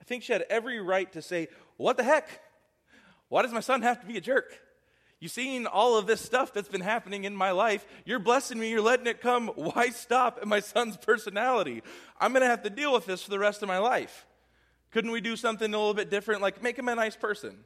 I 0.00 0.04
think 0.04 0.22
she 0.22 0.32
had 0.32 0.46
every 0.48 0.80
right 0.80 1.12
to 1.12 1.20
say, 1.20 1.48
What 1.76 1.96
the 1.96 2.04
heck? 2.04 2.40
Why 3.28 3.42
does 3.42 3.52
my 3.52 3.60
son 3.60 3.82
have 3.82 4.00
to 4.00 4.06
be 4.06 4.16
a 4.16 4.20
jerk? 4.20 4.56
You've 5.20 5.32
seen 5.32 5.66
all 5.66 5.98
of 5.98 6.06
this 6.06 6.22
stuff 6.22 6.54
that's 6.54 6.68
been 6.68 6.80
happening 6.80 7.24
in 7.24 7.36
my 7.36 7.50
life. 7.50 7.84
You're 8.06 8.18
blessing 8.18 8.58
me. 8.58 8.70
You're 8.70 8.80
letting 8.80 9.06
it 9.06 9.20
come. 9.20 9.48
Why 9.48 9.90
stop 9.90 10.38
at 10.40 10.48
my 10.48 10.60
son's 10.60 10.96
personality? 10.96 11.82
I'm 12.18 12.32
going 12.32 12.40
to 12.40 12.48
have 12.48 12.62
to 12.62 12.70
deal 12.70 12.94
with 12.94 13.04
this 13.04 13.22
for 13.22 13.30
the 13.30 13.38
rest 13.38 13.62
of 13.62 13.68
my 13.68 13.78
life. 13.78 14.26
Couldn't 14.90 15.10
we 15.10 15.20
do 15.20 15.36
something 15.36 15.72
a 15.72 15.78
little 15.78 15.94
bit 15.94 16.10
different, 16.10 16.40
like 16.40 16.62
make 16.62 16.78
him 16.78 16.88
a 16.88 16.94
nice 16.94 17.16
person? 17.16 17.58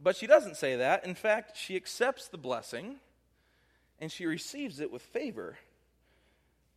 But 0.00 0.14
she 0.14 0.28
doesn't 0.28 0.56
say 0.56 0.76
that. 0.76 1.04
In 1.04 1.16
fact, 1.16 1.56
she 1.56 1.74
accepts 1.74 2.28
the 2.28 2.38
blessing 2.38 2.96
and 3.98 4.10
she 4.10 4.24
receives 4.24 4.78
it 4.78 4.92
with 4.92 5.02
favor. 5.02 5.58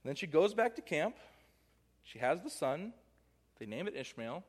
then 0.03 0.15
she 0.15 0.27
goes 0.27 0.53
back 0.53 0.75
to 0.75 0.81
camp. 0.81 1.15
She 2.03 2.19
has 2.19 2.41
the 2.41 2.49
son. 2.49 2.93
They 3.59 3.65
name 3.67 3.87
it 3.87 3.95
Ishmael. 3.95 4.43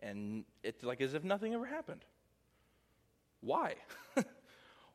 And 0.00 0.44
it's 0.62 0.82
like 0.82 1.00
as 1.00 1.14
if 1.14 1.24
nothing 1.24 1.54
ever 1.54 1.66
happened. 1.66 2.04
Why? 3.40 3.74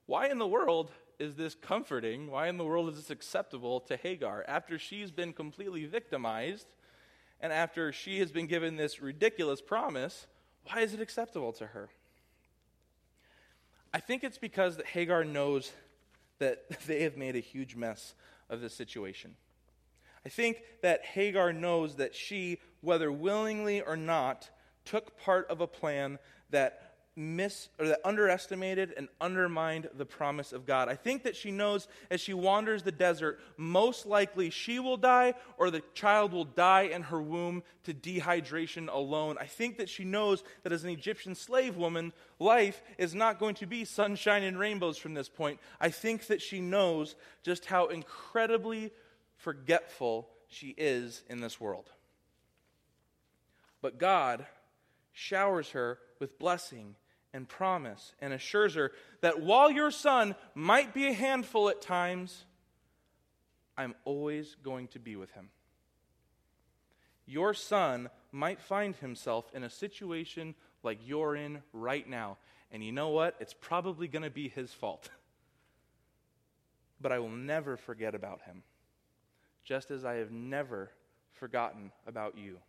Why 0.05 0.27
in 0.27 0.37
the 0.37 0.47
world 0.47 0.91
is 1.19 1.35
this 1.35 1.55
comforting? 1.55 2.29
Why 2.29 2.47
in 2.47 2.57
the 2.57 2.65
world 2.65 2.89
is 2.89 2.95
this 2.95 3.09
acceptable 3.09 3.79
to 3.81 3.97
Hagar 3.97 4.43
after 4.47 4.77
she's 4.77 5.11
been 5.11 5.33
completely 5.33 5.85
victimized 5.85 6.67
and 7.41 7.51
after 7.51 7.91
she 7.91 8.19
has 8.19 8.31
been 8.31 8.47
given 8.47 8.75
this 8.75 9.01
ridiculous 9.01 9.61
promise? 9.61 10.27
Why 10.65 10.81
is 10.81 10.93
it 10.93 11.01
acceptable 11.01 11.53
to 11.53 11.67
her? 11.67 11.89
I 13.93 13.99
think 13.99 14.23
it's 14.23 14.37
because 14.37 14.77
that 14.77 14.87
Hagar 14.87 15.23
knows 15.23 15.71
that 16.39 16.65
they 16.87 17.03
have 17.03 17.17
made 17.17 17.35
a 17.35 17.39
huge 17.39 17.75
mess 17.75 18.13
of 18.49 18.61
this 18.61 18.73
situation. 18.73 19.35
I 20.25 20.29
think 20.29 20.63
that 20.81 21.05
Hagar 21.05 21.53
knows 21.53 21.95
that 21.95 22.15
she, 22.15 22.59
whether 22.81 23.11
willingly 23.11 23.81
or 23.81 23.95
not, 23.95 24.49
took 24.83 25.17
part 25.19 25.47
of 25.49 25.61
a 25.61 25.67
plan 25.67 26.19
that 26.49 26.84
miss 27.15 27.69
or 27.79 27.87
that 27.87 28.01
underestimated 28.03 28.93
and 28.97 29.07
undermined 29.21 29.89
the 29.97 30.05
promise 30.05 30.51
of 30.51 30.65
God. 30.65 30.89
I 30.89 30.95
think 30.95 31.23
that 31.23 31.35
she 31.35 31.49
knows 31.49 31.87
as 32.11 32.19
she 32.19 32.33
wanders 32.33 32.83
the 32.83 32.91
desert, 32.91 33.39
most 33.55 34.05
likely 34.05 34.49
she 34.49 34.79
will 34.79 34.97
die 34.97 35.33
or 35.57 35.71
the 35.71 35.83
child 35.93 36.33
will 36.33 36.45
die 36.45 36.83
in 36.83 37.03
her 37.03 37.21
womb 37.21 37.63
to 37.85 37.93
dehydration 37.93 38.91
alone. 38.91 39.37
I 39.39 39.45
think 39.45 39.77
that 39.77 39.89
she 39.89 40.03
knows 40.03 40.43
that 40.63 40.73
as 40.73 40.83
an 40.83 40.89
Egyptian 40.89 41.35
slave 41.35 41.77
woman, 41.77 42.11
life 42.39 42.81
is 42.97 43.15
not 43.15 43.39
going 43.39 43.55
to 43.55 43.65
be 43.65 43.85
sunshine 43.85 44.43
and 44.43 44.59
rainbows 44.59 44.97
from 44.97 45.13
this 45.13 45.29
point. 45.29 45.59
I 45.79 45.89
think 45.89 46.27
that 46.27 46.41
she 46.41 46.59
knows 46.59 47.15
just 47.43 47.65
how 47.65 47.87
incredibly 47.87 48.91
forgetful 49.37 50.27
she 50.47 50.73
is 50.77 51.23
in 51.29 51.39
this 51.39 51.61
world. 51.61 51.89
But 53.81 53.99
God 53.99 54.45
showers 55.13 55.69
her 55.71 55.99
with 56.19 56.37
blessing 56.39 56.95
and 57.35 57.49
promise 57.49 58.13
and 58.21 58.31
assures 58.31 58.75
her 58.75 58.93
that 59.19 59.41
while 59.41 59.69
your 59.69 59.91
son 59.91 60.35
might 60.55 60.93
be 60.93 61.07
a 61.07 61.13
handful 61.13 61.67
at 61.67 61.81
times, 61.81 62.45
I'm 63.77 63.93
always 64.05 64.55
going 64.63 64.87
to 64.89 64.99
be 64.99 65.17
with 65.17 65.31
him. 65.31 65.49
Your 67.25 67.53
son 67.53 68.09
might 68.31 68.61
find 68.61 68.95
himself 68.95 69.51
in 69.53 69.63
a 69.63 69.69
situation 69.69 70.55
like 70.81 70.99
you're 71.05 71.35
in 71.35 71.61
right 71.73 72.07
now. 72.07 72.37
And 72.71 72.81
you 72.81 72.93
know 72.93 73.09
what? 73.09 73.35
It's 73.41 73.53
probably 73.53 74.07
going 74.07 74.23
to 74.23 74.29
be 74.29 74.47
his 74.47 74.71
fault. 74.71 75.09
But 77.01 77.11
I 77.11 77.19
will 77.19 77.29
never 77.29 77.75
forget 77.75 78.15
about 78.15 78.43
him, 78.43 78.63
just 79.65 79.91
as 79.91 80.05
I 80.05 80.15
have 80.15 80.31
never 80.31 80.89
forgotten 81.33 81.91
about 82.07 82.37
you. 82.37 82.59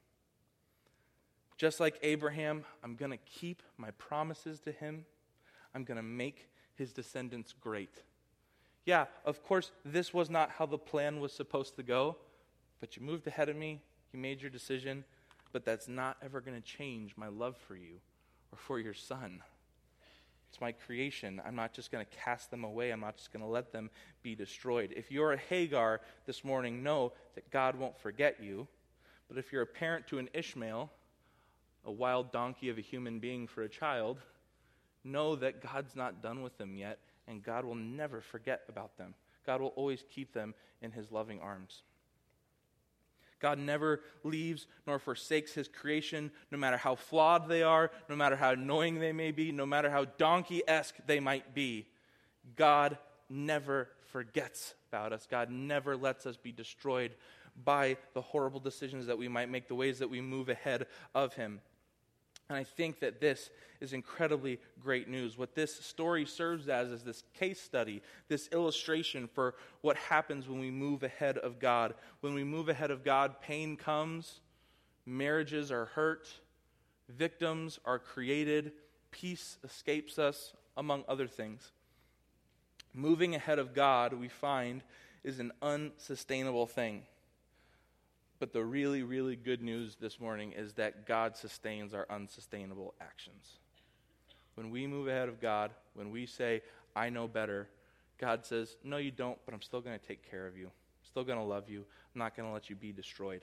Just 1.57 1.81
like 1.81 1.99
Abraham, 2.03 2.65
I'm 2.85 2.97
going 2.97 3.11
to 3.11 3.17
keep 3.19 3.63
my 3.79 3.91
promises 3.93 4.61
to 4.61 4.73
him. 4.73 5.07
I'm 5.75 5.85
going 5.85 5.97
to 5.97 6.03
make 6.03 6.49
his 6.75 6.93
descendants 6.93 7.55
great. 7.59 8.03
Yeah, 8.85 9.07
of 9.25 9.43
course, 9.43 9.73
this 9.85 10.15
was 10.15 10.31
not 10.31 10.51
how 10.51 10.67
the 10.67 10.79
plan 10.79 11.21
was 11.21 11.33
supposed 11.33 11.77
to 11.77 11.83
go, 11.83 12.17
but 12.79 12.97
you 12.97 13.03
moved 13.03 13.27
ahead 13.27 13.49
of 13.49 13.57
me. 13.57 13.81
You 14.13 14.21
made 14.21 14.41
your 14.41 14.51
decision, 14.51 15.05
but 15.53 15.65
that's 15.65 15.89
not 15.89 16.19
ever 16.23 16.41
going 16.41 16.61
to 16.61 16.67
change 16.67 17.17
my 17.17 17.29
love 17.29 17.57
for 17.57 17.75
you 17.75 18.01
or 18.53 18.59
for 18.59 18.79
your 18.79 18.95
son. 18.95 19.43
It's 20.51 20.61
my 20.61 20.73
creation. 20.73 21.43
I'm 21.45 21.57
not 21.57 21.73
just 21.73 21.91
going 21.91 22.05
to 22.05 22.17
cast 22.17 22.51
them 22.51 22.65
away. 22.65 22.91
I'm 22.91 23.01
not 23.01 23.17
just 23.17 23.33
going 23.33 23.45
to 23.45 23.51
let 23.51 23.73
them 23.73 23.91
be 24.23 24.35
destroyed. 24.35 24.95
If 24.97 25.11
you're 25.11 25.33
a 25.33 25.39
Hagar 25.39 26.01
this 26.25 26.45
morning, 26.45 26.83
know 26.83 27.13
that 27.35 27.51
God 27.51 27.77
won't 27.77 27.99
forget 27.99 28.37
you. 28.41 28.69
But 29.29 29.39
if 29.39 29.53
you're 29.53 29.63
a 29.63 29.67
parent 29.67 30.07
to 30.09 30.19
an 30.19 30.29
Ishmael, 30.33 30.91
a 31.87 31.93
wild 31.93 32.33
donkey 32.33 32.69
of 32.69 32.79
a 32.79 32.83
human 32.83 33.21
being 33.21 33.47
for 33.47 33.63
a 33.63 33.69
child, 33.69 34.19
know 35.05 35.37
that 35.37 35.63
God's 35.63 35.95
not 35.95 36.21
done 36.23 36.43
with 36.43 36.59
them 36.59 36.77
yet, 36.77 36.99
and 37.29 37.43
God 37.43 37.65
will 37.65 37.77
never 37.77 38.21
forget 38.21 38.63
about 38.69 38.99
them. 38.99 39.15
God 39.47 39.61
will 39.61 39.73
always 39.77 40.05
keep 40.11 40.33
them 40.33 40.55
in 40.83 40.91
his 40.91 41.13
loving 41.13 41.41
arms. 41.41 41.83
God 43.39 43.59
never 43.59 44.01
leaves 44.25 44.67
nor 44.87 44.99
forsakes 44.99 45.53
his 45.53 45.69
creation, 45.69 46.31
no 46.51 46.59
matter 46.59 46.77
how 46.77 46.95
flawed 46.95 47.49
they 47.49 47.63
are, 47.63 47.91
no 48.09 48.17
matter 48.17 48.35
how 48.35 48.53
annoying 48.53 48.99
they 48.99 49.13
may 49.13 49.31
be, 49.31 49.53
no 49.53 49.67
matter 49.67 49.91
how 49.91 50.07
donkey 50.07 50.63
esque 50.67 50.97
they 51.07 51.21
might 51.21 51.55
be. 51.55 51.87
God 52.57 52.99
never 53.29 53.89
forgets 54.11 54.75
about 54.91 55.13
us. 55.13 55.27
God 55.31 55.51
never 55.51 55.97
lets 55.97 56.27
us 56.27 56.37
be 56.37 56.51
destroyed 56.51 57.13
by 57.65 57.97
the 58.15 58.23
horrible 58.23 58.61
decisions 58.61 59.07
that 59.07 59.19
we 59.19 59.29
might 59.29 59.51
make, 59.51 59.69
the 59.69 59.75
ways 59.75 59.99
that 59.99 60.11
we 60.11 60.21
move 60.21 60.49
ahead 60.49 60.87
of 61.15 61.35
him. 61.35 61.61
And 62.49 62.57
I 62.57 62.65
think 62.65 63.01
that 63.01 63.21
this 63.21 63.51
is 63.81 63.93
incredibly 63.93 64.61
great 64.81 65.09
news. 65.09 65.37
What 65.37 65.55
this 65.55 65.75
story 65.75 66.25
serves 66.25 66.69
as 66.69 66.91
is 66.91 67.03
this 67.03 67.25
case 67.35 67.61
study, 67.61 68.03
this 68.29 68.49
illustration 68.53 69.29
for 69.33 69.55
what 69.81 69.97
happens 69.97 70.49
when 70.49 70.61
we 70.61 70.71
move 70.71 71.03
ahead 71.03 71.39
of 71.39 71.59
God. 71.59 71.95
When 72.21 72.35
we 72.35 72.45
move 72.45 72.69
ahead 72.69 72.91
of 72.91 73.05
God, 73.05 73.41
pain 73.41 73.77
comes, 73.77 74.41
marriages 75.05 75.73
are 75.73 75.87
hurt, 75.87 76.29
victims 77.09 77.81
are 77.85 77.99
created, 77.99 78.73
peace 79.11 79.59
escapes 79.65 80.19
us, 80.19 80.53
among 80.77 81.05
other 81.09 81.27
things. 81.27 81.73
Moving 82.93 83.35
ahead 83.35 83.59
of 83.59 83.75
God, 83.75 84.13
we 84.13 84.29
find, 84.29 84.83
is 85.25 85.41
an 85.41 85.53
unsustainable 85.63 86.67
thing. 86.67 87.03
But 88.39 88.53
the 88.53 88.65
really, 88.65 89.03
really 89.03 89.37
good 89.37 89.63
news 89.63 89.97
this 89.99 90.21
morning 90.21 90.53
is 90.53 90.75
that 90.75 91.07
God 91.07 91.37
sustains 91.37 91.95
our 91.95 92.07
unsustainable 92.11 92.95
actions. 93.01 93.59
When 94.57 94.71
we 94.71 94.87
move 94.87 95.09
ahead 95.09 95.29
of 95.29 95.41
God, 95.41 95.71
when 95.95 96.11
we 96.11 96.27
say, 96.27 96.63
I 96.95 97.09
know 97.09 97.29
better, 97.29 97.69
God 98.19 98.45
says, 98.45 98.77
No, 98.85 98.97
you 98.97 99.11
don't, 99.11 99.39
but 99.45 99.55
I'm 99.55 99.63
still 99.63 99.81
going 99.81 99.99
to 99.99 100.07
take 100.07 100.31
care 100.31 100.47
of 100.47 100.57
you. 100.57 100.67
I'm 100.67 101.07
still 101.07 101.25
going 101.25 101.39
to 101.39 101.45
love 101.45 101.69
you. 101.69 101.85
I'm 102.15 102.19
not 102.19 102.37
going 102.37 102.49
to 102.49 102.53
let 102.53 102.69
you 102.69 102.77
be 102.77 102.93
destroyed. 102.93 103.43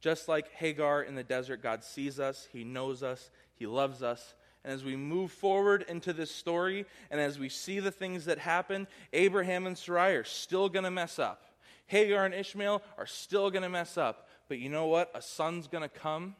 Just 0.00 0.28
like 0.28 0.52
Hagar 0.52 1.02
in 1.02 1.14
the 1.14 1.24
desert, 1.24 1.62
God 1.62 1.82
sees 1.82 2.20
us, 2.20 2.48
He 2.52 2.64
knows 2.64 3.02
us, 3.02 3.30
He 3.54 3.66
loves 3.66 4.02
us. 4.02 4.34
And 4.64 4.72
as 4.72 4.84
we 4.84 4.96
move 4.96 5.30
forward 5.30 5.84
into 5.88 6.12
this 6.12 6.30
story, 6.30 6.86
and 7.10 7.20
as 7.20 7.38
we 7.38 7.48
see 7.48 7.78
the 7.78 7.92
things 7.92 8.24
that 8.24 8.38
happen, 8.38 8.88
Abraham 9.12 9.66
and 9.66 9.78
Sarai 9.78 10.16
are 10.16 10.24
still 10.24 10.68
going 10.68 10.84
to 10.84 10.90
mess 10.90 11.20
up. 11.20 11.45
Hagar 11.86 12.24
and 12.24 12.34
Ishmael 12.34 12.82
are 12.98 13.06
still 13.06 13.50
going 13.50 13.62
to 13.62 13.68
mess 13.68 13.96
up. 13.96 14.28
But 14.48 14.58
you 14.58 14.68
know 14.68 14.86
what? 14.86 15.10
A 15.14 15.22
son's 15.22 15.66
going 15.68 15.82
to 15.82 15.88
come. 15.88 16.36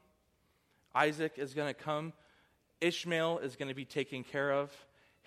Isaac 0.94 1.34
is 1.36 1.54
going 1.54 1.68
to 1.68 1.74
come. 1.74 2.12
Ishmael 2.80 3.38
is 3.38 3.56
going 3.56 3.68
to 3.68 3.74
be 3.74 3.84
taken 3.84 4.24
care 4.24 4.52
of. 4.52 4.72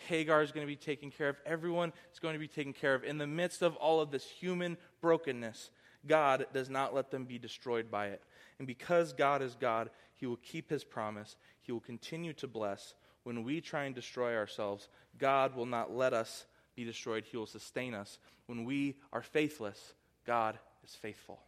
Hagar 0.08 0.42
is 0.42 0.52
going 0.52 0.66
to 0.66 0.72
be 0.72 0.78
taken 0.78 1.12
care 1.12 1.30
of. 1.30 1.38
Everyone 1.46 1.92
is 2.14 2.20
going 2.20 2.34
to 2.34 2.40
be 2.40 2.48
taken 2.48 2.74
care 2.74 2.96
of. 2.96 3.04
In 3.04 3.18
the 3.18 3.28
midst 3.28 3.62
of 3.62 3.76
all 3.76 4.00
of 4.00 4.12
this 4.12 4.26
human 4.26 4.78
brokenness, 5.02 5.72
God 6.08 6.46
does 6.54 6.70
not 6.70 6.96
let 6.96 7.12
them 7.12 7.26
be 7.26 7.38
destroyed 7.38 7.92
by 7.92 8.08
it. 8.08 8.22
And 8.58 8.68
because 8.68 9.14
God 9.14 9.42
is 9.42 9.56
God, 9.56 9.90
He 10.16 10.26
will 10.26 10.38
keep 10.38 10.70
His 10.70 10.84
promise. 10.84 11.36
He 11.62 11.72
will 11.72 11.82
continue 11.82 12.34
to 12.34 12.48
bless. 12.48 12.94
When 13.24 13.44
we 13.44 13.62
try 13.62 13.84
and 13.84 13.94
destroy 13.94 14.36
ourselves, 14.36 14.88
God 15.18 15.56
will 15.56 15.66
not 15.66 15.94
let 15.94 16.14
us 16.14 16.46
be 16.76 16.86
destroyed. 16.86 17.26
He 17.30 17.38
will 17.38 17.46
sustain 17.46 17.94
us. 17.94 18.20
When 18.48 18.64
we 18.64 18.96
are 19.12 19.22
faithless, 19.22 19.94
God 20.30 20.60
is 20.84 20.94
faithful. 20.94 21.40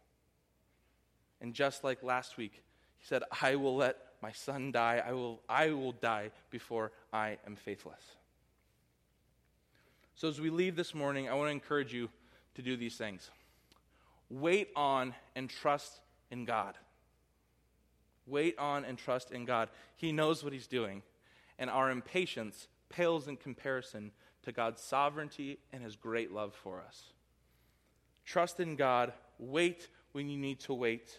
And 1.40 1.54
just 1.54 1.84
like 1.84 2.02
last 2.02 2.36
week, 2.36 2.64
He 2.98 3.06
said, 3.06 3.22
I 3.40 3.54
will 3.54 3.76
let 3.76 3.96
my 4.20 4.32
son 4.32 4.72
die. 4.72 5.00
I 5.06 5.12
will, 5.12 5.40
I 5.48 5.70
will 5.70 5.92
die 5.92 6.32
before 6.50 6.90
I 7.12 7.38
am 7.46 7.54
faithless. 7.54 8.02
So 10.16 10.26
as 10.26 10.40
we 10.40 10.50
leave 10.50 10.74
this 10.74 10.96
morning, 10.96 11.28
I 11.28 11.34
want 11.34 11.46
to 11.46 11.52
encourage 11.52 11.94
you 11.94 12.08
to 12.56 12.62
do 12.62 12.76
these 12.76 12.96
things. 12.96 13.30
Wait 14.28 14.70
on 14.74 15.14
and 15.36 15.48
trust 15.48 16.00
in 16.32 16.44
God. 16.44 16.74
Wait 18.26 18.58
on 18.58 18.84
and 18.84 18.98
trust 18.98 19.30
in 19.30 19.44
God. 19.44 19.68
He 19.94 20.10
knows 20.10 20.42
what 20.42 20.52
He's 20.52 20.66
doing. 20.66 21.04
And 21.56 21.70
our 21.70 21.88
impatience 21.88 22.66
pales 22.88 23.28
in 23.28 23.36
comparison 23.36 24.10
to 24.42 24.50
God's 24.50 24.82
sovereignty 24.82 25.60
and 25.72 25.84
His 25.84 25.94
great 25.94 26.32
love 26.32 26.52
for 26.52 26.82
us. 26.84 27.12
Trust 28.24 28.60
in 28.60 28.76
God. 28.76 29.12
Wait 29.38 29.88
when 30.12 30.28
you 30.28 30.38
need 30.38 30.60
to 30.60 30.74
wait. 30.74 31.18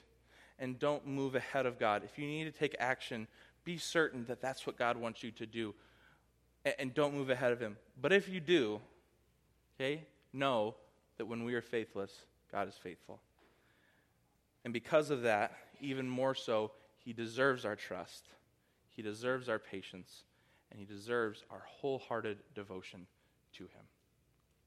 And 0.59 0.79
don't 0.79 1.05
move 1.07 1.35
ahead 1.35 1.65
of 1.65 1.79
God. 1.79 2.03
If 2.03 2.17
you 2.17 2.25
need 2.25 2.45
to 2.45 2.51
take 2.51 2.75
action, 2.79 3.27
be 3.65 3.77
certain 3.77 4.25
that 4.25 4.41
that's 4.41 4.65
what 4.67 4.77
God 4.77 4.97
wants 4.97 5.23
you 5.23 5.31
to 5.31 5.45
do. 5.45 5.73
And 6.79 6.93
don't 6.93 7.13
move 7.13 7.29
ahead 7.29 7.51
of 7.51 7.59
Him. 7.59 7.77
But 7.99 8.13
if 8.13 8.29
you 8.29 8.39
do, 8.39 8.79
okay, 9.75 10.03
know 10.31 10.75
that 11.17 11.25
when 11.25 11.43
we 11.43 11.53
are 11.55 11.61
faithless, 11.61 12.11
God 12.51 12.67
is 12.67 12.75
faithful. 12.75 13.19
And 14.63 14.73
because 14.73 15.09
of 15.09 15.23
that, 15.23 15.51
even 15.81 16.07
more 16.07 16.35
so, 16.35 16.71
He 16.99 17.11
deserves 17.11 17.65
our 17.65 17.75
trust, 17.75 18.29
He 18.89 19.01
deserves 19.01 19.49
our 19.49 19.59
patience, 19.59 20.23
and 20.71 20.79
He 20.79 20.85
deserves 20.85 21.43
our 21.49 21.63
wholehearted 21.65 22.37
devotion 22.55 23.07
to 23.53 23.63
Him. 23.63 23.83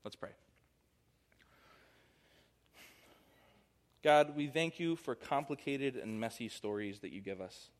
Let's 0.04 0.16
pray. 0.16 0.30
God, 4.06 4.36
we 4.36 4.46
thank 4.46 4.78
you 4.78 4.94
for 4.94 5.16
complicated 5.16 5.96
and 5.96 6.20
messy 6.20 6.48
stories 6.48 7.00
that 7.00 7.10
you 7.10 7.20
give 7.20 7.40
us. 7.40 7.70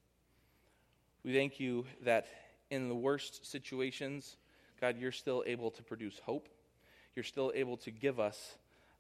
We 1.23 1.33
thank 1.33 1.61
you 1.61 1.87
that 2.03 2.27
in 2.69 2.89
the 2.89 2.97
worst 2.97 3.49
situations, 3.49 4.37
God, 4.81 4.97
you're 4.99 5.13
still 5.13 5.45
able 5.47 5.71
to 5.71 5.85
produce 5.85 6.19
hope. 6.19 6.49
You're 7.15 7.23
still 7.23 7.53
able 7.55 7.77
to 7.77 7.93
give 7.93 8.19
us 8.19 8.57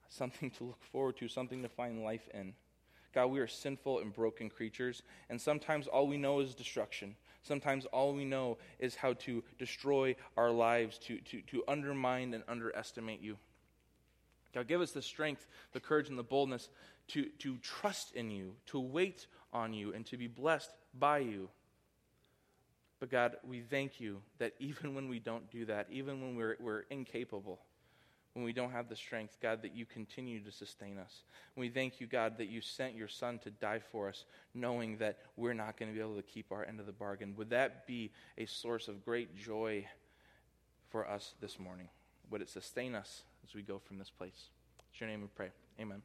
something 0.08 0.52
to 0.52 0.64
look 0.66 0.84
forward 0.92 1.16
to, 1.16 1.26
something 1.26 1.62
to 1.62 1.68
find 1.68 2.04
life 2.04 2.28
in. 2.32 2.54
God, 3.12 3.26
we 3.26 3.40
are 3.40 3.48
sinful 3.48 3.98
and 3.98 4.12
broken 4.12 4.48
creatures, 4.48 5.02
and 5.28 5.40
sometimes 5.40 5.88
all 5.88 6.06
we 6.06 6.18
know 6.18 6.38
is 6.38 6.54
destruction. 6.54 7.16
Sometimes 7.42 7.86
all 7.86 8.14
we 8.14 8.24
know 8.24 8.58
is 8.78 8.94
how 8.94 9.14
to 9.14 9.42
destroy 9.58 10.14
our 10.36 10.52
lives, 10.52 10.96
to, 10.98 11.18
to, 11.22 11.40
to 11.42 11.64
undermine 11.66 12.34
and 12.34 12.44
underestimate 12.46 13.20
you. 13.20 13.36
God, 14.56 14.68
give 14.68 14.80
us 14.80 14.92
the 14.92 15.02
strength, 15.02 15.46
the 15.72 15.80
courage, 15.80 16.08
and 16.08 16.18
the 16.18 16.22
boldness 16.22 16.70
to, 17.08 17.26
to 17.40 17.58
trust 17.58 18.12
in 18.14 18.30
you, 18.30 18.54
to 18.66 18.80
wait 18.80 19.26
on 19.52 19.74
you, 19.74 19.92
and 19.92 20.06
to 20.06 20.16
be 20.16 20.28
blessed 20.28 20.70
by 20.98 21.18
you. 21.18 21.50
But 22.98 23.10
God, 23.10 23.36
we 23.46 23.60
thank 23.60 24.00
you 24.00 24.22
that 24.38 24.54
even 24.58 24.94
when 24.94 25.10
we 25.10 25.18
don't 25.18 25.50
do 25.50 25.66
that, 25.66 25.88
even 25.90 26.22
when 26.22 26.36
we're, 26.36 26.56
we're 26.58 26.84
incapable, 26.88 27.60
when 28.32 28.46
we 28.46 28.54
don't 28.54 28.70
have 28.70 28.88
the 28.88 28.96
strength, 28.96 29.36
God, 29.42 29.60
that 29.60 29.76
you 29.76 29.84
continue 29.84 30.40
to 30.40 30.50
sustain 30.50 30.96
us. 30.98 31.22
We 31.54 31.68
thank 31.68 32.00
you, 32.00 32.06
God, 32.06 32.38
that 32.38 32.48
you 32.48 32.62
sent 32.62 32.94
your 32.94 33.08
Son 33.08 33.38
to 33.40 33.50
die 33.50 33.80
for 33.92 34.08
us, 34.08 34.24
knowing 34.54 34.96
that 34.98 35.18
we're 35.36 35.52
not 35.52 35.76
going 35.78 35.90
to 35.90 35.94
be 35.94 36.02
able 36.02 36.16
to 36.16 36.22
keep 36.22 36.50
our 36.50 36.64
end 36.64 36.80
of 36.80 36.86
the 36.86 36.92
bargain. 36.92 37.34
Would 37.36 37.50
that 37.50 37.86
be 37.86 38.10
a 38.38 38.46
source 38.46 38.88
of 38.88 39.04
great 39.04 39.36
joy 39.36 39.86
for 40.88 41.06
us 41.06 41.34
this 41.42 41.58
morning? 41.58 41.88
Would 42.30 42.40
it 42.40 42.48
sustain 42.48 42.94
us 42.94 43.22
as 43.46 43.54
we 43.54 43.62
go 43.62 43.78
from 43.78 43.98
this 43.98 44.10
place? 44.10 44.48
It's 44.90 45.00
your 45.00 45.08
name 45.08 45.20
we 45.20 45.28
pray. 45.34 45.50
Amen. 45.80 46.02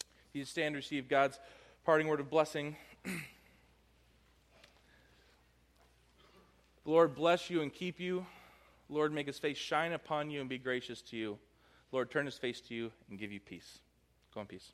If 0.00 0.34
You 0.34 0.44
stand 0.44 0.76
receive 0.76 1.08
God's 1.08 1.38
parting 1.84 2.06
word 2.06 2.20
of 2.20 2.30
blessing. 2.30 2.76
the 3.04 3.10
Lord 6.84 7.14
bless 7.14 7.50
you 7.50 7.62
and 7.62 7.72
keep 7.72 7.98
you. 7.98 8.26
Lord, 8.88 9.12
make 9.12 9.26
his 9.26 9.38
face 9.38 9.56
shine 9.56 9.92
upon 9.92 10.30
you 10.30 10.40
and 10.40 10.48
be 10.48 10.58
gracious 10.58 11.00
to 11.02 11.16
you. 11.16 11.38
Lord, 11.90 12.10
turn 12.10 12.26
his 12.26 12.38
face 12.38 12.60
to 12.62 12.74
you 12.74 12.92
and 13.10 13.18
give 13.18 13.32
you 13.32 13.40
peace. 13.40 13.78
Go 14.34 14.42
in 14.42 14.46
peace. 14.46 14.72